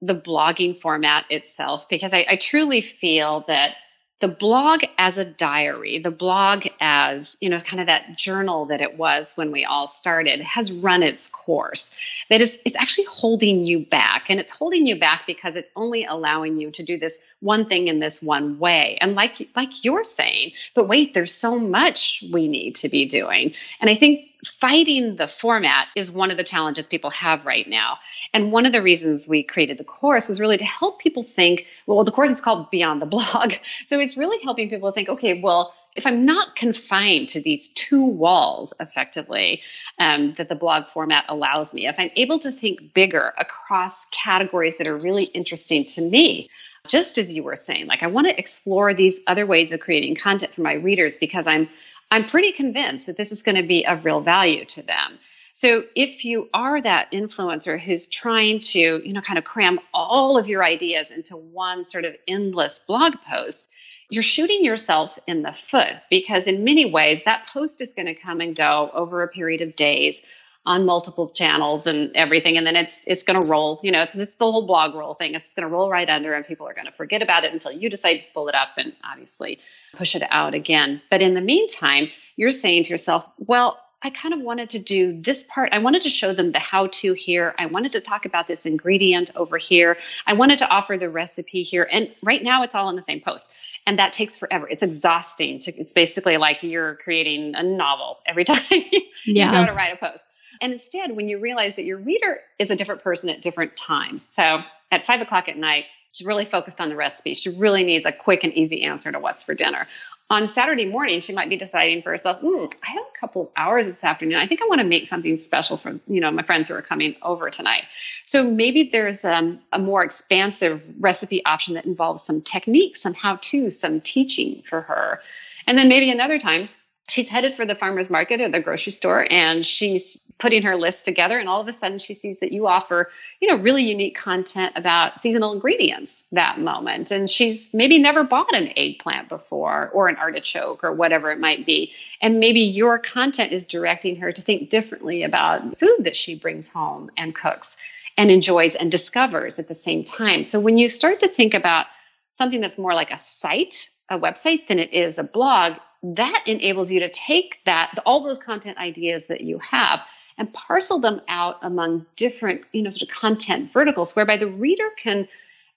the 0.03 0.15
blogging 0.15 0.77
format 0.77 1.25
itself 1.31 1.89
because 1.89 2.13
I, 2.13 2.27
I 2.29 2.37
truly 2.37 2.81
feel 2.81 3.45
that 3.47 3.77
the 4.25 4.29
blog 4.29 4.83
as 4.97 5.19
a 5.19 5.25
diary, 5.27 5.99
the 5.99 6.11
blog 6.11 6.67
as, 6.81 7.37
you 7.43 7.51
know, 7.51 7.59
kind 7.59 7.79
of 7.79 7.89
that 7.89 8.17
journal 8.17 8.65
that 8.65 8.81
it 8.81 8.97
was 8.97 9.35
when 9.35 9.53
we 9.53 9.67
all 9.67 9.87
started 9.87 10.41
has 10.41 10.73
run 10.73 11.03
its 11.03 11.29
course. 11.29 11.95
That 12.31 12.41
is 12.41 12.59
it's 12.65 12.75
actually 12.75 13.05
holding 13.05 13.65
you 13.65 13.85
back. 13.85 14.31
And 14.31 14.41
it's 14.41 14.51
holding 14.51 14.87
you 14.87 14.99
back 14.99 15.25
because 15.27 15.57
it's 15.57 15.71
only 15.77 16.07
allowing 16.07 16.59
you 16.59 16.71
to 16.71 16.83
do 16.83 16.97
this 16.97 17.19
one 17.41 17.67
thing 17.67 17.89
in 17.89 17.99
this 17.99 18.23
one 18.23 18.59
way. 18.59 18.97
And 19.03 19.15
like 19.15 19.47
like 19.55 19.85
you're 19.85 20.05
saying, 20.05 20.53
but 20.75 20.89
wait, 20.89 21.13
there's 21.13 21.35
so 21.35 21.59
much 21.59 22.25
we 22.33 22.49
need 22.49 22.77
to 22.77 22.89
be 22.89 23.05
doing. 23.05 23.53
And 23.83 23.91
I 23.91 23.95
think 23.95 24.31
fighting 24.47 25.17
the 25.17 25.29
format 25.29 25.89
is 25.97 26.11
one 26.11 26.31
of 26.31 26.37
the 26.37 26.45
challenges 26.45 26.87
people 26.87 27.11
have 27.11 27.45
right 27.45 27.69
now. 27.69 27.99
And 28.33 28.53
one 28.53 28.67
of 28.67 28.73
the 28.73 28.83
reasons 28.83 29.29
we 29.29 29.43
created 29.43 29.79
the 29.79 29.85
course 29.85 30.29
was 30.29 30.41
really 30.41 30.57
to 30.57 30.65
help 30.65 31.01
people 31.01 31.23
think 31.23 31.67
well, 31.87 32.05
the 32.05 32.13
course 32.13 32.31
is 32.31 32.41
called 32.41 32.71
Beyond 32.71 33.03
the 33.03 33.07
Blog. 33.07 33.55
So 33.89 34.01
it's 34.01 34.17
really 34.17 34.43
helping 34.43 34.71
people 34.71 34.91
think, 34.93 35.09
okay, 35.09 35.41
well, 35.41 35.75
if 35.95 36.07
I'm 36.07 36.25
not 36.25 36.57
confined 36.57 37.29
to 37.31 37.41
these 37.41 37.69
two 37.71 38.05
walls 38.05 38.75
effectively 38.81 39.63
um, 39.99 40.35
that 40.37 40.49
the 40.49 40.55
blog 40.55 40.89
format 40.89 41.25
allows 41.29 41.73
me, 41.73 41.87
if 41.87 41.97
I'm 41.99 42.11
able 42.17 42.39
to 42.41 42.51
think 42.51 42.95
bigger 42.95 43.33
across 43.39 44.07
categories 44.07 44.79
that 44.79 44.89
are 44.89 44.97
really 44.97 45.25
interesting 45.25 45.85
to 45.87 46.03
me, 46.03 46.51
just 46.87 47.17
as 47.17 47.35
you 47.35 47.43
were 47.43 47.57
saying, 47.57 47.87
like 47.87 48.03
I 48.03 48.07
want 48.07 48.27
to 48.27 48.39
explore 48.39 48.93
these 48.93 49.21
other 49.27 49.47
ways 49.47 49.73
of 49.73 49.81
creating 49.81 50.17
content 50.17 50.53
for 50.53 50.63
my 50.63 50.75
readers 50.75 51.17
because 51.17 51.47
I'm 51.47 51.69
I'm 52.15 52.27
pretty 52.27 52.53
convinced 52.53 53.07
that 53.07 53.17
this 53.17 53.33
is 53.33 53.43
going 53.43 53.57
to 53.57 53.65
be 53.65 53.85
of 53.85 54.05
real 54.05 54.21
value 54.21 54.65
to 54.67 54.83
them. 54.83 55.19
So 55.53 55.83
if 55.97 56.25
you 56.25 56.49
are 56.55 56.81
that 56.81 57.11
influencer 57.11 57.77
who's 57.77 58.07
trying 58.07 58.61
to, 58.61 59.03
you 59.05 59.13
know, 59.13 59.21
kind 59.21 59.37
of 59.37 59.43
cram 59.43 59.81
all 59.93 60.39
of 60.39 60.47
your 60.47 60.63
ideas 60.63 61.11
into 61.11 61.37
one 61.37 61.83
sort 61.83 62.05
of 62.05 62.15
endless 62.29 62.79
blog 62.79 63.17
post, 63.29 63.69
you're 64.11 64.23
shooting 64.23 64.65
yourself 64.65 65.19
in 65.27 65.43
the 65.43 65.53
foot 65.53 65.95
because 66.09 66.47
in 66.47 66.63
many 66.63 66.85
ways 66.85 67.25
that 67.25 67.49
post 67.49 67.81
is 67.81 67.95
going 67.95 68.07
to 68.07 68.15
come 68.15 68.41
and 68.41 68.55
go 68.55 68.93
over 68.95 69.25
a 69.25 69.29
period 69.29 69.61
of 69.61 69.75
days 69.75 70.23
on 70.67 70.87
multiple 70.87 71.29
channels 71.29 71.87
and 71.87 72.11
everything 72.17 72.57
and 72.57 72.67
then 72.67 72.77
it's 72.77 73.05
it's 73.07 73.23
going 73.23 73.39
to 73.39 73.45
roll 73.45 73.81
you 73.83 73.93
know 73.93 74.03
it's, 74.03 74.15
it's 74.15 74.35
the 74.37 74.51
whole 74.51 74.67
blog 74.67 74.95
roll 74.95 75.15
thing 75.15 75.35
it's 75.35 75.53
going 75.55 75.67
to 75.69 75.73
roll 75.73 75.91
right 75.91 76.09
under 76.09 76.33
and 76.33 76.47
people 76.47 76.67
are 76.67 76.75
going 76.75 76.87
to 76.87 76.93
forget 76.93 77.21
about 77.21 77.45
it 77.45 77.53
until 77.53 77.73
you 77.73 77.91
decide 77.91 78.15
to 78.15 78.25
pull 78.33 78.49
it 78.49 78.55
up 78.55 78.69
and 78.79 78.93
obviously 79.05 79.59
push 79.95 80.17
it 80.17 80.23
out 80.31 80.55
again 80.55 81.03
but 81.11 81.21
in 81.21 81.35
the 81.35 81.41
meantime 81.41 82.09
you're 82.37 82.51
saying 82.51 82.83
to 82.83 82.91
yourself 82.91 83.27
well 83.39 83.79
I 84.05 84.11
kind 84.11 84.35
of 84.35 84.41
wanted 84.41 84.69
to 84.71 84.79
do 84.79 85.19
this 85.19 85.45
part. 85.45 85.71
I 85.73 85.79
wanted 85.79 86.03
to 86.03 86.11
show 86.11 86.35
them 86.35 86.51
the 86.51 86.59
how 86.59 86.89
to 86.89 87.15
here. 87.15 87.55
I 87.59 87.65
wanted 87.65 87.93
to 87.93 88.03
talk 88.03 88.27
about 88.27 88.47
this 88.47 88.67
ingredient 88.67 89.31
over 89.35 89.57
here. 89.57 89.97
I 90.27 90.35
wanted 90.35 90.59
to 90.59 90.69
offer 90.69 90.99
the 90.99 91.09
recipe 91.09 91.63
here. 91.63 91.89
And 91.91 92.15
right 92.23 92.43
now 92.43 92.63
it's 92.63 92.75
all 92.75 92.91
in 92.91 92.97
the 92.97 93.03
same 93.03 93.23
post. 93.23 93.51
And 93.87 93.99
that 93.99 94.13
takes 94.13 94.37
forever. 94.37 94.69
It's 94.69 94.83
exhausting. 94.83 95.59
To, 95.61 95.75
it's 95.79 95.95
basically 95.95 96.37
like 96.37 96.63
you're 96.63 96.97
creating 96.97 97.55
a 97.55 97.63
novel 97.63 98.19
every 98.27 98.45
time 98.53 98.61
you 98.71 99.01
yeah. 99.25 99.51
go 99.51 99.65
to 99.65 99.73
write 99.73 99.95
a 99.95 99.97
post. 99.97 100.27
And 100.61 100.73
instead, 100.73 101.17
when 101.17 101.29
you 101.29 101.39
realize 101.39 101.77
that 101.77 101.85
your 101.85 101.99
reader 101.99 102.41
is 102.59 102.71
a 102.71 102.77
different 102.77 103.03
person 103.03 103.29
at 103.31 103.43
different 103.43 103.77
times. 103.77 104.27
So 104.29 104.63
at 104.91 105.07
five 105.07 105.21
o'clock 105.21 105.49
at 105.49 105.57
night, 105.57 105.87
she's 106.13 106.27
really 106.27 106.45
focused 106.45 106.81
on 106.81 106.89
the 106.89 106.97
recipe. 106.97 107.35
She 107.35 107.51
really 107.51 107.85
needs 107.85 108.07
a 108.07 108.13
quick 108.13 108.45
and 108.45 108.53
easy 108.53 108.83
answer 108.83 109.11
to 109.11 109.19
what's 109.19 109.43
for 109.43 109.55
dinner. 109.55 109.87
On 110.31 110.47
Saturday 110.47 110.87
morning, 110.87 111.21
she 111.21 111.35
might 111.35 111.51
be 111.51 111.57
deciding 111.57 112.01
for 112.03 112.11
herself, 112.11 112.41
mm, 112.41 112.73
I 112.83 112.91
have 112.93 113.03
a 113.03 113.19
couple 113.19 113.43
of 113.43 113.49
hours 113.57 113.87
this 113.87 114.03
afternoon. 114.03 114.39
I 114.39 114.47
think 114.47 114.63
I 114.63 114.67
want 114.67 114.81
to 114.81 114.87
make 114.87 115.07
something 115.07 115.37
special 115.37 115.77
for 115.77 116.01
you 116.07 116.21
know 116.21 116.31
my 116.31 116.43
friends 116.43 116.69
who 116.69 116.75
are 116.75 116.83
coming 116.83 117.15
over 117.23 117.51
tonight. 117.51 117.85
So 118.25 118.43
maybe 118.43 118.89
there's 118.91 119.25
um, 119.25 119.61
a 119.73 119.79
more 119.79 120.03
expansive 120.03 120.83
recipe 120.99 121.45
option 121.45 121.75
that 121.75 121.85
involves 121.85 122.23
some 122.23 122.41
technique, 122.41 122.97
some 122.97 123.13
how-to, 123.13 123.69
some 123.69 124.01
teaching 124.01 124.63
for 124.63 124.81
her. 124.81 125.21
And 125.67 125.77
then 125.77 125.89
maybe 125.89 126.11
another 126.11 126.39
time 126.39 126.71
she's 127.09 127.29
headed 127.29 127.55
for 127.55 127.67
the 127.67 127.75
farmer's 127.75 128.09
market 128.09 128.41
or 128.41 128.49
the 128.49 128.61
grocery 128.61 128.93
store 128.93 129.27
and 129.31 129.65
she's 129.65 130.19
putting 130.39 130.63
her 130.63 130.77
list 130.77 131.05
together 131.05 131.39
and 131.39 131.49
all 131.49 131.61
of 131.61 131.69
a 131.69 131.73
sudden 131.73 131.99
she 131.99 132.15
sees 132.15 132.41
that 132.41 132.53
you 132.53 132.67
offer 132.67 133.11
you 133.41 133.49
know 133.49 133.57
really 133.57 133.83
unique 133.83 134.17
content 134.17 134.73
about 134.77 135.21
seasonal 135.21 135.53
ingredients 135.53 136.27
that 136.33 136.59
moment. 136.59 137.11
And 137.11 137.31
she's 137.31 137.73
maybe 137.73 137.99
never 137.99 138.25
bought 138.25 138.55
an 138.55 138.73
eggplant 138.77 139.29
before 139.29 139.91
or 139.93 140.09
an 140.09 140.17
artichoke 140.17 140.85
or 140.85 140.93
whatever 140.93 141.31
it 141.31 141.41
might 141.41 141.65
be. 141.65 141.93
And 142.21 142.41
maybe 142.41 142.61
your 142.61 142.99
content 142.99 143.53
is 143.53 143.65
directing 143.65 144.17
her 144.17 144.33
to 144.33 144.43
think 144.43 144.71
differently 144.71 145.23
about 145.23 145.79
food 145.79 145.99
that 146.01 146.17
she 146.17 146.35
brings 146.35 146.69
home 146.69 147.11
and 147.17 147.35
cooks 147.35 147.77
and 148.17 148.31
enjoys 148.31 148.75
and 148.75 148.91
discovers 148.91 149.59
at 149.59 149.69
the 149.69 149.75
same 149.75 150.05
time. 150.05 150.45
So 150.45 150.61
when 150.61 150.79
you 150.79 150.89
start 150.89 151.21
to 151.21 151.29
think 151.29 151.55
about 151.55 151.87
something 152.33 152.61
that's 152.61 152.79
more 152.79 152.95
like 152.95 153.11
a 153.11 153.19
site 153.19 153.89
a 154.11 154.19
website 154.19 154.67
than 154.67 154.79
it 154.79 154.93
is 154.93 155.19
a 155.19 155.25
blog 155.25 155.75
that 156.03 156.43
enables 156.47 156.91
you 156.93 157.01
to 157.01 157.09
take 157.09 157.61
that 157.65 157.95
all 158.05 158.23
those 158.23 158.39
content 158.39 158.77
ideas 158.77 159.27
that 159.27 159.41
you 159.41 159.59
have 159.59 160.03
and 160.39 160.53
parcel 160.53 160.99
them 160.99 161.21
out 161.29 161.59
among 161.63 162.07
different 162.17 162.63
you 162.73 162.83
know 162.83 162.91
sort 162.91 163.09
of 163.09 163.15
content 163.15 163.73
verticals 163.73 164.15
whereby 164.17 164.37
the 164.37 164.47
reader 164.47 164.89
can 165.03 165.29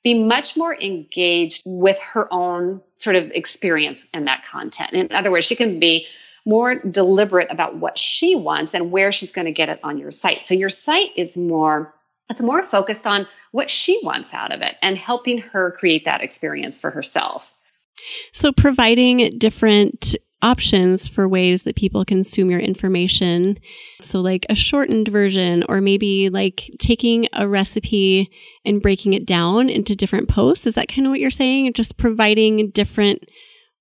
be 0.04 0.14
much 0.24 0.56
more 0.56 0.76
engaged 0.80 1.62
with 1.66 2.00
her 2.00 2.32
own 2.32 2.82
sort 2.96 3.16
of 3.16 3.30
experience 3.32 4.08
in 4.14 4.26
that 4.26 4.46
content. 4.46 4.94
In 4.94 5.12
other 5.12 5.32
words, 5.32 5.46
she 5.46 5.56
can 5.56 5.80
be 5.80 6.08
more 6.46 6.76
deliberate 6.76 7.52
about 7.52 7.76
what 7.76 7.98
she 7.98 8.34
wants 8.34 8.74
and 8.74 8.90
where 8.90 9.12
she's 9.12 9.34
going 9.34 9.46
to 9.46 9.52
get 9.52 9.68
it 9.68 9.80
on 9.84 9.98
your 9.98 10.12
site. 10.12 10.46
So 10.46 10.54
your 10.54 10.70
site 10.70 11.10
is 11.18 11.36
more 11.36 11.94
it's 12.30 12.42
more 12.42 12.64
focused 12.64 13.08
on 13.08 13.28
what 13.52 13.70
she 13.70 14.00
wants 14.04 14.34
out 14.34 14.54
of 14.54 14.62
it 14.62 14.76
and 14.82 14.98
helping 14.98 15.38
her 15.38 15.72
create 15.72 16.06
that 16.06 16.22
experience 16.22 16.80
for 16.80 16.92
herself. 16.92 17.54
So 18.32 18.52
providing 18.52 19.38
different 19.38 20.16
options 20.42 21.08
for 21.08 21.28
ways 21.28 21.64
that 21.64 21.76
people 21.76 22.06
consume 22.06 22.52
your 22.52 22.60
information. 22.60 23.58
So, 24.02 24.22
like 24.22 24.46
a 24.50 24.56
shortened 24.56 25.08
version, 25.08 25.64
or 25.68 25.82
maybe 25.82 26.30
like 26.30 26.70
taking 26.80 27.28
a 27.34 27.48
recipe 27.48 28.30
and 28.66 28.82
breaking 28.82 29.14
it 29.14 29.26
down 29.26 29.70
into 29.70 29.96
different 29.96 30.30
posts. 30.30 30.66
Is 30.68 30.76
that 30.76 30.90
kind 30.90 31.08
of 31.08 31.12
what 31.12 31.20
you're 31.20 31.32
saying? 31.32 31.74
Just 31.74 31.98
providing 31.98 32.70
different 32.72 33.24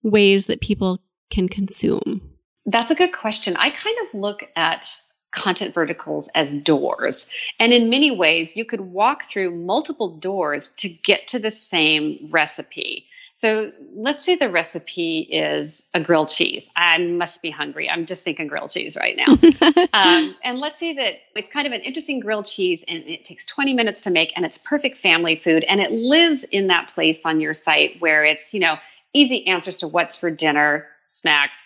ways 0.03 0.47
that 0.47 0.61
people 0.61 1.01
can 1.31 1.49
consume? 1.49 2.23
That's 2.65 2.91
a 2.91 2.95
good 2.95 3.13
question. 3.13 3.57
I 3.57 3.71
kind 3.71 3.97
of 4.03 4.21
look 4.21 4.45
at 4.57 4.89
content 5.33 5.75
verticals 5.75 6.29
as 6.35 6.55
doors. 6.55 7.29
And 7.61 7.73
in 7.73 7.91
many 7.91 8.11
ways, 8.11 8.57
you 8.57 8.65
could 8.65 8.81
walk 8.81 9.25
through 9.25 9.55
multiple 9.55 10.17
doors 10.17 10.71
to 10.79 10.89
get 10.89 11.29
to 11.29 11.39
the 11.39 11.51
same 11.51 12.27
recipe. 12.31 13.07
So 13.37 13.71
let's 13.95 14.25
say 14.25 14.35
the 14.35 14.49
recipe 14.49 15.21
is 15.31 15.87
a 15.93 16.01
grilled 16.01 16.29
cheese. 16.29 16.71
I 16.75 16.97
must 16.97 17.43
be 17.43 17.51
hungry. 17.51 17.89
I'm 17.89 18.07
just 18.07 18.25
thinking 18.25 18.47
grilled 18.47 18.71
cheese 18.71 18.97
right 18.97 19.15
now. 19.15 19.35
um, 19.93 20.35
and 20.43 20.59
let's 20.59 20.81
say 20.81 20.95
that 20.95 21.17
it's 21.35 21.51
kind 21.51 21.67
of 21.67 21.75
an 21.75 21.83
interesting 21.83 22.19
grilled 22.19 22.47
cheese 22.47 22.83
and 22.89 23.05
it 23.05 23.27
takes 23.27 23.45
20 23.45 23.75
minutes 23.75 24.01
to 24.03 24.11
make 24.11 24.33
and 24.37 24.47
it's 24.47 24.57
perfect 24.57 24.97
family 24.97 25.37
food 25.37 25.65
and 25.65 25.83
it 25.83 25.93
lives 25.93 26.45
in 26.45 26.69
that 26.69 26.89
place 26.95 27.27
on 27.27 27.39
your 27.39 27.53
site 27.53 28.01
where 28.01 28.25
it's, 28.25 28.55
you 28.55 28.61
know, 28.61 28.79
easy 29.13 29.47
answers 29.47 29.77
to 29.79 29.89
what's 29.89 30.17
for 30.17 30.31
dinner, 30.31 30.87
snacks, 31.17 31.63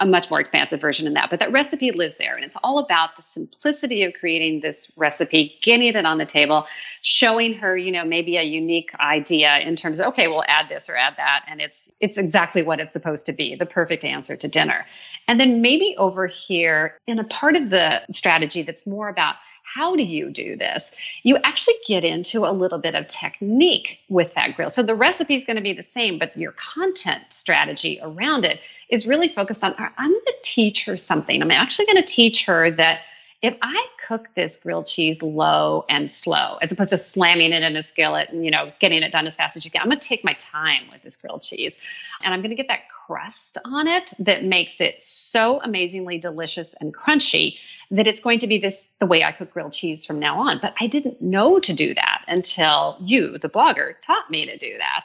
a 0.00 0.06
much 0.06 0.30
more 0.30 0.40
expansive 0.40 0.80
version 0.80 1.04
than 1.04 1.12
that. 1.12 1.28
But 1.28 1.38
that 1.40 1.52
recipe 1.52 1.90
lives 1.90 2.16
there. 2.16 2.36
And 2.36 2.44
it's 2.44 2.56
all 2.64 2.78
about 2.78 3.16
the 3.16 3.22
simplicity 3.22 4.02
of 4.02 4.14
creating 4.14 4.60
this 4.60 4.90
recipe, 4.96 5.58
getting 5.62 5.88
it 5.88 6.06
on 6.06 6.16
the 6.16 6.24
table, 6.24 6.66
showing 7.02 7.52
her, 7.54 7.76
you 7.76 7.92
know, 7.92 8.04
maybe 8.04 8.38
a 8.38 8.42
unique 8.42 8.90
idea 9.00 9.58
in 9.58 9.76
terms 9.76 10.00
of, 10.00 10.06
okay, 10.06 10.26
we'll 10.26 10.44
add 10.48 10.70
this 10.70 10.88
or 10.88 10.96
add 10.96 11.16
that. 11.18 11.44
And 11.46 11.60
it's 11.60 11.92
it's 12.00 12.16
exactly 12.16 12.62
what 12.62 12.80
it's 12.80 12.94
supposed 12.94 13.26
to 13.26 13.32
be, 13.32 13.54
the 13.54 13.66
perfect 13.66 14.04
answer 14.04 14.36
to 14.36 14.48
dinner. 14.48 14.86
And 15.28 15.38
then 15.38 15.60
maybe 15.60 15.94
over 15.98 16.26
here 16.26 16.98
in 17.06 17.18
a 17.18 17.24
part 17.24 17.56
of 17.56 17.68
the 17.70 18.00
strategy 18.10 18.62
that's 18.62 18.86
more 18.86 19.08
about 19.08 19.34
how 19.64 19.96
do 19.96 20.02
you 20.02 20.30
do 20.30 20.56
this? 20.56 20.90
You 21.22 21.38
actually 21.38 21.74
get 21.86 22.04
into 22.04 22.46
a 22.46 22.52
little 22.52 22.78
bit 22.78 22.94
of 22.94 23.06
technique 23.08 23.98
with 24.08 24.34
that 24.34 24.54
grill. 24.54 24.68
So 24.68 24.82
the 24.82 24.94
recipe 24.94 25.34
is 25.34 25.44
going 25.44 25.56
to 25.56 25.62
be 25.62 25.72
the 25.72 25.82
same, 25.82 26.18
but 26.18 26.36
your 26.36 26.52
content 26.52 27.22
strategy 27.30 27.98
around 28.02 28.44
it 28.44 28.60
is 28.90 29.06
really 29.06 29.28
focused 29.28 29.64
on 29.64 29.74
I'm 29.78 30.10
going 30.10 30.24
to 30.24 30.34
teach 30.42 30.84
her 30.84 30.96
something. 30.96 31.42
I'm 31.42 31.50
actually 31.50 31.86
going 31.86 31.96
to 31.96 32.02
teach 32.02 32.44
her 32.44 32.70
that 32.72 33.00
if 33.42 33.56
I 33.60 33.86
cook 34.06 34.28
this 34.34 34.56
grilled 34.56 34.86
cheese 34.86 35.22
low 35.22 35.84
and 35.88 36.10
slow, 36.10 36.56
as 36.62 36.72
opposed 36.72 36.90
to 36.90 36.96
slamming 36.96 37.52
it 37.52 37.62
in 37.62 37.76
a 37.76 37.82
skillet 37.82 38.30
and 38.30 38.42
you 38.42 38.50
know 38.50 38.72
getting 38.80 39.02
it 39.02 39.12
done 39.12 39.26
as 39.26 39.36
fast 39.36 39.56
as 39.56 39.64
you 39.64 39.70
can, 39.70 39.82
I'm 39.82 39.88
going 39.88 40.00
to 40.00 40.08
take 40.08 40.24
my 40.24 40.32
time 40.34 40.84
with 40.90 41.02
this 41.02 41.16
grilled 41.16 41.42
cheese, 41.42 41.78
and 42.22 42.32
I'm 42.32 42.40
going 42.40 42.50
to 42.50 42.56
get 42.56 42.68
that 42.68 42.88
crust 43.06 43.58
on 43.66 43.86
it 43.86 44.14
that 44.20 44.44
makes 44.44 44.80
it 44.80 45.02
so 45.02 45.60
amazingly 45.60 46.16
delicious 46.16 46.74
and 46.80 46.94
crunchy 46.94 47.58
that 47.90 48.06
it's 48.06 48.20
going 48.20 48.38
to 48.40 48.46
be 48.46 48.58
this 48.58 48.92
the 48.98 49.06
way 49.06 49.24
I 49.24 49.32
cook 49.32 49.52
grilled 49.52 49.72
cheese 49.72 50.04
from 50.04 50.18
now 50.18 50.38
on. 50.48 50.58
But 50.60 50.74
I 50.80 50.86
didn't 50.86 51.20
know 51.20 51.58
to 51.60 51.72
do 51.72 51.94
that 51.94 52.24
until 52.28 52.96
you, 53.00 53.38
the 53.38 53.48
blogger, 53.48 53.94
taught 54.00 54.30
me 54.30 54.46
to 54.46 54.56
do 54.56 54.76
that. 54.78 55.04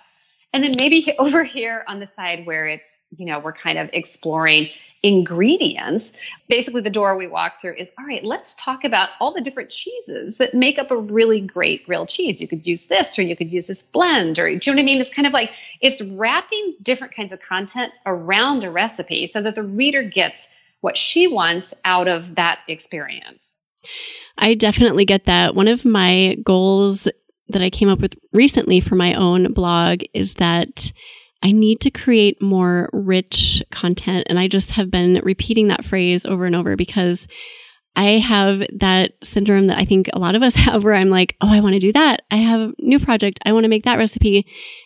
And 0.53 0.63
then 0.63 0.71
maybe 0.77 1.13
over 1.19 1.43
here 1.43 1.83
on 1.87 1.99
the 1.99 2.07
side 2.07 2.45
where 2.45 2.67
it's, 2.67 3.01
you 3.17 3.25
know, 3.25 3.39
we're 3.39 3.53
kind 3.53 3.77
of 3.77 3.89
exploring 3.93 4.69
ingredients. 5.01 6.17
Basically, 6.49 6.81
the 6.81 6.89
door 6.89 7.15
we 7.15 7.27
walk 7.27 7.61
through 7.61 7.75
is 7.77 7.91
all 7.97 8.05
right, 8.05 8.23
let's 8.23 8.55
talk 8.55 8.83
about 8.83 9.09
all 9.19 9.33
the 9.33 9.41
different 9.41 9.69
cheeses 9.69 10.37
that 10.37 10.53
make 10.53 10.77
up 10.77 10.91
a 10.91 10.97
really 10.97 11.39
great 11.39 11.85
grilled 11.85 12.09
cheese. 12.09 12.41
You 12.41 12.47
could 12.47 12.67
use 12.67 12.85
this 12.85 13.17
or 13.17 13.21
you 13.21 13.35
could 13.35 13.51
use 13.51 13.67
this 13.67 13.81
blend, 13.81 14.39
or 14.39 14.49
do 14.49 14.53
you 14.53 14.59
know 14.73 14.77
what 14.77 14.81
I 14.81 14.85
mean? 14.85 14.99
It's 14.99 15.13
kind 15.13 15.27
of 15.27 15.33
like 15.33 15.51
it's 15.81 16.01
wrapping 16.01 16.75
different 16.81 17.15
kinds 17.15 17.31
of 17.31 17.39
content 17.39 17.93
around 18.05 18.63
a 18.63 18.71
recipe 18.71 19.25
so 19.27 19.41
that 19.41 19.55
the 19.55 19.63
reader 19.63 20.03
gets 20.03 20.49
what 20.81 20.97
she 20.97 21.27
wants 21.27 21.73
out 21.85 22.07
of 22.07 22.35
that 22.35 22.59
experience. 22.67 23.55
I 24.37 24.53
definitely 24.53 25.05
get 25.05 25.25
that. 25.25 25.55
One 25.55 25.67
of 25.67 25.85
my 25.85 26.37
goals 26.43 27.07
that 27.49 27.61
I 27.61 27.69
came 27.69 27.89
up 27.89 27.99
with 27.99 28.15
recently 28.31 28.79
for 28.79 28.95
my 28.95 29.13
own 29.13 29.53
blog 29.53 30.01
is 30.13 30.35
that 30.35 30.91
I 31.41 31.51
need 31.51 31.79
to 31.81 31.91
create 31.91 32.41
more 32.41 32.89
rich 32.91 33.63
content. 33.71 34.27
And 34.29 34.37
I 34.37 34.47
just 34.47 34.71
have 34.71 34.91
been 34.91 35.21
repeating 35.23 35.69
that 35.69 35.85
phrase 35.85 36.25
over 36.25 36.45
and 36.45 36.55
over 36.55 36.75
because 36.75 37.27
I 37.95 38.19
have 38.19 38.63
that 38.73 39.13
syndrome 39.23 39.67
that 39.67 39.77
I 39.77 39.85
think 39.85 40.09
a 40.13 40.19
lot 40.19 40.35
of 40.35 40.43
us 40.43 40.55
have 40.55 40.83
where 40.83 40.93
I'm 40.93 41.09
like, 41.09 41.35
oh, 41.41 41.51
I 41.51 41.59
want 41.61 41.73
to 41.73 41.79
do 41.79 41.93
that. 41.93 42.21
I 42.29 42.37
have 42.37 42.61
a 42.61 42.73
new 42.79 42.99
project. 42.99 43.39
I 43.45 43.51
want 43.51 43.63
to 43.63 43.69
make 43.69 43.83
that 43.85 43.97
recipe. 43.97 44.45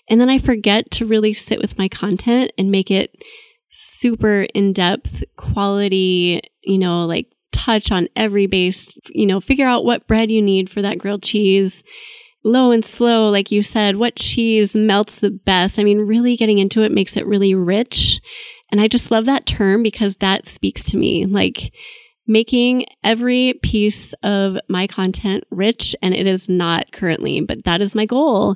And 0.10 0.22
then 0.22 0.30
I 0.30 0.38
forget 0.38 0.90
to 0.92 1.06
really 1.06 1.34
sit 1.34 1.60
with 1.60 1.78
my 1.78 1.88
content 1.88 2.52
and 2.58 2.72
make 2.72 2.92
it 2.92 3.16
super 3.74 4.44
in 4.54 4.72
depth, 4.72 5.24
quality, 5.36 6.42
you 6.62 6.78
know, 6.78 7.06
like 7.06 7.28
touch 7.52 7.92
on 7.92 8.08
every 8.16 8.46
base, 8.46 8.98
you 9.10 9.26
know, 9.26 9.42
figure 9.42 9.68
out 9.68 9.84
what 9.84 10.08
bread 10.08 10.32
you 10.32 10.42
need 10.42 10.70
for 10.70 10.82
that 10.82 11.00
grilled 11.00 11.24
cheese. 11.24 11.84
Low 12.46 12.72
and 12.72 12.84
slow, 12.84 13.30
like 13.30 13.52
you 13.52 13.64
said, 13.64 13.96
what 13.96 14.16
cheese 14.16 14.76
melts 14.76 15.20
the 15.20 15.32
best. 15.32 15.80
I 15.80 15.84
mean, 15.84 16.00
really 16.00 16.36
getting 16.36 16.60
into 16.60 16.84
it 16.84 16.92
makes 16.92 17.18
it 17.18 17.26
really 17.26 17.56
rich. 17.56 18.22
And 18.72 18.82
I 18.82 18.88
just 18.88 19.12
love 19.12 19.26
that 19.26 19.46
term 19.46 19.82
because 19.82 20.18
that 20.18 20.48
speaks 20.48 20.84
to 20.92 20.98
me. 20.98 21.26
Like, 21.26 21.74
making 22.28 22.86
every 23.04 23.54
piece 23.64 24.14
of 24.24 24.58
my 24.70 24.88
content 24.88 25.44
rich, 25.52 25.96
and 26.02 26.14
it 26.14 26.26
is 26.28 26.48
not 26.48 26.92
currently, 26.92 27.42
but 27.42 27.64
that 27.66 27.82
is 27.82 27.96
my 27.96 28.06
goal. 28.06 28.56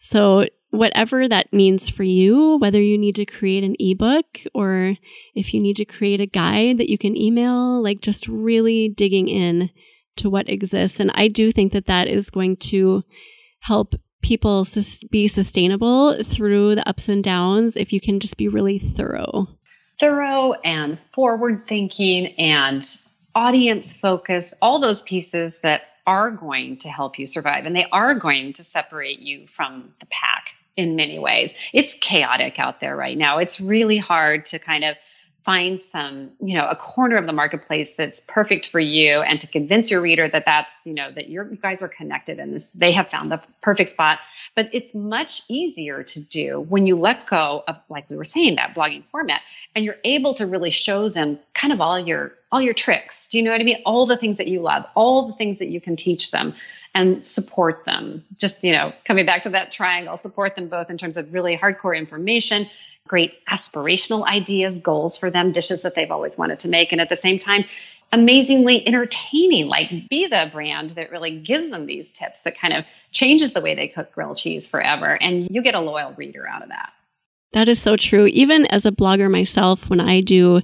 So 0.00 0.46
whatever 0.70 1.28
that 1.28 1.52
means 1.52 1.88
for 1.88 2.02
you, 2.02 2.58
whether 2.58 2.80
you 2.80 2.98
need 2.98 3.14
to 3.16 3.24
create 3.24 3.64
an 3.64 3.76
ebook 3.78 4.40
or 4.54 4.96
if 5.34 5.54
you 5.54 5.60
need 5.60 5.76
to 5.76 5.84
create 5.84 6.20
a 6.20 6.26
guide 6.26 6.78
that 6.78 6.90
you 6.90 6.98
can 6.98 7.16
email, 7.16 7.82
like 7.82 8.00
just 8.00 8.28
really 8.28 8.88
digging 8.88 9.28
in 9.28 9.70
to 10.16 10.30
what 10.30 10.48
exists. 10.48 11.00
And 11.00 11.10
I 11.14 11.28
do 11.28 11.52
think 11.52 11.72
that 11.72 11.86
that 11.86 12.08
is 12.08 12.30
going 12.30 12.56
to 12.56 13.04
help 13.60 13.94
people 14.22 14.64
sus- 14.64 15.04
be 15.04 15.28
sustainable 15.28 16.22
through 16.24 16.74
the 16.74 16.88
ups 16.88 17.08
and 17.08 17.22
downs 17.22 17.76
if 17.76 17.92
you 17.92 18.00
can 18.00 18.18
just 18.18 18.36
be 18.36 18.48
really 18.48 18.78
thorough. 18.78 19.46
Thorough 20.00 20.54
and 20.64 20.98
forward 21.14 21.66
thinking 21.66 22.26
and 22.38 22.84
audience 23.34 23.94
focused, 23.94 24.54
all 24.60 24.80
those 24.80 25.02
pieces 25.02 25.60
that 25.60 25.82
are 26.06 26.30
going 26.30 26.76
to 26.78 26.88
help 26.88 27.18
you 27.18 27.26
survive 27.26 27.66
and 27.66 27.74
they 27.74 27.86
are 27.92 28.14
going 28.14 28.52
to 28.52 28.62
separate 28.62 29.20
you 29.20 29.46
from 29.46 29.92
the 30.00 30.06
pack 30.06 30.54
in 30.76 30.96
many 30.96 31.18
ways. 31.18 31.54
It's 31.72 31.94
chaotic 31.94 32.58
out 32.58 32.80
there 32.80 32.96
right 32.96 33.16
now. 33.16 33.38
It's 33.38 33.60
really 33.60 33.98
hard 33.98 34.46
to 34.46 34.58
kind 34.58 34.84
of 34.84 34.96
find 35.46 35.78
some, 35.78 36.32
you 36.40 36.56
know, 36.56 36.66
a 36.68 36.74
corner 36.74 37.16
of 37.16 37.24
the 37.24 37.32
marketplace 37.32 37.94
that's 37.94 38.18
perfect 38.18 38.68
for 38.68 38.80
you 38.80 39.20
and 39.20 39.40
to 39.40 39.46
convince 39.46 39.92
your 39.92 40.00
reader 40.00 40.28
that 40.28 40.44
that's, 40.44 40.84
you 40.84 40.92
know, 40.92 41.08
that 41.12 41.28
you 41.28 41.44
guys 41.62 41.82
are 41.82 41.88
connected 41.88 42.40
and 42.40 42.52
this 42.52 42.72
they 42.72 42.90
have 42.90 43.08
found 43.08 43.30
the 43.30 43.40
perfect 43.62 43.90
spot. 43.90 44.18
But 44.56 44.70
it's 44.72 44.92
much 44.92 45.42
easier 45.48 46.02
to 46.02 46.28
do 46.28 46.60
when 46.60 46.88
you 46.88 46.96
let 46.96 47.26
go 47.26 47.62
of 47.68 47.76
like 47.88 48.10
we 48.10 48.16
were 48.16 48.24
saying 48.24 48.56
that 48.56 48.74
blogging 48.74 49.04
format 49.12 49.40
and 49.76 49.84
you're 49.84 49.98
able 50.02 50.34
to 50.34 50.46
really 50.46 50.70
show 50.70 51.08
them 51.08 51.38
kind 51.54 51.72
of 51.72 51.80
all 51.80 52.00
your 52.00 52.32
all 52.50 52.60
your 52.60 52.74
tricks. 52.74 53.28
Do 53.28 53.38
you 53.38 53.44
know 53.44 53.52
what 53.52 53.60
I 53.60 53.64
mean? 53.64 53.82
All 53.86 54.04
the 54.04 54.16
things 54.16 54.38
that 54.38 54.48
you 54.48 54.62
love, 54.62 54.84
all 54.96 55.28
the 55.28 55.34
things 55.34 55.60
that 55.60 55.68
you 55.68 55.80
can 55.80 55.94
teach 55.94 56.32
them 56.32 56.56
and 56.96 57.26
support 57.26 57.84
them. 57.84 58.24
Just, 58.38 58.64
you 58.64 58.72
know, 58.72 58.90
coming 59.04 59.26
back 59.26 59.42
to 59.42 59.50
that 59.50 59.70
triangle, 59.70 60.16
support 60.16 60.56
them 60.56 60.66
both 60.68 60.88
in 60.88 60.96
terms 60.96 61.18
of 61.18 61.34
really 61.34 61.54
hardcore 61.54 61.96
information, 61.96 62.70
great 63.06 63.34
aspirational 63.46 64.26
ideas, 64.26 64.78
goals 64.78 65.18
for 65.18 65.30
them, 65.30 65.52
dishes 65.52 65.82
that 65.82 65.94
they've 65.94 66.10
always 66.10 66.38
wanted 66.38 66.58
to 66.60 66.68
make. 66.68 66.92
And 66.92 67.00
at 67.02 67.10
the 67.10 67.16
same 67.16 67.38
time, 67.38 67.66
amazingly 68.12 68.86
entertaining, 68.88 69.66
like 69.66 70.08
be 70.08 70.26
the 70.26 70.48
brand 70.50 70.90
that 70.90 71.10
really 71.10 71.38
gives 71.38 71.68
them 71.68 71.84
these 71.84 72.14
tips 72.14 72.42
that 72.44 72.58
kind 72.58 72.72
of 72.72 72.86
changes 73.10 73.52
the 73.52 73.60
way 73.60 73.74
they 73.74 73.88
cook 73.88 74.10
grilled 74.12 74.38
cheese 74.38 74.66
forever. 74.66 75.20
And 75.20 75.48
you 75.50 75.60
get 75.62 75.74
a 75.74 75.80
loyal 75.80 76.14
reader 76.14 76.48
out 76.48 76.62
of 76.62 76.70
that. 76.70 76.94
That 77.52 77.68
is 77.68 77.80
so 77.80 77.96
true. 77.96 78.24
Even 78.24 78.64
as 78.66 78.86
a 78.86 78.90
blogger 78.90 79.30
myself, 79.30 79.90
when 79.90 80.00
I 80.00 80.22
do 80.22 80.62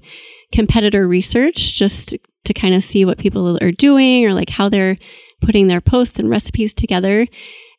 competitor 0.50 1.06
research 1.06 1.74
just 1.74 2.16
to 2.44 2.54
kind 2.54 2.74
of 2.74 2.82
see 2.82 3.04
what 3.04 3.18
people 3.18 3.58
are 3.62 3.70
doing 3.70 4.24
or 4.24 4.32
like 4.32 4.48
how 4.48 4.70
they're 4.70 4.96
putting 5.42 5.68
their 5.68 5.80
posts 5.80 6.18
and 6.18 6.30
recipes 6.30 6.74
together. 6.74 7.26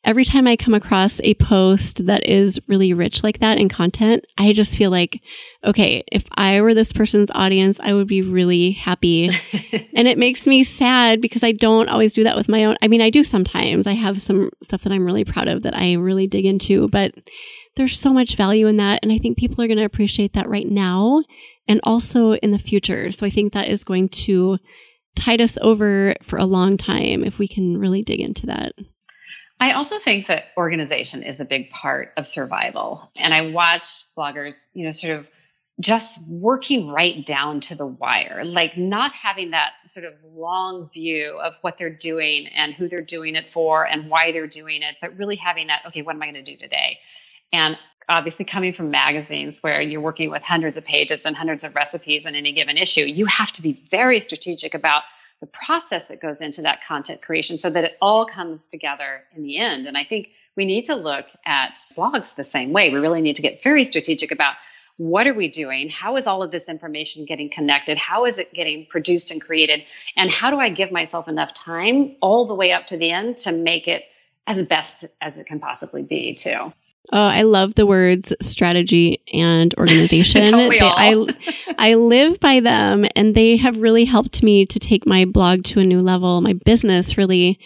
every 0.06 0.26
time 0.26 0.48
I 0.48 0.58
come 0.58 0.74
across 0.74 1.22
a 1.24 1.34
post 1.36 2.06
that 2.08 2.28
is 2.28 2.60
really 2.68 2.94
rich 2.94 3.24
like 3.24 3.40
that 3.40 3.58
in 3.58 3.70
content, 3.70 4.26
I 4.38 4.52
just 4.52 4.78
feel 4.78 4.92
like, 4.92 5.22
okay, 5.64 6.04
if 6.12 6.26
I 6.36 6.60
were 6.62 6.74
this 6.74 6.92
person's 6.92 7.32
audience, 7.34 7.80
I 7.80 7.94
would 7.94 8.08
be 8.08 8.22
really 8.22 8.72
happy. 8.72 9.28
and 9.96 10.08
it 10.08 10.18
makes 10.18 10.46
me 10.46 10.64
sad 10.64 11.22
because 11.22 11.44
I 11.44 11.54
don't 11.54 11.88
always 11.88 12.14
do 12.14 12.24
that 12.26 12.36
with 12.36 12.50
my 12.50 12.66
own. 12.66 12.76
I 12.82 12.88
mean, 12.90 13.02
I 13.02 13.10
do 13.10 13.24
sometimes. 13.24 13.88
I 13.88 13.94
have 13.94 14.22
some 14.22 14.50
stuff 14.62 14.82
that 14.82 14.92
I'm 14.92 15.06
really 15.06 15.24
proud 15.24 15.48
of 15.48 15.64
that 15.64 15.76
I 15.76 15.94
really 15.94 16.28
dig 16.28 16.46
into, 16.46 16.90
but 16.90 17.14
there's 17.76 17.98
so 17.98 18.12
much 18.12 18.36
value 18.36 18.68
in 18.68 18.78
that. 18.78 19.00
And 19.04 19.12
I 19.12 19.18
think 19.18 19.38
people 19.38 19.64
are 19.64 19.68
going 19.68 19.78
to 19.78 19.86
appreciate 19.86 20.34
that 20.34 20.50
right 20.50 20.68
now 20.68 21.24
and 21.68 21.80
also 21.84 22.34
in 22.34 22.52
the 22.52 22.60
future. 22.60 23.10
So 23.12 23.26
I 23.26 23.30
think 23.30 23.54
that 23.54 23.70
is 23.70 23.84
going 23.84 24.10
to 24.10 24.60
tide 25.16 25.42
us 25.42 25.58
over 25.62 26.16
for 26.22 26.38
a 26.38 26.46
long 26.46 26.78
time 26.78 27.24
if 27.24 27.40
we 27.40 27.48
can 27.48 27.78
really 27.78 28.02
dig 28.02 28.20
into 28.20 28.46
that. 28.48 28.74
I 29.60 29.72
also 29.72 30.00
think 30.00 30.28
that 30.28 30.46
organization 30.58 31.24
is 31.24 31.40
a 31.40 31.46
big 31.46 31.70
part 31.70 32.12
of 32.18 32.28
survival. 32.28 33.10
And 33.16 33.34
I 33.34 33.52
watch 33.52 33.86
bloggers, 34.18 34.70
you 34.74 34.84
know, 34.84 34.92
sort 34.92 35.18
of 35.18 35.28
just 35.80 36.20
working 36.30 36.90
right 36.90 37.26
down 37.26 37.60
to 37.62 37.76
the 37.76 37.88
wire, 37.88 38.44
like 38.44 38.78
not 38.78 39.12
having 39.14 39.52
that 39.52 39.72
sort 39.88 40.06
of 40.06 40.14
long 40.24 40.90
view 40.94 41.40
of 41.42 41.56
what 41.62 41.78
they're 41.78 41.90
doing 41.90 42.48
and 42.48 42.74
who 42.74 42.88
they're 42.88 43.02
doing 43.02 43.36
it 43.36 43.52
for 43.52 43.86
and 43.88 44.10
why 44.10 44.32
they're 44.32 44.48
doing 44.48 44.84
it, 44.84 44.96
but 45.02 45.18
really 45.18 45.36
having 45.36 45.68
that, 45.68 45.82
okay, 45.88 46.02
what 46.02 46.16
am 46.16 46.22
I 46.22 46.32
going 46.32 46.46
to 46.46 46.52
do 46.52 46.58
today? 46.58 47.00
And 47.52 47.78
obviously 48.10 48.46
coming 48.46 48.74
from 48.74 48.92
magazines 48.92 49.62
where 49.62 49.82
you're 49.82 50.02
working 50.02 50.30
with 50.30 50.44
hundreds 50.44 50.78
of 50.78 50.86
pages 50.86 51.26
and 51.26 51.36
hundreds 51.36 51.64
of 51.64 51.76
recipes 51.76 52.26
in 52.26 52.36
any 52.36 52.52
given 52.52 52.78
issue, 52.78 53.02
you 53.02 53.26
have 53.26 53.52
to 53.54 53.62
be 53.62 53.74
very 53.90 54.20
strategic 54.20 54.74
about 54.74 55.04
the 55.40 55.48
process 55.48 56.08
that 56.08 56.22
goes 56.22 56.42
into 56.42 56.62
that 56.62 56.84
content 56.84 57.22
creation 57.22 57.58
so 57.58 57.70
that 57.70 57.84
it 57.84 57.98
all 58.02 58.26
comes 58.26 58.68
together 58.68 59.24
in 59.36 59.44
the 59.44 59.58
end. 59.58 59.86
And 59.86 59.98
I 59.98 60.04
think 60.04 60.30
we 60.56 60.66
need 60.66 60.86
to 60.86 60.96
look 60.96 61.26
at 61.46 61.76
blogs 61.98 62.36
the 62.36 62.44
same 62.44 62.72
way. 62.72 62.90
We 62.90 63.00
really 63.00 63.22
need 63.22 63.36
to 63.36 63.42
get 63.42 63.62
very 63.62 63.84
strategic 63.84 64.32
about 64.32 64.56
what 64.98 65.28
are 65.28 65.34
we 65.34 65.48
doing? 65.48 65.90
How 65.90 66.16
is 66.16 66.28
all 66.28 66.44
of 66.44 66.52
this 66.52 66.70
information 66.70 67.26
getting 67.26 67.50
connected? 67.50 67.98
How 67.98 68.26
is 68.26 68.38
it 68.38 68.54
getting 68.54 68.86
produced 68.86 69.32
and 69.32 69.42
created? 69.42 69.84
And 70.16 70.30
how 70.30 70.52
do 70.52 70.60
I 70.60 70.70
give 70.70 70.92
myself 70.92 71.28
enough 71.28 71.54
time 71.54 72.16
all 72.22 72.46
the 72.46 72.54
way 72.54 72.72
up 72.72 72.86
to 72.88 72.98
the 72.98 73.10
end 73.10 73.38
to 73.38 73.52
make 73.52 73.88
it 73.88 74.04
as 74.46 74.62
best 74.68 75.06
as 75.20 75.40
it 75.40 75.48
can 75.48 75.60
possibly 75.60 76.04
be, 76.04 76.36
too? 76.36 76.72
Oh, 77.12 77.22
I 77.22 77.44
love 77.44 77.76
the 77.76 77.86
words 77.86 78.34
strategy 78.42 79.22
and 79.34 79.74
organization. 79.78 80.46
they, 80.46 80.80
I, 80.82 81.26
I 81.78 81.96
live 81.96 82.40
by 82.40 82.60
them 82.60 83.06
and 83.16 83.36
they 83.36 83.58
have 83.58 83.78
really 83.78 84.06
helped 84.06 84.42
me 84.42 84.66
to 84.66 84.80
take 84.80 85.06
my 85.06 85.26
blog 85.26 85.64
to 85.66 85.80
a 85.80 85.86
new 85.86 86.02
level, 86.02 86.42
my 86.42 86.54
business 86.54 87.18
really. 87.18 87.60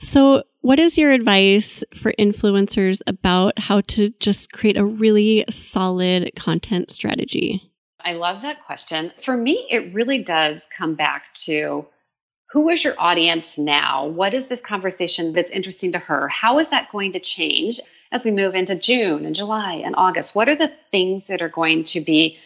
So, 0.00 0.44
what 0.60 0.78
is 0.80 0.98
your 0.98 1.12
advice 1.12 1.84
for 1.94 2.12
influencers 2.18 3.00
about 3.06 3.58
how 3.58 3.82
to 3.82 4.10
just 4.18 4.52
create 4.52 4.76
a 4.76 4.84
really 4.84 5.44
solid 5.48 6.32
content 6.36 6.90
strategy? 6.90 7.62
I 8.04 8.14
love 8.14 8.42
that 8.42 8.64
question. 8.66 9.12
For 9.22 9.36
me, 9.36 9.66
it 9.70 9.94
really 9.94 10.22
does 10.22 10.68
come 10.76 10.94
back 10.94 11.32
to 11.44 11.86
who 12.50 12.68
is 12.68 12.84
your 12.84 12.94
audience 12.98 13.58
now? 13.58 14.06
What 14.06 14.34
is 14.34 14.48
this 14.48 14.60
conversation 14.60 15.32
that's 15.32 15.50
interesting 15.50 15.92
to 15.92 15.98
her? 15.98 16.28
How 16.28 16.58
is 16.58 16.70
that 16.70 16.90
going 16.90 17.12
to 17.12 17.20
change? 17.20 17.80
As 18.16 18.24
we 18.24 18.30
move 18.30 18.54
into 18.54 18.74
June 18.74 19.26
and 19.26 19.34
July 19.34 19.74
and 19.74 19.94
August? 19.96 20.34
What 20.34 20.48
are 20.48 20.56
the 20.56 20.72
things 20.90 21.26
that 21.26 21.42
are 21.42 21.50
going 21.50 21.84
to 21.84 22.00
be, 22.00 22.38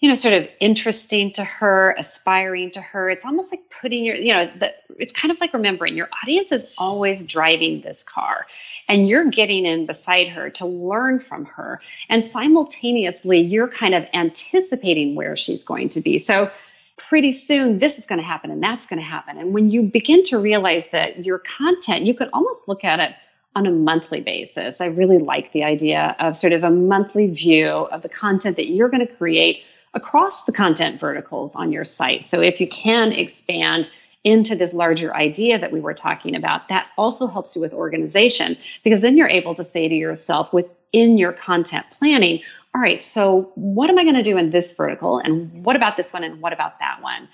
you 0.00 0.08
know, 0.08 0.14
sort 0.14 0.32
of 0.34 0.48
interesting 0.58 1.30
to 1.32 1.44
her, 1.44 1.94
aspiring 1.98 2.70
to 2.72 2.80
her? 2.80 3.10
It's 3.10 3.26
almost 3.26 3.52
like 3.52 3.60
putting 3.80 4.04
your, 4.04 4.16
you 4.16 4.32
know, 4.32 4.50
the, 4.58 4.74
it's 4.98 5.12
kind 5.12 5.30
of 5.30 5.38
like 5.38 5.52
remembering 5.52 5.96
your 5.96 6.08
audience 6.22 6.50
is 6.50 6.66
always 6.78 7.24
driving 7.24 7.82
this 7.82 8.02
car 8.02 8.46
and 8.88 9.06
you're 9.06 9.30
getting 9.30 9.66
in 9.66 9.84
beside 9.84 10.28
her 10.28 10.48
to 10.50 10.66
learn 10.66 11.20
from 11.20 11.44
her. 11.44 11.80
And 12.08 12.24
simultaneously, 12.24 13.38
you're 13.38 13.68
kind 13.68 13.94
of 13.94 14.06
anticipating 14.14 15.14
where 15.14 15.36
she's 15.36 15.62
going 15.62 15.90
to 15.90 16.00
be. 16.00 16.18
So, 16.18 16.50
pretty 16.96 17.30
soon 17.30 17.78
this 17.78 17.96
is 17.96 18.06
going 18.06 18.18
to 18.18 18.26
happen 18.26 18.50
and 18.50 18.60
that's 18.60 18.84
going 18.84 18.98
to 18.98 19.04
happen. 19.04 19.38
And 19.38 19.54
when 19.54 19.70
you 19.70 19.82
begin 19.82 20.24
to 20.24 20.38
realize 20.38 20.88
that 20.88 21.24
your 21.24 21.38
content, 21.38 22.04
you 22.04 22.12
could 22.12 22.28
almost 22.32 22.66
look 22.66 22.82
at 22.82 22.98
it 22.98 23.14
on 23.56 23.66
a 23.66 23.70
monthly 23.70 24.20
basis. 24.20 24.80
I 24.80 24.86
really 24.86 25.18
like 25.18 25.52
the 25.52 25.64
idea 25.64 26.14
of 26.20 26.36
sort 26.36 26.52
of 26.52 26.64
a 26.64 26.70
monthly 26.70 27.26
view 27.26 27.68
of 27.68 28.02
the 28.02 28.08
content 28.08 28.56
that 28.56 28.68
you're 28.68 28.88
going 28.88 29.06
to 29.06 29.14
create 29.14 29.62
across 29.94 30.44
the 30.44 30.52
content 30.52 31.00
verticals 31.00 31.56
on 31.56 31.72
your 31.72 31.84
site. 31.84 32.26
So 32.26 32.40
if 32.40 32.60
you 32.60 32.68
can 32.68 33.12
expand 33.12 33.90
into 34.24 34.54
this 34.54 34.74
larger 34.74 35.14
idea 35.14 35.58
that 35.58 35.72
we 35.72 35.80
were 35.80 35.94
talking 35.94 36.36
about, 36.36 36.68
that 36.68 36.88
also 36.98 37.26
helps 37.26 37.56
you 37.56 37.62
with 37.62 37.72
organization 37.72 38.56
because 38.84 39.00
then 39.00 39.16
you're 39.16 39.28
able 39.28 39.54
to 39.54 39.64
say 39.64 39.88
to 39.88 39.94
yourself 39.94 40.52
within 40.52 41.16
your 41.18 41.32
content 41.32 41.86
planning, 41.98 42.40
all 42.74 42.82
right, 42.82 43.00
so 43.00 43.50
what 43.54 43.88
am 43.88 43.98
I 43.98 44.04
going 44.04 44.14
to 44.14 44.22
do 44.22 44.36
in 44.36 44.50
this 44.50 44.72
vertical? 44.74 45.18
And 45.18 45.64
what 45.64 45.76
about 45.76 45.96
this 45.96 46.12
one? 46.12 46.22
And 46.22 46.40
what 46.40 46.52
about 46.52 46.78
that 46.80 47.00
one? 47.00 47.28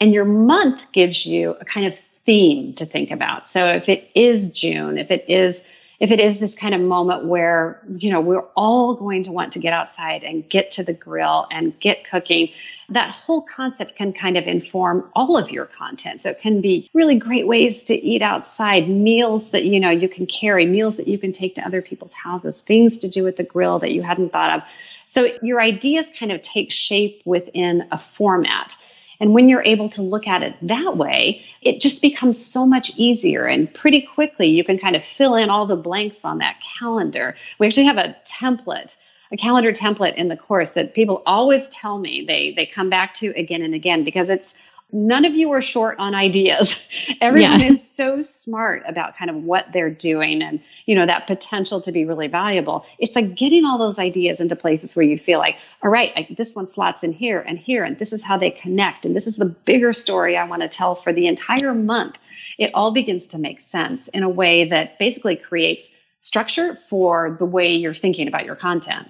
And 0.00 0.12
your 0.12 0.24
month 0.24 0.90
gives 0.92 1.24
you 1.26 1.52
a 1.60 1.64
kind 1.64 1.86
of 1.86 2.00
theme 2.26 2.74
to 2.74 2.86
think 2.86 3.10
about. 3.10 3.48
So 3.48 3.66
if 3.66 3.88
it 3.88 4.10
is 4.14 4.50
June, 4.50 4.98
if 4.98 5.10
it 5.10 5.24
is 5.28 5.66
if 5.98 6.10
it 6.10 6.18
is 6.18 6.40
this 6.40 6.54
kind 6.54 6.74
of 6.74 6.80
moment 6.80 7.26
where 7.26 7.82
you 7.98 8.10
know 8.10 8.20
we're 8.20 8.46
all 8.56 8.94
going 8.94 9.22
to 9.24 9.32
want 9.32 9.52
to 9.52 9.58
get 9.58 9.72
outside 9.72 10.24
and 10.24 10.48
get 10.48 10.70
to 10.72 10.82
the 10.82 10.94
grill 10.94 11.46
and 11.50 11.78
get 11.80 12.08
cooking 12.08 12.48
that 12.90 13.14
whole 13.14 13.42
concept 13.42 13.94
can 13.94 14.12
kind 14.12 14.36
of 14.36 14.46
inform 14.46 15.08
all 15.14 15.38
of 15.38 15.50
your 15.50 15.66
content. 15.66 16.20
So 16.20 16.30
it 16.30 16.40
can 16.40 16.60
be 16.60 16.90
really 16.92 17.16
great 17.16 17.46
ways 17.46 17.84
to 17.84 17.94
eat 17.94 18.20
outside 18.20 18.88
meals 18.88 19.52
that 19.52 19.64
you 19.64 19.78
know 19.78 19.90
you 19.90 20.08
can 20.08 20.26
carry 20.26 20.66
meals 20.66 20.96
that 20.96 21.08
you 21.08 21.18
can 21.18 21.32
take 21.32 21.54
to 21.54 21.64
other 21.64 21.80
people's 21.80 22.12
houses 22.12 22.60
things 22.60 22.98
to 22.98 23.08
do 23.08 23.22
with 23.22 23.36
the 23.36 23.44
grill 23.44 23.78
that 23.78 23.92
you 23.92 24.02
hadn't 24.02 24.32
thought 24.32 24.58
of. 24.58 24.62
So 25.08 25.28
your 25.42 25.60
ideas 25.60 26.12
kind 26.16 26.30
of 26.32 26.40
take 26.42 26.70
shape 26.70 27.22
within 27.24 27.86
a 27.90 27.98
format 27.98 28.76
and 29.20 29.34
when 29.34 29.48
you're 29.48 29.62
able 29.64 29.88
to 29.90 30.02
look 30.02 30.26
at 30.26 30.42
it 30.42 30.56
that 30.62 30.96
way, 30.96 31.44
it 31.62 31.80
just 31.80 32.00
becomes 32.02 32.44
so 32.44 32.66
much 32.66 32.96
easier. 32.96 33.46
And 33.46 33.72
pretty 33.72 34.00
quickly, 34.00 34.48
you 34.48 34.64
can 34.64 34.78
kind 34.78 34.96
of 34.96 35.04
fill 35.04 35.36
in 35.36 35.50
all 35.50 35.66
the 35.66 35.76
blanks 35.76 36.24
on 36.24 36.38
that 36.38 36.60
calendar. 36.78 37.36
We 37.58 37.66
actually 37.66 37.86
have 37.86 37.98
a 37.98 38.16
template 38.24 38.96
a 39.32 39.36
calendar 39.36 39.72
template 39.72 40.14
in 40.16 40.28
the 40.28 40.36
course 40.36 40.72
that 40.72 40.94
people 40.94 41.22
always 41.24 41.68
tell 41.68 41.98
me 41.98 42.24
they 42.26 42.52
they 42.56 42.66
come 42.66 42.90
back 42.90 43.14
to 43.14 43.28
again 43.36 43.62
and 43.62 43.74
again 43.74 44.02
because 44.04 44.30
it's 44.30 44.56
none 44.92 45.24
of 45.24 45.34
you 45.34 45.50
are 45.52 45.62
short 45.62 45.98
on 45.98 46.14
ideas. 46.14 46.86
Everyone 47.20 47.60
yeah. 47.60 47.66
is 47.66 47.86
so 47.86 48.22
smart 48.22 48.82
about 48.86 49.16
kind 49.16 49.30
of 49.30 49.36
what 49.36 49.66
they're 49.72 49.90
doing 49.90 50.42
and, 50.42 50.60
you 50.86 50.94
know, 50.94 51.06
that 51.06 51.26
potential 51.26 51.80
to 51.80 51.92
be 51.92 52.04
really 52.04 52.28
valuable. 52.28 52.84
It's 52.98 53.16
like 53.16 53.34
getting 53.34 53.64
all 53.64 53.78
those 53.78 53.98
ideas 53.98 54.40
into 54.40 54.56
places 54.56 54.96
where 54.96 55.04
you 55.04 55.18
feel 55.18 55.38
like, 55.38 55.56
all 55.82 55.90
right, 55.90 56.12
I, 56.16 56.26
this 56.36 56.54
one 56.54 56.66
slots 56.66 57.02
in 57.02 57.12
here 57.12 57.40
and 57.40 57.58
here, 57.58 57.84
and 57.84 57.98
this 57.98 58.12
is 58.12 58.22
how 58.22 58.36
they 58.36 58.50
connect. 58.50 59.06
And 59.06 59.14
this 59.14 59.26
is 59.26 59.36
the 59.36 59.46
bigger 59.46 59.92
story 59.92 60.36
I 60.36 60.44
want 60.44 60.62
to 60.62 60.68
tell 60.68 60.94
for 60.94 61.12
the 61.12 61.26
entire 61.26 61.74
month. 61.74 62.16
It 62.58 62.70
all 62.74 62.90
begins 62.90 63.26
to 63.28 63.38
make 63.38 63.60
sense 63.60 64.08
in 64.08 64.22
a 64.22 64.28
way 64.28 64.68
that 64.68 64.98
basically 64.98 65.36
creates 65.36 65.96
structure 66.18 66.78
for 66.88 67.36
the 67.38 67.46
way 67.46 67.74
you're 67.74 67.94
thinking 67.94 68.28
about 68.28 68.44
your 68.44 68.56
content. 68.56 69.08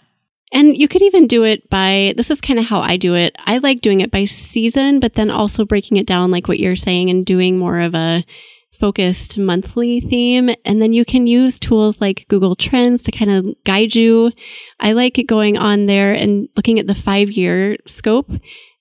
And 0.53 0.76
you 0.76 0.88
could 0.88 1.03
even 1.03 1.26
do 1.26 1.44
it 1.44 1.70
by 1.70 2.12
this 2.16 2.30
is 2.30 2.40
kind 2.40 2.59
of 2.59 2.66
how 2.66 2.80
I 2.80 2.96
do 2.96 3.14
it. 3.14 3.36
I 3.38 3.59
like 3.59 3.80
doing 3.80 4.01
it 4.01 4.11
by 4.11 4.24
season, 4.24 4.98
but 4.98 5.14
then 5.14 5.30
also 5.30 5.64
breaking 5.64 5.96
it 5.96 6.07
down, 6.07 6.30
like 6.30 6.48
what 6.48 6.59
you're 6.59 6.76
saying, 6.76 7.09
and 7.09 7.24
doing 7.24 7.59
more 7.59 7.80
of 7.80 7.94
a 7.94 8.24
focused 8.72 9.38
monthly 9.38 10.01
theme. 10.01 10.51
And 10.64 10.80
then 10.80 10.92
you 10.92 11.05
can 11.05 11.26
use 11.26 11.61
tools 11.61 12.01
like 12.01 12.26
Google 12.28 12.57
Trends 12.57 13.03
to 13.05 13.12
kind 13.12 13.30
of 13.30 13.46
guide 13.64 13.94
you. 13.94 14.32
I 14.80 14.92
like 14.92 15.22
going 15.28 15.57
on 15.57 15.86
there 15.86 16.14
and 16.14 16.48
looking 16.57 16.78
at 16.78 16.86
the 16.86 16.94
five 16.94 17.30
year 17.30 17.76
scope 17.86 18.30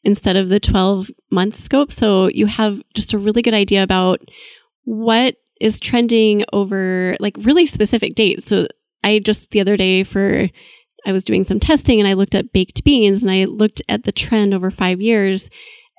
instead 0.04 0.38
of 0.38 0.50
the 0.50 0.60
12 0.60 1.12
month 1.32 1.56
scope. 1.56 1.92
So 1.92 2.28
you 2.28 2.48
have 2.48 2.82
just 2.94 3.14
a 3.14 3.18
really 3.18 3.42
good 3.42 3.54
idea 3.54 3.84
about 3.84 4.22
what 4.86 5.36
is 5.60 5.80
trending 5.80 6.46
over 6.54 7.18
like 7.20 7.36
really 7.42 7.66
specific 7.66 8.16
dates. 8.16 8.48
So 8.48 8.68
I 9.04 9.20
just 9.20 9.52
the 9.52 9.60
other 9.60 9.78
day 9.78 10.04
for 10.04 10.50
I 11.06 11.12
was 11.12 11.26
doing 11.26 11.44
some 11.44 11.60
testing 11.60 12.00
and 12.00 12.08
I 12.08 12.14
looked 12.14 12.36
at 12.36 12.54
baked 12.54 12.84
beans 12.84 13.22
and 13.22 13.32
I 13.32 13.46
looked 13.46 13.82
at 13.90 14.04
the 14.04 14.12
trend 14.12 14.54
over 14.54 14.72
five 14.72 15.02
years. 15.02 15.50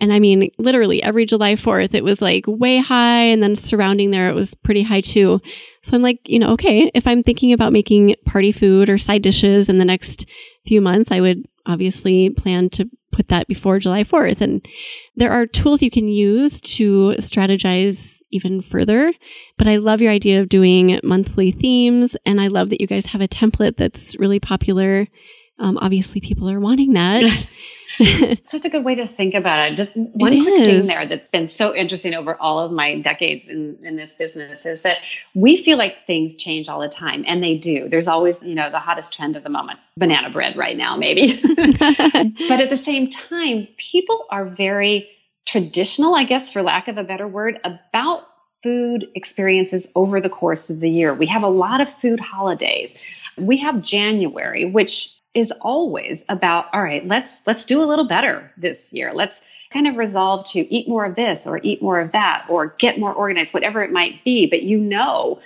And 0.01 0.12
I 0.12 0.18
mean, 0.18 0.51
literally 0.59 1.03
every 1.03 1.26
July 1.26 1.55
4th, 1.55 1.94
it 1.94 2.05
was 2.05 2.22
like 2.22 2.44
way 2.46 2.78
high. 2.78 3.24
And 3.24 3.42
then 3.42 3.55
surrounding 3.55 4.11
there, 4.11 4.30
it 4.30 4.34
was 4.34 4.55
pretty 4.55 4.82
high 4.82 5.03
too. 5.03 5.40
So 5.82 5.94
I'm 5.94 6.03
like, 6.03 6.20
you 6.26 6.38
know, 6.38 6.53
okay, 6.53 6.90
if 6.94 7.07
I'm 7.07 7.22
thinking 7.22 7.53
about 7.53 7.72
making 7.72 8.16
party 8.24 8.53
food 8.53 8.88
or 8.88 8.98
side 8.98 9.22
dishes 9.22 9.68
in 9.68 9.78
the 9.78 9.84
next 9.84 10.26
few 10.66 10.80
months, 10.80 11.11
I 11.11 11.20
would 11.20 11.46
obviously 11.66 12.30
plan 12.30 12.70
to 12.70 12.88
put 13.12 13.28
that 13.28 13.46
before 13.46 13.78
July 13.78 14.05
4th. 14.05 14.40
And 14.40 14.64
there 15.16 15.32
are 15.32 15.46
tools 15.46 15.82
you 15.82 15.90
can 15.90 16.09
use 16.09 16.61
to 16.62 17.14
strategize 17.18 18.20
even 18.31 18.61
further. 18.61 19.12
But 19.57 19.68
I 19.68 19.76
love 19.76 20.01
your 20.01 20.12
idea 20.12 20.41
of 20.41 20.49
doing 20.49 21.01
monthly 21.03 21.51
themes. 21.51 22.16
And 22.24 22.41
I 22.41 22.49
love 22.49 22.70
that 22.70 22.81
you 22.81 22.87
guys 22.87 23.07
have 23.07 23.20
a 23.20 23.28
template 23.28 23.76
that's 23.76 24.16
really 24.18 24.41
popular. 24.41 25.07
Um, 25.59 25.76
obviously, 25.78 26.20
people 26.20 26.51
are 26.51 26.61
wanting 26.61 26.95
that. 26.95 27.47
Such 28.45 28.64
a 28.64 28.70
good 28.70 28.85
way 28.85 28.95
to 28.95 29.07
think 29.07 29.35
about 29.35 29.70
it. 29.70 29.76
Just 29.76 29.95
one 29.95 30.33
it 30.33 30.43
quick 30.43 30.61
is. 30.61 30.66
thing 30.66 30.87
there 30.87 31.05
that's 31.05 31.31
been 31.31 31.49
so 31.49 31.74
interesting 31.74 32.14
over 32.14 32.35
all 32.37 32.61
of 32.61 32.72
my 32.72 32.99
decades 32.99 33.49
in, 33.49 33.78
in 33.83 33.97
this 33.97 34.14
business 34.14 34.64
is 34.64 34.83
that 34.83 34.99
we 35.35 35.57
feel 35.57 35.76
like 35.76 36.07
things 36.07 36.37
change 36.37 36.70
all 36.70 36.81
the 36.81 36.89
time, 36.89 37.24
and 37.26 37.43
they 37.43 37.59
do. 37.59 37.91
There's 37.91 38.09
always, 38.09 38.43
you 38.43 38.55
know, 38.55 38.70
the 38.70 38.78
hottest 38.78 39.12
trend 39.12 39.37
of 39.37 39.43
the 39.43 39.51
moment, 39.51 39.81
banana 39.99 40.31
bread 40.31 40.57
right 40.57 40.76
now, 40.76 40.97
maybe. 40.97 41.39
but 42.49 42.61
at 42.61 42.70
the 42.70 42.78
same 42.78 43.11
time, 43.11 43.68
people 43.76 44.24
are 44.31 44.47
very 44.47 45.09
traditional, 45.47 46.14
I 46.14 46.24
guess, 46.24 46.53
for 46.53 46.62
lack 46.62 46.88
of 46.88 46.99
a 46.99 47.05
better 47.05 47.26
word, 47.26 47.59
about 47.64 48.26
food 48.62 49.07
experiences 49.14 49.91
over 49.95 50.20
the 50.20 50.28
course 50.28 50.70
of 50.70 50.80
the 50.80 50.91
year. 50.91 51.14
We 51.14 51.26
have 51.26 51.43
a 51.43 51.49
lot 51.49 51.80
of 51.80 51.93
food 51.93 52.20
holidays. 52.20 52.97
We 53.36 53.57
have 53.59 53.82
January, 53.82 54.64
which 54.64 55.20
is 55.34 55.53
always 55.61 56.24
about 56.28 56.66
all 56.72 56.82
right 56.82 57.07
let's 57.07 57.47
let's 57.47 57.64
do 57.64 57.80
a 57.80 57.86
little 57.86 58.07
better 58.07 58.53
this 58.57 58.93
year 58.93 59.12
let's 59.14 59.41
kind 59.70 59.86
of 59.86 59.97
resolve 59.97 60.45
to 60.45 60.59
eat 60.74 60.88
more 60.88 61.05
of 61.05 61.14
this 61.14 61.47
or 61.47 61.61
eat 61.62 61.80
more 61.80 62.01
of 62.01 62.11
that 62.11 62.45
or 62.49 62.74
get 62.78 62.99
more 62.99 63.12
organized 63.12 63.55
whatever 63.55 63.82
it 63.82 63.93
might 63.93 64.24
be 64.24 64.49
but 64.51 64.62
you 64.62 64.76
know 64.76 65.41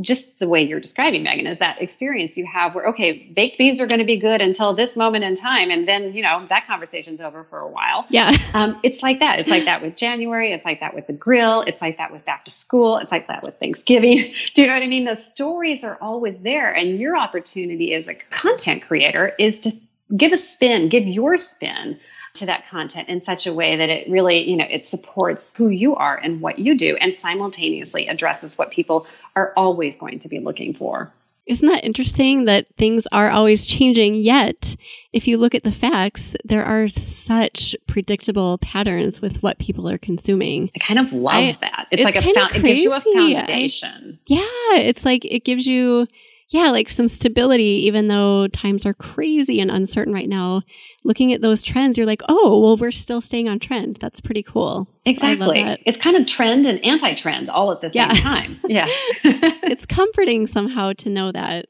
just 0.00 0.38
the 0.38 0.48
way 0.48 0.62
you're 0.62 0.80
describing 0.80 1.22
megan 1.22 1.46
is 1.46 1.58
that 1.58 1.80
experience 1.80 2.36
you 2.36 2.46
have 2.46 2.74
where 2.74 2.86
okay 2.86 3.26
baked 3.34 3.58
beans 3.58 3.80
are 3.80 3.86
going 3.86 3.98
to 3.98 4.04
be 4.04 4.16
good 4.16 4.40
until 4.40 4.74
this 4.74 4.96
moment 4.96 5.24
in 5.24 5.34
time 5.34 5.70
and 5.70 5.88
then 5.88 6.12
you 6.12 6.22
know 6.22 6.46
that 6.48 6.66
conversation's 6.66 7.20
over 7.20 7.44
for 7.44 7.60
a 7.60 7.68
while. 7.68 8.06
Yeah. 8.10 8.36
Um, 8.54 8.80
it's 8.82 9.02
like 9.02 9.20
that. 9.20 9.38
It's 9.38 9.50
like 9.50 9.66
that 9.66 9.82
with 9.82 9.94
january. 9.94 10.52
It's 10.52 10.64
like 10.64 10.80
that 10.80 10.94
with 10.94 11.06
the 11.06 11.12
grill. 11.12 11.60
It's 11.62 11.82
like 11.82 11.96
that 11.98 12.10
with 12.10 12.24
back 12.24 12.44
to 12.46 12.50
school. 12.50 12.96
It's 12.96 13.12
like 13.12 13.28
that 13.28 13.42
with 13.42 13.56
thanksgiving. 13.60 14.18
Do 14.54 14.62
you 14.62 14.68
know 14.68 14.74
what 14.74 14.82
i 14.82 14.86
mean? 14.86 15.04
The 15.04 15.14
stories 15.14 15.84
are 15.84 15.98
always 16.00 16.40
there 16.40 16.72
and 16.72 16.98
your 16.98 17.16
opportunity 17.16 17.94
as 17.94 18.08
a 18.08 18.14
content 18.14 18.82
creator 18.82 19.34
is 19.38 19.60
to 19.60 19.72
give 20.16 20.32
a 20.32 20.38
spin 20.38 20.88
give 20.88 21.06
your 21.06 21.36
spin 21.36 21.98
to 22.38 22.46
that 22.46 22.66
content 22.68 23.08
in 23.08 23.20
such 23.20 23.46
a 23.46 23.52
way 23.52 23.76
that 23.76 23.88
it 23.88 24.08
really, 24.10 24.48
you 24.48 24.56
know, 24.56 24.66
it 24.68 24.86
supports 24.86 25.54
who 25.54 25.68
you 25.68 25.94
are 25.94 26.16
and 26.16 26.40
what 26.40 26.58
you 26.58 26.76
do 26.76 26.96
and 26.96 27.14
simultaneously 27.14 28.08
addresses 28.08 28.56
what 28.58 28.70
people 28.70 29.06
are 29.36 29.52
always 29.56 29.96
going 29.96 30.18
to 30.20 30.28
be 30.28 30.38
looking 30.38 30.74
for. 30.74 31.12
Isn't 31.46 31.68
that 31.68 31.82
interesting 31.82 32.44
that 32.44 32.66
things 32.76 33.06
are 33.10 33.30
always 33.30 33.64
changing? 33.64 34.16
Yet, 34.16 34.76
if 35.14 35.26
you 35.26 35.38
look 35.38 35.54
at 35.54 35.64
the 35.64 35.72
facts, 35.72 36.36
there 36.44 36.62
are 36.62 36.88
such 36.88 37.74
predictable 37.86 38.58
patterns 38.58 39.22
with 39.22 39.42
what 39.42 39.58
people 39.58 39.88
are 39.88 39.96
consuming. 39.96 40.70
I 40.76 40.78
kind 40.78 41.00
of 41.00 41.14
love 41.14 41.34
I, 41.34 41.56
that. 41.62 41.86
It's, 41.90 42.04
it's 42.04 42.04
like 42.04 42.16
a 42.16 42.34
found, 42.34 42.54
it 42.54 42.62
gives 42.62 42.80
you 42.80 42.92
a 42.92 43.00
foundation. 43.00 44.18
I, 44.18 44.34
yeah, 44.34 44.82
it's 44.82 45.06
like 45.06 45.24
it 45.24 45.44
gives 45.44 45.66
you 45.66 46.06
yeah, 46.50 46.70
like 46.70 46.88
some 46.88 47.08
stability, 47.08 47.82
even 47.86 48.08
though 48.08 48.48
times 48.48 48.86
are 48.86 48.94
crazy 48.94 49.60
and 49.60 49.70
uncertain 49.70 50.14
right 50.14 50.28
now. 50.28 50.62
Looking 51.04 51.32
at 51.34 51.42
those 51.42 51.62
trends, 51.62 51.98
you're 51.98 52.06
like, 52.06 52.22
oh, 52.26 52.60
well, 52.60 52.76
we're 52.76 52.90
still 52.90 53.20
staying 53.20 53.48
on 53.48 53.58
trend. 53.58 53.98
That's 54.00 54.20
pretty 54.20 54.42
cool. 54.42 54.88
Exactly. 55.04 55.62
So 55.62 55.76
it's 55.84 55.98
kind 55.98 56.16
of 56.16 56.26
trend 56.26 56.64
and 56.64 56.82
anti 56.82 57.14
trend 57.14 57.50
all 57.50 57.70
at 57.70 57.82
the 57.82 57.90
same 57.90 58.08
yeah. 58.10 58.14
time. 58.22 58.60
Yeah. 58.66 58.86
it's 59.24 59.84
comforting 59.84 60.46
somehow 60.46 60.94
to 60.94 61.10
know 61.10 61.32
that. 61.32 61.66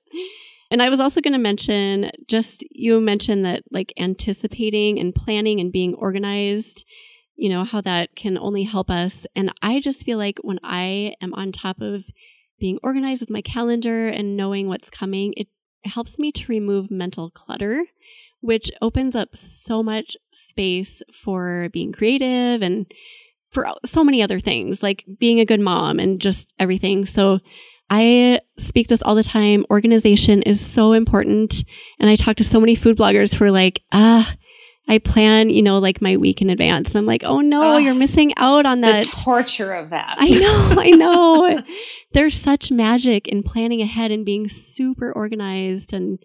And 0.71 0.81
I 0.81 0.91
was 0.91 1.01
also 1.01 1.21
going 1.21 1.33
to 1.33 1.39
mention 1.39 2.13
just 2.29 2.63
you 2.71 3.01
mentioned 3.01 3.45
that 3.45 3.65
like 3.73 3.93
anticipating 3.99 5.01
and 5.01 5.13
planning 5.13 5.59
and 5.59 5.73
being 5.73 5.95
organized, 5.95 6.85
you 7.35 7.49
know, 7.49 7.65
how 7.65 7.81
that 7.81 8.15
can 8.15 8.39
only 8.39 8.63
help 8.63 8.91
us. 8.91 9.27
And 9.35 9.53
I 9.61 9.81
just 9.81 10.05
feel 10.05 10.19
like 10.19 10.39
when 10.43 10.61
I 10.63 11.15
am 11.21 11.35
on 11.35 11.51
top 11.51 11.81
of 11.81 12.05
being 12.59 12.79
organized 12.83 13.21
with 13.21 13.31
my 13.31 13.43
calendar 13.43 14.09
and 14.09 14.37
knowing 14.37 14.69
what's 14.69 14.91
coming, 14.91 15.35
it 15.37 15.49
helps 15.85 16.19
me 16.19 16.33
to 16.33 16.47
remove 16.49 16.91
mental 16.91 17.31
clutter, 17.31 17.85
which 18.41 18.71
opens 18.83 19.15
up 19.15 19.37
so 19.37 19.83
much 19.83 20.17
space 20.33 21.03
for 21.13 21.69
being 21.73 21.93
creative 21.93 22.63
and 22.63 22.87
for 23.51 23.67
so 23.85 24.05
many 24.05 24.23
other 24.23 24.41
things, 24.41 24.83
like 24.83 25.05
being 25.19 25.41
a 25.41 25.47
good 25.47 25.61
mom 25.61 25.99
and 25.99 26.21
just 26.21 26.53
everything. 26.59 27.07
So 27.07 27.39
I 27.91 28.41
speak 28.59 28.89
this 28.89 29.03
all 29.03 29.15
the 29.15 29.23
time. 29.23 29.65
Organization 29.71 30.43
is 30.43 30.65
so 30.65 30.93
important. 30.93 31.65
And 31.99 32.11
I 32.11 32.17
talk 32.17 32.37
to 32.37 32.45
so 32.45 32.61
many 32.61 32.75
food 32.75 32.99
bloggers 32.99 33.35
who 33.35 33.45
are 33.45 33.51
like, 33.51 33.83
ah, 33.93 34.35
I 34.89 34.99
plan, 34.99 35.51
you 35.51 35.63
know, 35.63 35.79
like 35.79 36.01
my 36.01 36.17
week 36.17 36.41
in 36.41 36.49
advance. 36.49 36.95
And 36.95 37.01
I'm 37.01 37.07
like, 37.07 37.23
oh 37.23 37.41
no, 37.41 37.77
you're 37.77 37.95
missing 37.95 38.33
out 38.37 38.65
on 38.65 38.81
that. 38.81 39.05
torture 39.23 39.75
of 39.75 39.91
that. 39.91 40.17
I 40.19 40.31
know, 40.31 40.75
I 40.81 40.91
know. 40.91 41.63
There's 42.13 42.41
such 42.41 42.71
magic 42.71 43.29
in 43.29 43.43
planning 43.43 43.83
ahead 43.83 44.11
and 44.11 44.25
being 44.25 44.49
super 44.49 45.13
organized 45.13 45.93
and 45.93 46.19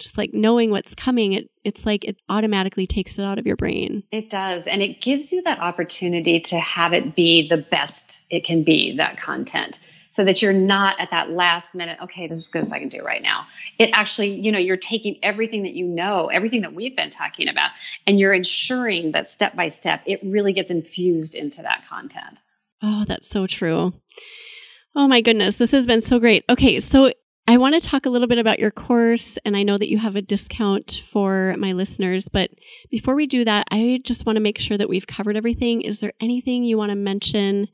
just 0.00 0.18
like 0.18 0.30
knowing 0.32 0.70
what's 0.70 0.94
coming. 0.94 1.32
It 1.32 1.48
it's 1.64 1.86
like 1.86 2.04
it 2.04 2.16
automatically 2.28 2.86
takes 2.86 3.18
it 3.18 3.22
out 3.22 3.38
of 3.38 3.46
your 3.46 3.56
brain. 3.56 4.02
It 4.10 4.30
does. 4.30 4.66
And 4.66 4.82
it 4.82 5.00
gives 5.00 5.32
you 5.32 5.42
that 5.42 5.60
opportunity 5.60 6.40
to 6.40 6.58
have 6.58 6.92
it 6.92 7.14
be 7.14 7.48
the 7.48 7.56
best 7.56 8.24
it 8.30 8.44
can 8.44 8.64
be, 8.64 8.96
that 8.96 9.16
content 9.16 9.78
so 10.18 10.24
that 10.24 10.42
you're 10.42 10.52
not 10.52 10.98
at 10.98 11.12
that 11.12 11.30
last 11.30 11.76
minute, 11.76 11.96
okay, 12.02 12.26
this 12.26 12.38
is 12.38 12.44
as 12.46 12.48
good 12.48 12.62
as 12.62 12.72
I 12.72 12.80
can 12.80 12.88
do 12.88 13.04
right 13.04 13.22
now. 13.22 13.46
It 13.78 13.90
actually, 13.92 14.34
you 14.34 14.50
know, 14.50 14.58
you're 14.58 14.74
taking 14.74 15.16
everything 15.22 15.62
that 15.62 15.74
you 15.74 15.86
know, 15.86 16.26
everything 16.26 16.62
that 16.62 16.74
we've 16.74 16.96
been 16.96 17.08
talking 17.08 17.46
about, 17.46 17.70
and 18.04 18.18
you're 18.18 18.32
ensuring 18.32 19.12
that 19.12 19.28
step 19.28 19.54
by 19.54 19.68
step, 19.68 20.02
it 20.06 20.18
really 20.24 20.52
gets 20.52 20.72
infused 20.72 21.36
into 21.36 21.62
that 21.62 21.84
content. 21.88 22.40
Oh, 22.82 23.04
that's 23.06 23.30
so 23.30 23.46
true. 23.46 23.94
Oh 24.96 25.06
my 25.06 25.20
goodness, 25.20 25.56
this 25.56 25.70
has 25.70 25.86
been 25.86 26.02
so 26.02 26.18
great. 26.18 26.44
Okay, 26.50 26.80
so 26.80 27.12
I 27.46 27.56
want 27.56 27.80
to 27.80 27.88
talk 27.88 28.04
a 28.04 28.10
little 28.10 28.26
bit 28.26 28.38
about 28.38 28.58
your 28.58 28.72
course, 28.72 29.38
and 29.44 29.56
I 29.56 29.62
know 29.62 29.78
that 29.78 29.88
you 29.88 29.98
have 29.98 30.16
a 30.16 30.20
discount 30.20 31.00
for 31.08 31.54
my 31.58 31.74
listeners. 31.74 32.26
But 32.28 32.50
before 32.90 33.14
we 33.14 33.28
do 33.28 33.44
that, 33.44 33.68
I 33.70 34.00
just 34.02 34.26
want 34.26 34.34
to 34.34 34.42
make 34.42 34.58
sure 34.58 34.78
that 34.78 34.88
we've 34.88 35.06
covered 35.06 35.36
everything. 35.36 35.82
Is 35.82 36.00
there 36.00 36.12
anything 36.20 36.64
you 36.64 36.76
want 36.76 36.90
to 36.90 36.96
mention 36.96 37.68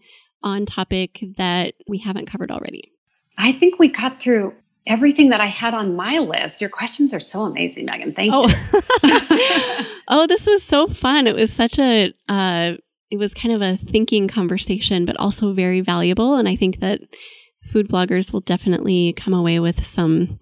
on 0.44 0.66
topic 0.66 1.24
that 1.36 1.74
we 1.88 1.98
haven't 1.98 2.26
covered 2.26 2.50
already? 2.52 2.92
I 3.36 3.52
think 3.52 3.80
we 3.80 3.88
got 3.88 4.20
through 4.20 4.54
everything 4.86 5.30
that 5.30 5.40
I 5.40 5.46
had 5.46 5.74
on 5.74 5.96
my 5.96 6.18
list. 6.18 6.60
Your 6.60 6.70
questions 6.70 7.12
are 7.12 7.20
so 7.20 7.42
amazing, 7.42 7.86
Megan. 7.86 8.14
Thank 8.14 8.32
oh. 8.34 8.48
you. 8.48 9.86
oh, 10.08 10.26
this 10.28 10.46
was 10.46 10.62
so 10.62 10.86
fun. 10.86 11.26
It 11.26 11.34
was 11.34 11.52
such 11.52 11.78
a 11.78 12.12
uh, 12.28 12.74
it 13.10 13.16
was 13.16 13.34
kind 13.34 13.54
of 13.54 13.62
a 13.62 13.76
thinking 13.76 14.28
conversation, 14.28 15.04
but 15.04 15.16
also 15.18 15.52
very 15.52 15.80
valuable. 15.80 16.36
And 16.36 16.48
I 16.48 16.56
think 16.56 16.80
that 16.80 17.00
food 17.64 17.88
bloggers 17.88 18.32
will 18.32 18.40
definitely 18.40 19.14
come 19.14 19.32
away 19.32 19.58
with 19.58 19.84
some 19.84 20.38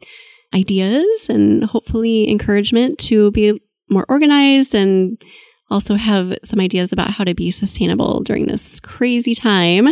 ideas 0.55 1.28
and 1.28 1.64
hopefully 1.64 2.30
encouragement 2.30 2.98
to 2.98 3.30
be 3.30 3.61
more 3.88 4.07
organized 4.09 4.74
and 4.74 5.20
also 5.73 5.95
have 5.95 6.37
some 6.45 6.61
ideas 6.61 6.93
about 6.93 7.11
how 7.11 7.25
to 7.25 7.35
be 7.35 7.51
sustainable 7.51 8.20
during 8.20 8.47
this 8.47 8.79
crazy 8.81 9.35
time. 9.35 9.89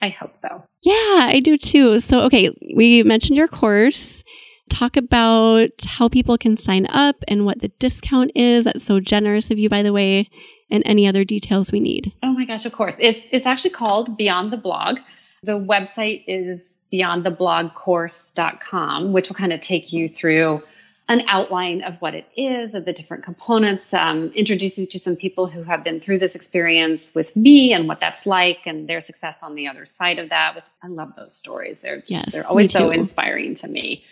I 0.00 0.10
hope 0.10 0.36
so. 0.36 0.62
Yeah, 0.84 1.26
I 1.28 1.40
do 1.42 1.58
too. 1.58 1.98
So, 2.00 2.20
okay, 2.20 2.50
we 2.76 3.02
mentioned 3.02 3.36
your 3.36 3.48
course. 3.48 4.22
Talk 4.70 4.96
about 4.96 5.70
how 5.86 6.08
people 6.08 6.38
can 6.38 6.56
sign 6.56 6.86
up 6.86 7.16
and 7.26 7.44
what 7.44 7.60
the 7.60 7.72
discount 7.80 8.30
is. 8.34 8.64
That's 8.64 8.84
so 8.84 9.00
generous 9.00 9.50
of 9.50 9.58
you, 9.58 9.68
by 9.68 9.82
the 9.82 9.92
way, 9.92 10.30
and 10.70 10.84
any 10.86 11.08
other 11.08 11.24
details 11.24 11.72
we 11.72 11.80
need. 11.80 12.12
Oh 12.22 12.32
my 12.32 12.44
gosh, 12.44 12.64
of 12.64 12.72
course. 12.72 12.96
It, 13.00 13.24
it's 13.32 13.46
actually 13.46 13.70
called 13.70 14.16
Beyond 14.16 14.52
the 14.52 14.56
Blog. 14.56 15.00
The 15.42 15.58
website 15.58 16.22
is 16.26 16.78
beyondtheblogcourse.com, 16.92 19.12
which 19.12 19.28
will 19.28 19.36
kind 19.36 19.52
of 19.52 19.60
take 19.60 19.92
you 19.92 20.08
through 20.08 20.62
an 21.08 21.22
outline 21.28 21.82
of 21.82 21.94
what 22.00 22.14
it 22.14 22.26
is, 22.36 22.74
of 22.74 22.84
the 22.84 22.92
different 22.92 23.24
components, 23.24 23.94
um, 23.94 24.30
introduce 24.34 24.78
you 24.78 24.86
to 24.86 24.98
some 24.98 25.16
people 25.16 25.46
who 25.46 25.62
have 25.62 25.82
been 25.82 26.00
through 26.00 26.18
this 26.18 26.34
experience 26.34 27.14
with 27.14 27.34
me 27.34 27.72
and 27.72 27.88
what 27.88 27.98
that's 27.98 28.26
like 28.26 28.66
and 28.66 28.88
their 28.88 29.00
success 29.00 29.42
on 29.42 29.54
the 29.54 29.66
other 29.66 29.86
side 29.86 30.18
of 30.18 30.28
that, 30.28 30.54
which 30.54 30.66
I 30.82 30.88
love 30.88 31.12
those 31.16 31.34
stories. 31.34 31.80
They're, 31.80 32.00
just, 32.00 32.10
yes, 32.10 32.32
they're 32.32 32.46
always 32.46 32.72
so 32.72 32.90
inspiring 32.90 33.54
to 33.56 33.68
me. 33.68 34.04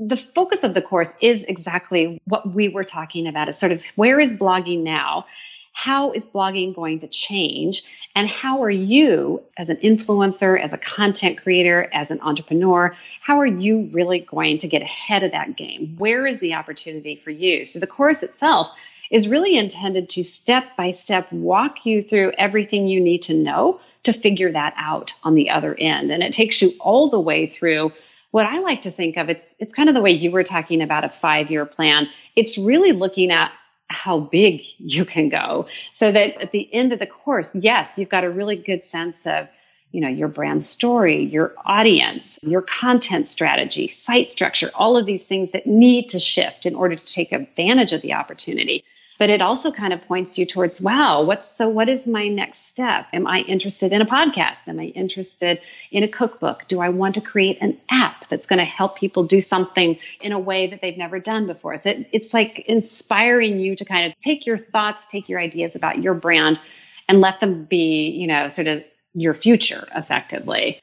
The 0.00 0.16
focus 0.16 0.64
of 0.64 0.74
the 0.74 0.82
course 0.82 1.14
is 1.20 1.44
exactly 1.44 2.20
what 2.24 2.52
we 2.52 2.68
were 2.68 2.84
talking 2.84 3.28
about. 3.28 3.48
Is 3.48 3.58
sort 3.58 3.70
of 3.70 3.84
where 3.94 4.18
is 4.18 4.36
blogging 4.36 4.82
now? 4.82 5.26
How 5.72 6.12
is 6.12 6.26
blogging 6.26 6.74
going 6.74 6.98
to 7.00 7.08
change? 7.08 7.84
And 8.14 8.28
how 8.28 8.62
are 8.62 8.70
you, 8.70 9.42
as 9.56 9.70
an 9.70 9.76
influencer, 9.76 10.60
as 10.60 10.72
a 10.72 10.78
content 10.78 11.42
creator, 11.42 11.88
as 11.92 12.10
an 12.10 12.20
entrepreneur, 12.20 12.94
how 13.20 13.38
are 13.38 13.46
you 13.46 13.88
really 13.92 14.20
going 14.20 14.58
to 14.58 14.68
get 14.68 14.82
ahead 14.82 15.22
of 15.22 15.32
that 15.32 15.56
game? 15.56 15.94
Where 15.96 16.26
is 16.26 16.40
the 16.40 16.54
opportunity 16.54 17.16
for 17.16 17.30
you? 17.30 17.64
So, 17.64 17.78
the 17.78 17.86
course 17.86 18.22
itself 18.22 18.68
is 19.10 19.28
really 19.28 19.56
intended 19.56 20.08
to 20.10 20.24
step 20.24 20.76
by 20.76 20.90
step 20.90 21.30
walk 21.32 21.84
you 21.84 22.02
through 22.02 22.32
everything 22.38 22.86
you 22.86 23.00
need 23.00 23.22
to 23.22 23.34
know 23.34 23.80
to 24.02 24.12
figure 24.12 24.52
that 24.52 24.74
out 24.76 25.14
on 25.24 25.34
the 25.34 25.50
other 25.50 25.74
end. 25.78 26.10
And 26.10 26.22
it 26.22 26.32
takes 26.32 26.62
you 26.62 26.72
all 26.80 27.10
the 27.10 27.20
way 27.20 27.46
through 27.46 27.92
what 28.30 28.46
I 28.46 28.60
like 28.60 28.82
to 28.82 28.90
think 28.90 29.16
of 29.16 29.28
it's 29.28 29.56
it's 29.58 29.72
kind 29.72 29.88
of 29.88 29.94
the 29.94 30.00
way 30.00 30.10
you 30.10 30.30
were 30.30 30.44
talking 30.44 30.82
about 30.82 31.04
a 31.04 31.08
5-year 31.08 31.66
plan. 31.66 32.08
It's 32.36 32.56
really 32.56 32.92
looking 32.92 33.30
at 33.30 33.50
how 33.90 34.20
big 34.20 34.62
you 34.78 35.04
can 35.04 35.28
go. 35.28 35.66
So 35.92 36.12
that 36.12 36.40
at 36.40 36.52
the 36.52 36.72
end 36.72 36.92
of 36.92 36.98
the 36.98 37.06
course 37.06 37.54
yes 37.54 37.98
you've 37.98 38.08
got 38.08 38.24
a 38.24 38.30
really 38.30 38.56
good 38.56 38.84
sense 38.84 39.26
of 39.26 39.48
you 39.92 40.00
know 40.00 40.08
your 40.08 40.28
brand 40.28 40.62
story 40.62 41.22
your 41.22 41.54
audience 41.66 42.38
your 42.42 42.62
content 42.62 43.26
strategy 43.26 43.88
site 43.88 44.30
structure 44.30 44.70
all 44.74 44.96
of 44.96 45.06
these 45.06 45.26
things 45.26 45.52
that 45.52 45.66
need 45.66 46.08
to 46.08 46.20
shift 46.20 46.66
in 46.66 46.74
order 46.74 46.94
to 46.94 47.04
take 47.04 47.32
advantage 47.32 47.92
of 47.92 48.00
the 48.02 48.14
opportunity 48.14 48.84
but 49.20 49.28
it 49.28 49.42
also 49.42 49.70
kind 49.70 49.92
of 49.92 50.02
points 50.06 50.38
you 50.38 50.46
towards 50.46 50.80
wow 50.80 51.22
what's 51.22 51.46
so 51.46 51.68
what 51.68 51.88
is 51.88 52.08
my 52.08 52.26
next 52.26 52.66
step? 52.66 53.06
Am 53.12 53.26
i 53.26 53.40
interested 53.42 53.92
in 53.92 54.00
a 54.00 54.06
podcast? 54.06 54.66
Am 54.66 54.80
i 54.80 54.86
interested 54.86 55.60
in 55.92 56.02
a 56.02 56.08
cookbook? 56.08 56.66
Do 56.66 56.80
i 56.80 56.88
want 56.88 57.14
to 57.14 57.20
create 57.20 57.58
an 57.60 57.78
app 57.90 58.26
that's 58.28 58.46
going 58.46 58.58
to 58.58 58.64
help 58.64 58.96
people 58.96 59.22
do 59.22 59.40
something 59.40 59.96
in 60.22 60.32
a 60.32 60.38
way 60.38 60.66
that 60.66 60.80
they've 60.80 60.96
never 60.96 61.20
done 61.20 61.46
before? 61.46 61.76
So 61.76 61.90
it, 61.90 62.08
it's 62.10 62.34
like 62.34 62.60
inspiring 62.60 63.60
you 63.60 63.76
to 63.76 63.84
kind 63.84 64.10
of 64.10 64.18
take 64.20 64.46
your 64.46 64.58
thoughts 64.58 65.06
take 65.06 65.28
your 65.28 65.38
ideas 65.38 65.76
about 65.76 66.02
your 66.02 66.14
brand 66.14 66.58
and 67.06 67.20
let 67.20 67.38
them 67.40 67.64
be 67.64 68.08
you 68.08 68.26
know 68.26 68.48
sort 68.48 68.66
of 68.66 68.82
your 69.12 69.34
future 69.34 69.86
effectively 69.94 70.80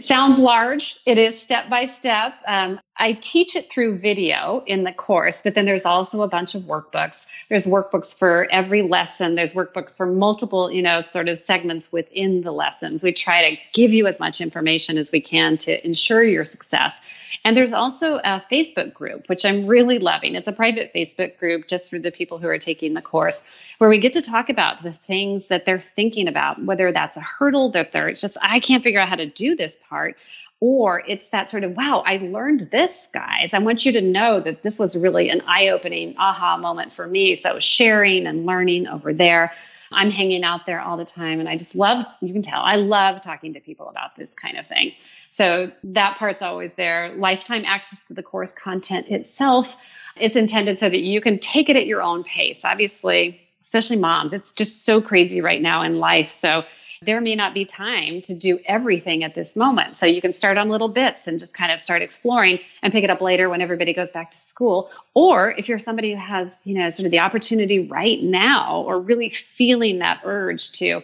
sounds 0.00 0.38
large. 0.38 0.96
It 1.06 1.18
is 1.18 1.40
step 1.40 1.68
by 1.68 1.84
step. 1.86 2.34
Um, 2.46 2.78
I 2.98 3.12
teach 3.12 3.56
it 3.56 3.70
through 3.70 3.98
video 3.98 4.62
in 4.66 4.84
the 4.84 4.92
course, 4.92 5.42
but 5.42 5.54
then 5.54 5.64
there's 5.64 5.84
also 5.84 6.22
a 6.22 6.28
bunch 6.28 6.54
of 6.54 6.62
workbooks. 6.62 7.26
There's 7.48 7.66
workbooks 7.66 8.16
for 8.16 8.48
every 8.50 8.82
lesson. 8.82 9.34
There's 9.34 9.54
workbooks 9.54 9.96
for 9.96 10.06
multiple, 10.06 10.70
you 10.70 10.82
know, 10.82 11.00
sort 11.00 11.28
of 11.28 11.38
segments 11.38 11.92
within 11.92 12.42
the 12.42 12.52
lessons. 12.52 13.02
We 13.02 13.12
try 13.12 13.50
to 13.50 13.56
give 13.72 13.92
you 13.92 14.06
as 14.06 14.20
much 14.20 14.40
information 14.40 14.98
as 14.98 15.12
we 15.12 15.20
can 15.20 15.56
to 15.58 15.84
ensure 15.84 16.22
your 16.22 16.44
success. 16.44 17.00
And 17.44 17.56
there's 17.56 17.72
also 17.72 18.18
a 18.18 18.42
Facebook 18.50 18.92
group, 18.92 19.28
which 19.28 19.44
I'm 19.44 19.66
really 19.66 19.98
loving. 19.98 20.34
It's 20.34 20.48
a 20.48 20.52
private 20.52 20.92
Facebook 20.94 21.38
group 21.38 21.68
just 21.68 21.90
for 21.90 21.98
the 21.98 22.10
people 22.10 22.38
who 22.38 22.48
are 22.48 22.56
taking 22.56 22.94
the 22.94 23.02
course, 23.02 23.44
where 23.78 23.90
we 23.90 23.98
get 23.98 24.12
to 24.14 24.22
talk 24.22 24.48
about 24.48 24.82
the 24.82 24.92
things 24.92 25.46
that 25.48 25.64
they're 25.64 25.80
thinking 25.80 26.26
about, 26.26 26.62
whether 26.64 26.90
that's 26.90 27.16
a 27.16 27.20
hurdle 27.20 27.70
that 27.70 27.92
they're 27.92 28.12
just, 28.12 28.36
I 28.42 28.58
can't 28.60 28.82
figure 28.82 29.00
out 29.00 29.08
how 29.08 29.16
to 29.16 29.26
do 29.26 29.54
this 29.54 29.78
part 29.88 30.16
or 30.60 31.04
it's 31.06 31.28
that 31.30 31.48
sort 31.48 31.64
of 31.64 31.76
wow 31.76 32.02
i 32.06 32.16
learned 32.16 32.68
this 32.72 33.08
guys. 33.12 33.54
I 33.54 33.58
want 33.58 33.86
you 33.86 33.92
to 33.92 34.00
know 34.00 34.40
that 34.40 34.62
this 34.62 34.78
was 34.78 34.96
really 34.96 35.30
an 35.30 35.40
eye-opening 35.46 36.16
aha 36.18 36.56
moment 36.56 36.92
for 36.92 37.06
me. 37.06 37.34
So 37.34 37.58
sharing 37.60 38.26
and 38.26 38.46
learning 38.46 38.86
over 38.86 39.12
there. 39.12 39.52
I'm 39.92 40.10
hanging 40.10 40.44
out 40.44 40.66
there 40.66 40.80
all 40.80 40.96
the 40.96 41.04
time 41.04 41.40
and 41.40 41.48
i 41.48 41.56
just 41.56 41.74
love 41.74 42.04
you 42.20 42.32
can 42.32 42.42
tell 42.42 42.60
i 42.60 42.76
love 42.76 43.22
talking 43.22 43.54
to 43.54 43.60
people 43.60 43.88
about 43.88 44.16
this 44.16 44.34
kind 44.34 44.58
of 44.58 44.66
thing. 44.66 44.92
So 45.30 45.70
that 45.84 46.16
part's 46.16 46.42
always 46.42 46.74
there. 46.74 47.14
Lifetime 47.16 47.64
access 47.66 48.04
to 48.06 48.14
the 48.14 48.22
course 48.22 48.52
content 48.52 49.08
itself 49.08 49.76
it's 50.16 50.36
intended 50.36 50.78
so 50.78 50.88
that 50.88 51.02
you 51.02 51.20
can 51.20 51.38
take 51.38 51.68
it 51.68 51.76
at 51.76 51.86
your 51.86 52.02
own 52.02 52.24
pace. 52.24 52.64
Obviously 52.64 53.40
especially 53.62 53.96
moms 53.96 54.32
it's 54.32 54.52
just 54.52 54.84
so 54.84 55.00
crazy 55.00 55.40
right 55.40 55.62
now 55.62 55.82
in 55.82 55.98
life. 55.98 56.28
So 56.28 56.64
there 57.02 57.20
may 57.20 57.34
not 57.34 57.54
be 57.54 57.64
time 57.64 58.20
to 58.22 58.34
do 58.34 58.58
everything 58.66 59.22
at 59.22 59.34
this 59.34 59.56
moment. 59.56 59.94
So 59.94 60.06
you 60.06 60.20
can 60.20 60.32
start 60.32 60.58
on 60.58 60.68
little 60.68 60.88
bits 60.88 61.26
and 61.26 61.38
just 61.38 61.56
kind 61.56 61.70
of 61.70 61.80
start 61.80 62.02
exploring 62.02 62.58
and 62.82 62.92
pick 62.92 63.04
it 63.04 63.10
up 63.10 63.20
later 63.20 63.48
when 63.48 63.60
everybody 63.60 63.92
goes 63.92 64.10
back 64.10 64.30
to 64.32 64.38
school. 64.38 64.90
Or 65.14 65.52
if 65.52 65.68
you're 65.68 65.78
somebody 65.78 66.12
who 66.12 66.18
has, 66.18 66.66
you 66.66 66.74
know, 66.74 66.88
sort 66.88 67.06
of 67.06 67.12
the 67.12 67.20
opportunity 67.20 67.86
right 67.86 68.22
now 68.22 68.82
or 68.86 69.00
really 69.00 69.30
feeling 69.30 70.00
that 70.00 70.20
urge 70.24 70.72
to, 70.72 71.02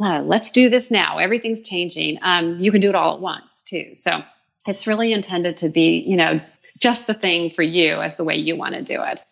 uh, 0.00 0.22
let's 0.22 0.50
do 0.50 0.68
this 0.68 0.90
now, 0.90 1.18
everything's 1.18 1.60
changing, 1.60 2.18
um, 2.22 2.58
you 2.60 2.70
can 2.70 2.80
do 2.80 2.88
it 2.88 2.94
all 2.94 3.14
at 3.14 3.20
once 3.20 3.62
too. 3.62 3.94
So 3.94 4.22
it's 4.66 4.86
really 4.86 5.12
intended 5.12 5.56
to 5.58 5.68
be, 5.68 5.98
you 6.06 6.16
know, 6.16 6.40
just 6.78 7.06
the 7.06 7.14
thing 7.14 7.50
for 7.50 7.62
you 7.62 8.00
as 8.00 8.16
the 8.16 8.24
way 8.24 8.36
you 8.36 8.56
want 8.56 8.74
to 8.74 8.82
do 8.82 9.02
it. 9.02 9.22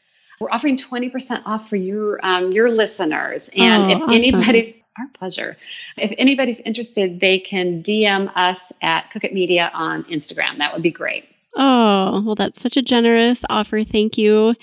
We're 0.41 0.51
offering 0.51 0.77
20% 0.79 1.43
off 1.45 1.69
for 1.69 1.77
your 1.77 2.25
um, 2.25 2.51
your 2.53 2.71
listeners. 2.71 3.51
And 3.55 3.93
oh, 3.93 3.97
if 3.97 4.03
awesome. 4.03 4.15
anybody's 4.15 4.75
our 5.01 5.09
pleasure. 5.15 5.57
If 5.97 6.15
anybody's 6.19 6.61
interested, 6.61 7.21
they 7.21 7.39
can 7.39 7.83
DM 7.83 8.31
us 8.37 8.73
at 8.83 9.11
Cook 9.11 9.25
It 9.25 9.33
Media 9.33 9.71
on 9.75 10.05
Instagram. 10.05 10.59
That 10.59 10.73
would 10.73 10.83
be 10.83 10.91
great. 10.91 11.25
Oh, 11.57 12.23
well, 12.25 12.35
that's 12.35 12.61
such 12.61 12.77
a 12.77 12.83
generous 12.83 13.45
offer. 13.51 13.83
Thank 13.83 14.17
you. 14.17 14.55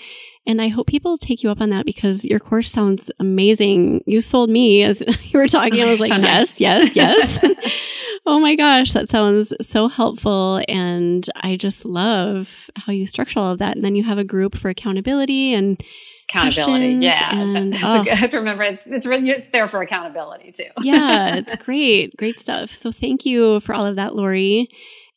And 0.46 0.62
I 0.62 0.68
hope 0.68 0.86
people 0.86 1.18
take 1.18 1.42
you 1.42 1.50
up 1.50 1.60
on 1.60 1.68
that 1.70 1.84
because 1.84 2.24
your 2.24 2.40
course 2.40 2.70
sounds 2.70 3.10
amazing. 3.20 4.02
You 4.06 4.22
sold 4.22 4.48
me 4.48 4.82
as 4.82 5.02
you 5.24 5.38
were 5.38 5.46
talking. 5.46 5.80
I 5.80 5.90
was 5.90 6.00
like, 6.00 6.08
so 6.12 6.16
nice. 6.16 6.58
yes, 6.58 6.96
yes, 6.96 7.40
yes. 7.42 7.72
oh 8.26 8.38
my 8.38 8.56
gosh, 8.56 8.92
that 8.92 9.10
sounds 9.10 9.52
so 9.60 9.88
helpful. 9.88 10.62
And 10.66 11.28
I 11.36 11.56
just 11.56 11.84
love 11.84 12.70
how 12.76 12.92
you 12.92 13.06
structure 13.06 13.38
all 13.40 13.52
of 13.52 13.58
that. 13.58 13.76
And 13.76 13.84
then 13.84 13.94
you 13.94 14.04
have 14.04 14.16
a 14.16 14.24
group 14.24 14.56
for 14.56 14.70
accountability 14.70 15.52
and 15.52 15.82
accountability. 16.28 16.94
Yeah, 17.04 17.34
and, 17.34 17.72
that's 17.72 17.84
oh. 17.84 18.04
good. 18.04 18.34
Remember, 18.34 18.62
it's 18.62 18.82
it's 18.86 19.06
really 19.06 19.30
it's 19.30 19.48
there 19.48 19.68
for 19.68 19.82
accountability 19.82 20.52
too. 20.52 20.64
yeah, 20.82 21.36
it's 21.36 21.56
great, 21.56 22.16
great 22.16 22.38
stuff. 22.38 22.72
So 22.72 22.92
thank 22.92 23.24
you 23.24 23.60
for 23.60 23.74
all 23.74 23.86
of 23.86 23.96
that, 23.96 24.14
Lori. 24.14 24.68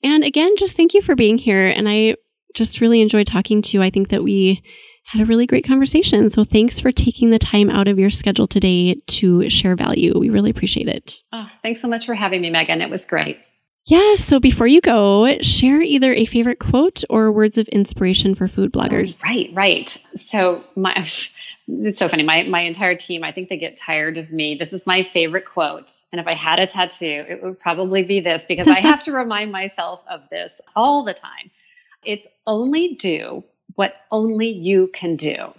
And 0.03 0.23
again, 0.23 0.55
just 0.57 0.75
thank 0.75 0.93
you 0.93 1.01
for 1.01 1.15
being 1.15 1.37
here. 1.37 1.67
And 1.67 1.87
I 1.87 2.15
just 2.55 2.81
really 2.81 3.01
enjoyed 3.01 3.27
talking 3.27 3.61
to 3.61 3.77
you. 3.77 3.83
I 3.83 3.89
think 3.89 4.09
that 4.09 4.23
we 4.23 4.63
had 5.05 5.21
a 5.21 5.25
really 5.25 5.45
great 5.45 5.65
conversation. 5.65 6.29
So 6.29 6.43
thanks 6.43 6.79
for 6.79 6.91
taking 6.91 7.29
the 7.29 7.39
time 7.39 7.69
out 7.69 7.87
of 7.87 7.99
your 7.99 8.09
schedule 8.09 8.47
today 8.47 8.95
to 9.07 9.49
share 9.49 9.75
value. 9.75 10.17
We 10.17 10.29
really 10.29 10.49
appreciate 10.49 10.87
it. 10.87 11.21
Oh, 11.33 11.47
thanks 11.61 11.81
so 11.81 11.87
much 11.87 12.05
for 12.05 12.13
having 12.15 12.41
me, 12.41 12.49
Megan. 12.49 12.81
It 12.81 12.89
was 12.89 13.05
great. 13.05 13.37
Yes. 13.85 14.23
So 14.23 14.39
before 14.39 14.67
you 14.67 14.79
go, 14.79 15.37
share 15.41 15.81
either 15.81 16.13
a 16.13 16.25
favorite 16.25 16.59
quote 16.59 17.03
or 17.09 17.31
words 17.31 17.57
of 17.57 17.67
inspiration 17.69 18.35
for 18.35 18.47
food 18.47 18.71
bloggers. 18.71 19.19
Oh, 19.23 19.27
right, 19.27 19.49
right. 19.53 20.05
So 20.15 20.63
my 20.75 20.93
it's 21.67 21.99
so 21.99 22.07
funny. 22.07 22.23
My 22.23 22.43
my 22.43 22.61
entire 22.61 22.95
team, 22.95 23.23
I 23.23 23.31
think 23.31 23.49
they 23.49 23.57
get 23.57 23.77
tired 23.77 24.17
of 24.17 24.31
me. 24.31 24.55
This 24.55 24.73
is 24.73 24.85
my 24.85 25.03
favorite 25.03 25.45
quote. 25.45 25.91
And 26.11 26.19
if 26.19 26.27
I 26.27 26.35
had 26.35 26.59
a 26.59 26.67
tattoo, 26.67 27.25
it 27.27 27.41
would 27.41 27.59
probably 27.59 28.03
be 28.03 28.19
this 28.19 28.45
because 28.45 28.67
I 28.67 28.79
have 28.79 29.03
to 29.03 29.11
remind 29.13 29.51
myself 29.51 30.01
of 30.09 30.21
this 30.29 30.61
all 30.75 31.03
the 31.03 31.13
time. 31.13 31.49
It's 32.03 32.27
only 32.45 32.95
do 32.95 33.43
what 33.75 33.95
only 34.11 34.49
you 34.49 34.89
can 34.93 35.15
do. 35.15 35.53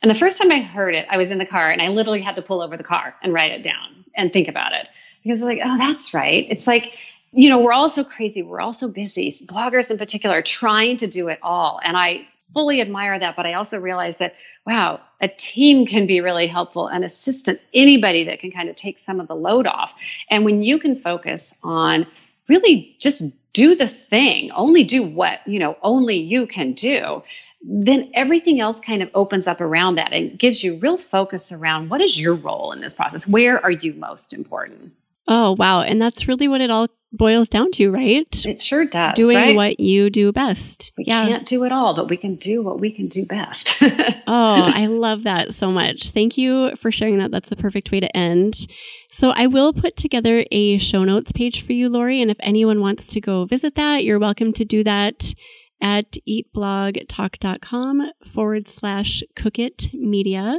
And 0.00 0.10
the 0.10 0.14
first 0.14 0.38
time 0.38 0.52
I 0.52 0.60
heard 0.60 0.94
it, 0.94 1.06
I 1.10 1.16
was 1.16 1.30
in 1.30 1.38
the 1.38 1.46
car 1.46 1.70
and 1.70 1.82
I 1.82 1.88
literally 1.88 2.22
had 2.22 2.36
to 2.36 2.42
pull 2.42 2.60
over 2.60 2.76
the 2.76 2.84
car 2.84 3.14
and 3.22 3.32
write 3.32 3.50
it 3.50 3.62
down 3.62 4.04
and 4.16 4.32
think 4.32 4.46
about 4.46 4.72
it. 4.72 4.90
Because 5.22 5.42
like, 5.42 5.60
oh, 5.64 5.76
that's 5.76 6.14
right. 6.14 6.46
It's 6.48 6.66
like 6.66 6.96
you 7.32 7.48
know, 7.48 7.58
we're 7.58 7.72
all 7.72 7.88
so 7.88 8.04
crazy. 8.04 8.42
We're 8.42 8.60
all 8.60 8.72
so 8.72 8.88
busy. 8.88 9.30
Bloggers 9.30 9.90
in 9.90 9.98
particular 9.98 10.42
trying 10.42 10.96
to 10.98 11.06
do 11.06 11.28
it 11.28 11.38
all. 11.42 11.80
And 11.82 11.96
I 11.96 12.26
fully 12.52 12.80
admire 12.80 13.18
that. 13.18 13.36
But 13.36 13.46
I 13.46 13.54
also 13.54 13.78
realize 13.78 14.16
that, 14.18 14.34
wow, 14.66 15.00
a 15.20 15.28
team 15.28 15.86
can 15.86 16.06
be 16.06 16.20
really 16.20 16.46
helpful, 16.46 16.86
an 16.88 17.04
assistant, 17.04 17.60
anybody 17.74 18.24
that 18.24 18.38
can 18.38 18.50
kind 18.50 18.68
of 18.68 18.76
take 18.76 18.98
some 18.98 19.20
of 19.20 19.28
the 19.28 19.36
load 19.36 19.66
off. 19.66 19.94
And 20.30 20.44
when 20.44 20.62
you 20.62 20.78
can 20.78 21.00
focus 21.00 21.58
on 21.62 22.06
really 22.48 22.96
just 22.98 23.22
do 23.52 23.74
the 23.74 23.86
thing, 23.86 24.50
only 24.52 24.84
do 24.84 25.02
what, 25.02 25.46
you 25.46 25.58
know, 25.58 25.76
only 25.82 26.16
you 26.16 26.46
can 26.46 26.72
do, 26.72 27.22
then 27.62 28.10
everything 28.14 28.60
else 28.60 28.80
kind 28.80 29.02
of 29.02 29.10
opens 29.14 29.46
up 29.46 29.60
around 29.60 29.96
that 29.96 30.12
and 30.12 30.38
gives 30.38 30.62
you 30.62 30.78
real 30.78 30.96
focus 30.96 31.50
around 31.50 31.90
what 31.90 32.00
is 32.00 32.18
your 32.18 32.34
role 32.34 32.72
in 32.72 32.80
this 32.80 32.94
process? 32.94 33.26
Where 33.26 33.62
are 33.62 33.70
you 33.70 33.92
most 33.94 34.32
important? 34.32 34.92
Oh, 35.26 35.52
wow. 35.58 35.82
And 35.82 36.00
that's 36.00 36.28
really 36.28 36.48
what 36.48 36.60
it 36.60 36.70
all 36.70 36.88
boils 37.12 37.48
down 37.48 37.70
to, 37.72 37.90
right? 37.90 38.46
It 38.46 38.60
sure 38.60 38.84
does. 38.84 39.14
Doing 39.14 39.36
right? 39.36 39.56
what 39.56 39.80
you 39.80 40.10
do 40.10 40.32
best. 40.32 40.92
We 40.96 41.04
yeah. 41.06 41.26
can't 41.26 41.46
do 41.46 41.64
it 41.64 41.72
all, 41.72 41.94
but 41.94 42.08
we 42.08 42.16
can 42.16 42.36
do 42.36 42.62
what 42.62 42.80
we 42.80 42.90
can 42.90 43.08
do 43.08 43.24
best. 43.24 43.82
oh, 43.82 43.92
I 44.26 44.86
love 44.86 45.22
that 45.22 45.54
so 45.54 45.70
much. 45.70 46.10
Thank 46.10 46.36
you 46.36 46.76
for 46.76 46.90
sharing 46.90 47.18
that. 47.18 47.30
That's 47.30 47.50
the 47.50 47.56
perfect 47.56 47.90
way 47.90 48.00
to 48.00 48.16
end. 48.16 48.66
So 49.10 49.30
I 49.30 49.46
will 49.46 49.72
put 49.72 49.96
together 49.96 50.44
a 50.50 50.78
show 50.78 51.04
notes 51.04 51.32
page 51.32 51.64
for 51.64 51.72
you, 51.72 51.88
Lori. 51.88 52.20
And 52.20 52.30
if 52.30 52.36
anyone 52.40 52.80
wants 52.80 53.06
to 53.08 53.20
go 53.20 53.46
visit 53.46 53.74
that, 53.76 54.04
you're 54.04 54.18
welcome 54.18 54.52
to 54.54 54.64
do 54.64 54.84
that 54.84 55.34
at 55.80 56.16
eatblogtalk.com 56.28 58.10
forward 58.24 58.68
slash 58.68 59.22
cookit 59.34 59.92
media. 59.94 60.58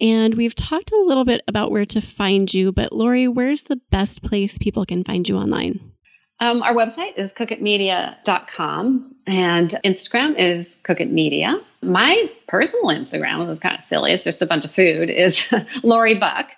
And 0.00 0.34
we've 0.34 0.54
talked 0.54 0.92
a 0.92 1.04
little 1.06 1.24
bit 1.24 1.42
about 1.48 1.70
where 1.70 1.86
to 1.86 2.00
find 2.00 2.52
you, 2.52 2.72
but 2.72 2.92
Lori, 2.92 3.28
where's 3.28 3.64
the 3.64 3.80
best 3.90 4.22
place 4.22 4.58
people 4.58 4.84
can 4.84 5.04
find 5.04 5.28
you 5.28 5.36
online? 5.36 5.92
Um, 6.38 6.62
our 6.62 6.74
website 6.74 7.16
is 7.16 7.32
cookitmedia.com 7.32 9.14
and 9.26 9.74
Instagram 9.84 10.34
is 10.38 10.78
cookitmedia. 10.84 11.62
My 11.82 12.30
personal 12.46 12.86
Instagram, 12.86 13.40
which 13.40 13.52
is 13.52 13.60
kind 13.60 13.76
of 13.76 13.82
silly, 13.82 14.12
it's 14.12 14.24
just 14.24 14.42
a 14.42 14.46
bunch 14.46 14.66
of 14.66 14.70
food, 14.70 15.08
is 15.08 15.52
Lori 15.82 16.14
Buck. 16.14 16.50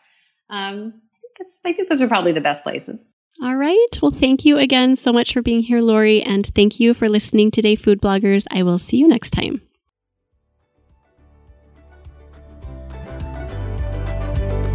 Um, 0.51 0.95
I, 0.95 1.39
think 1.39 1.49
I 1.65 1.73
think 1.75 1.89
those 1.89 2.03
are 2.03 2.09
probably 2.09 2.33
the 2.33 2.41
best 2.41 2.65
places. 2.65 3.05
All 3.41 3.55
right. 3.55 3.89
Well, 4.03 4.11
thank 4.11 4.45
you 4.45 4.59
again 4.59 4.97
so 4.97 5.13
much 5.13 5.33
for 5.33 5.43
being 5.43 5.63
here, 5.63 5.81
Lori, 5.81 6.23
and 6.23 6.45
thank 6.57 6.81
you 6.81 6.93
for 6.93 7.09
listening 7.09 7.53
today, 7.53 7.77
food 7.77 8.01
bloggers. 8.01 8.47
I 8.51 8.65
will 8.65 8.81
see 8.81 8.97
you 8.97 9.07
next 9.07 9.31
time. 9.31 9.63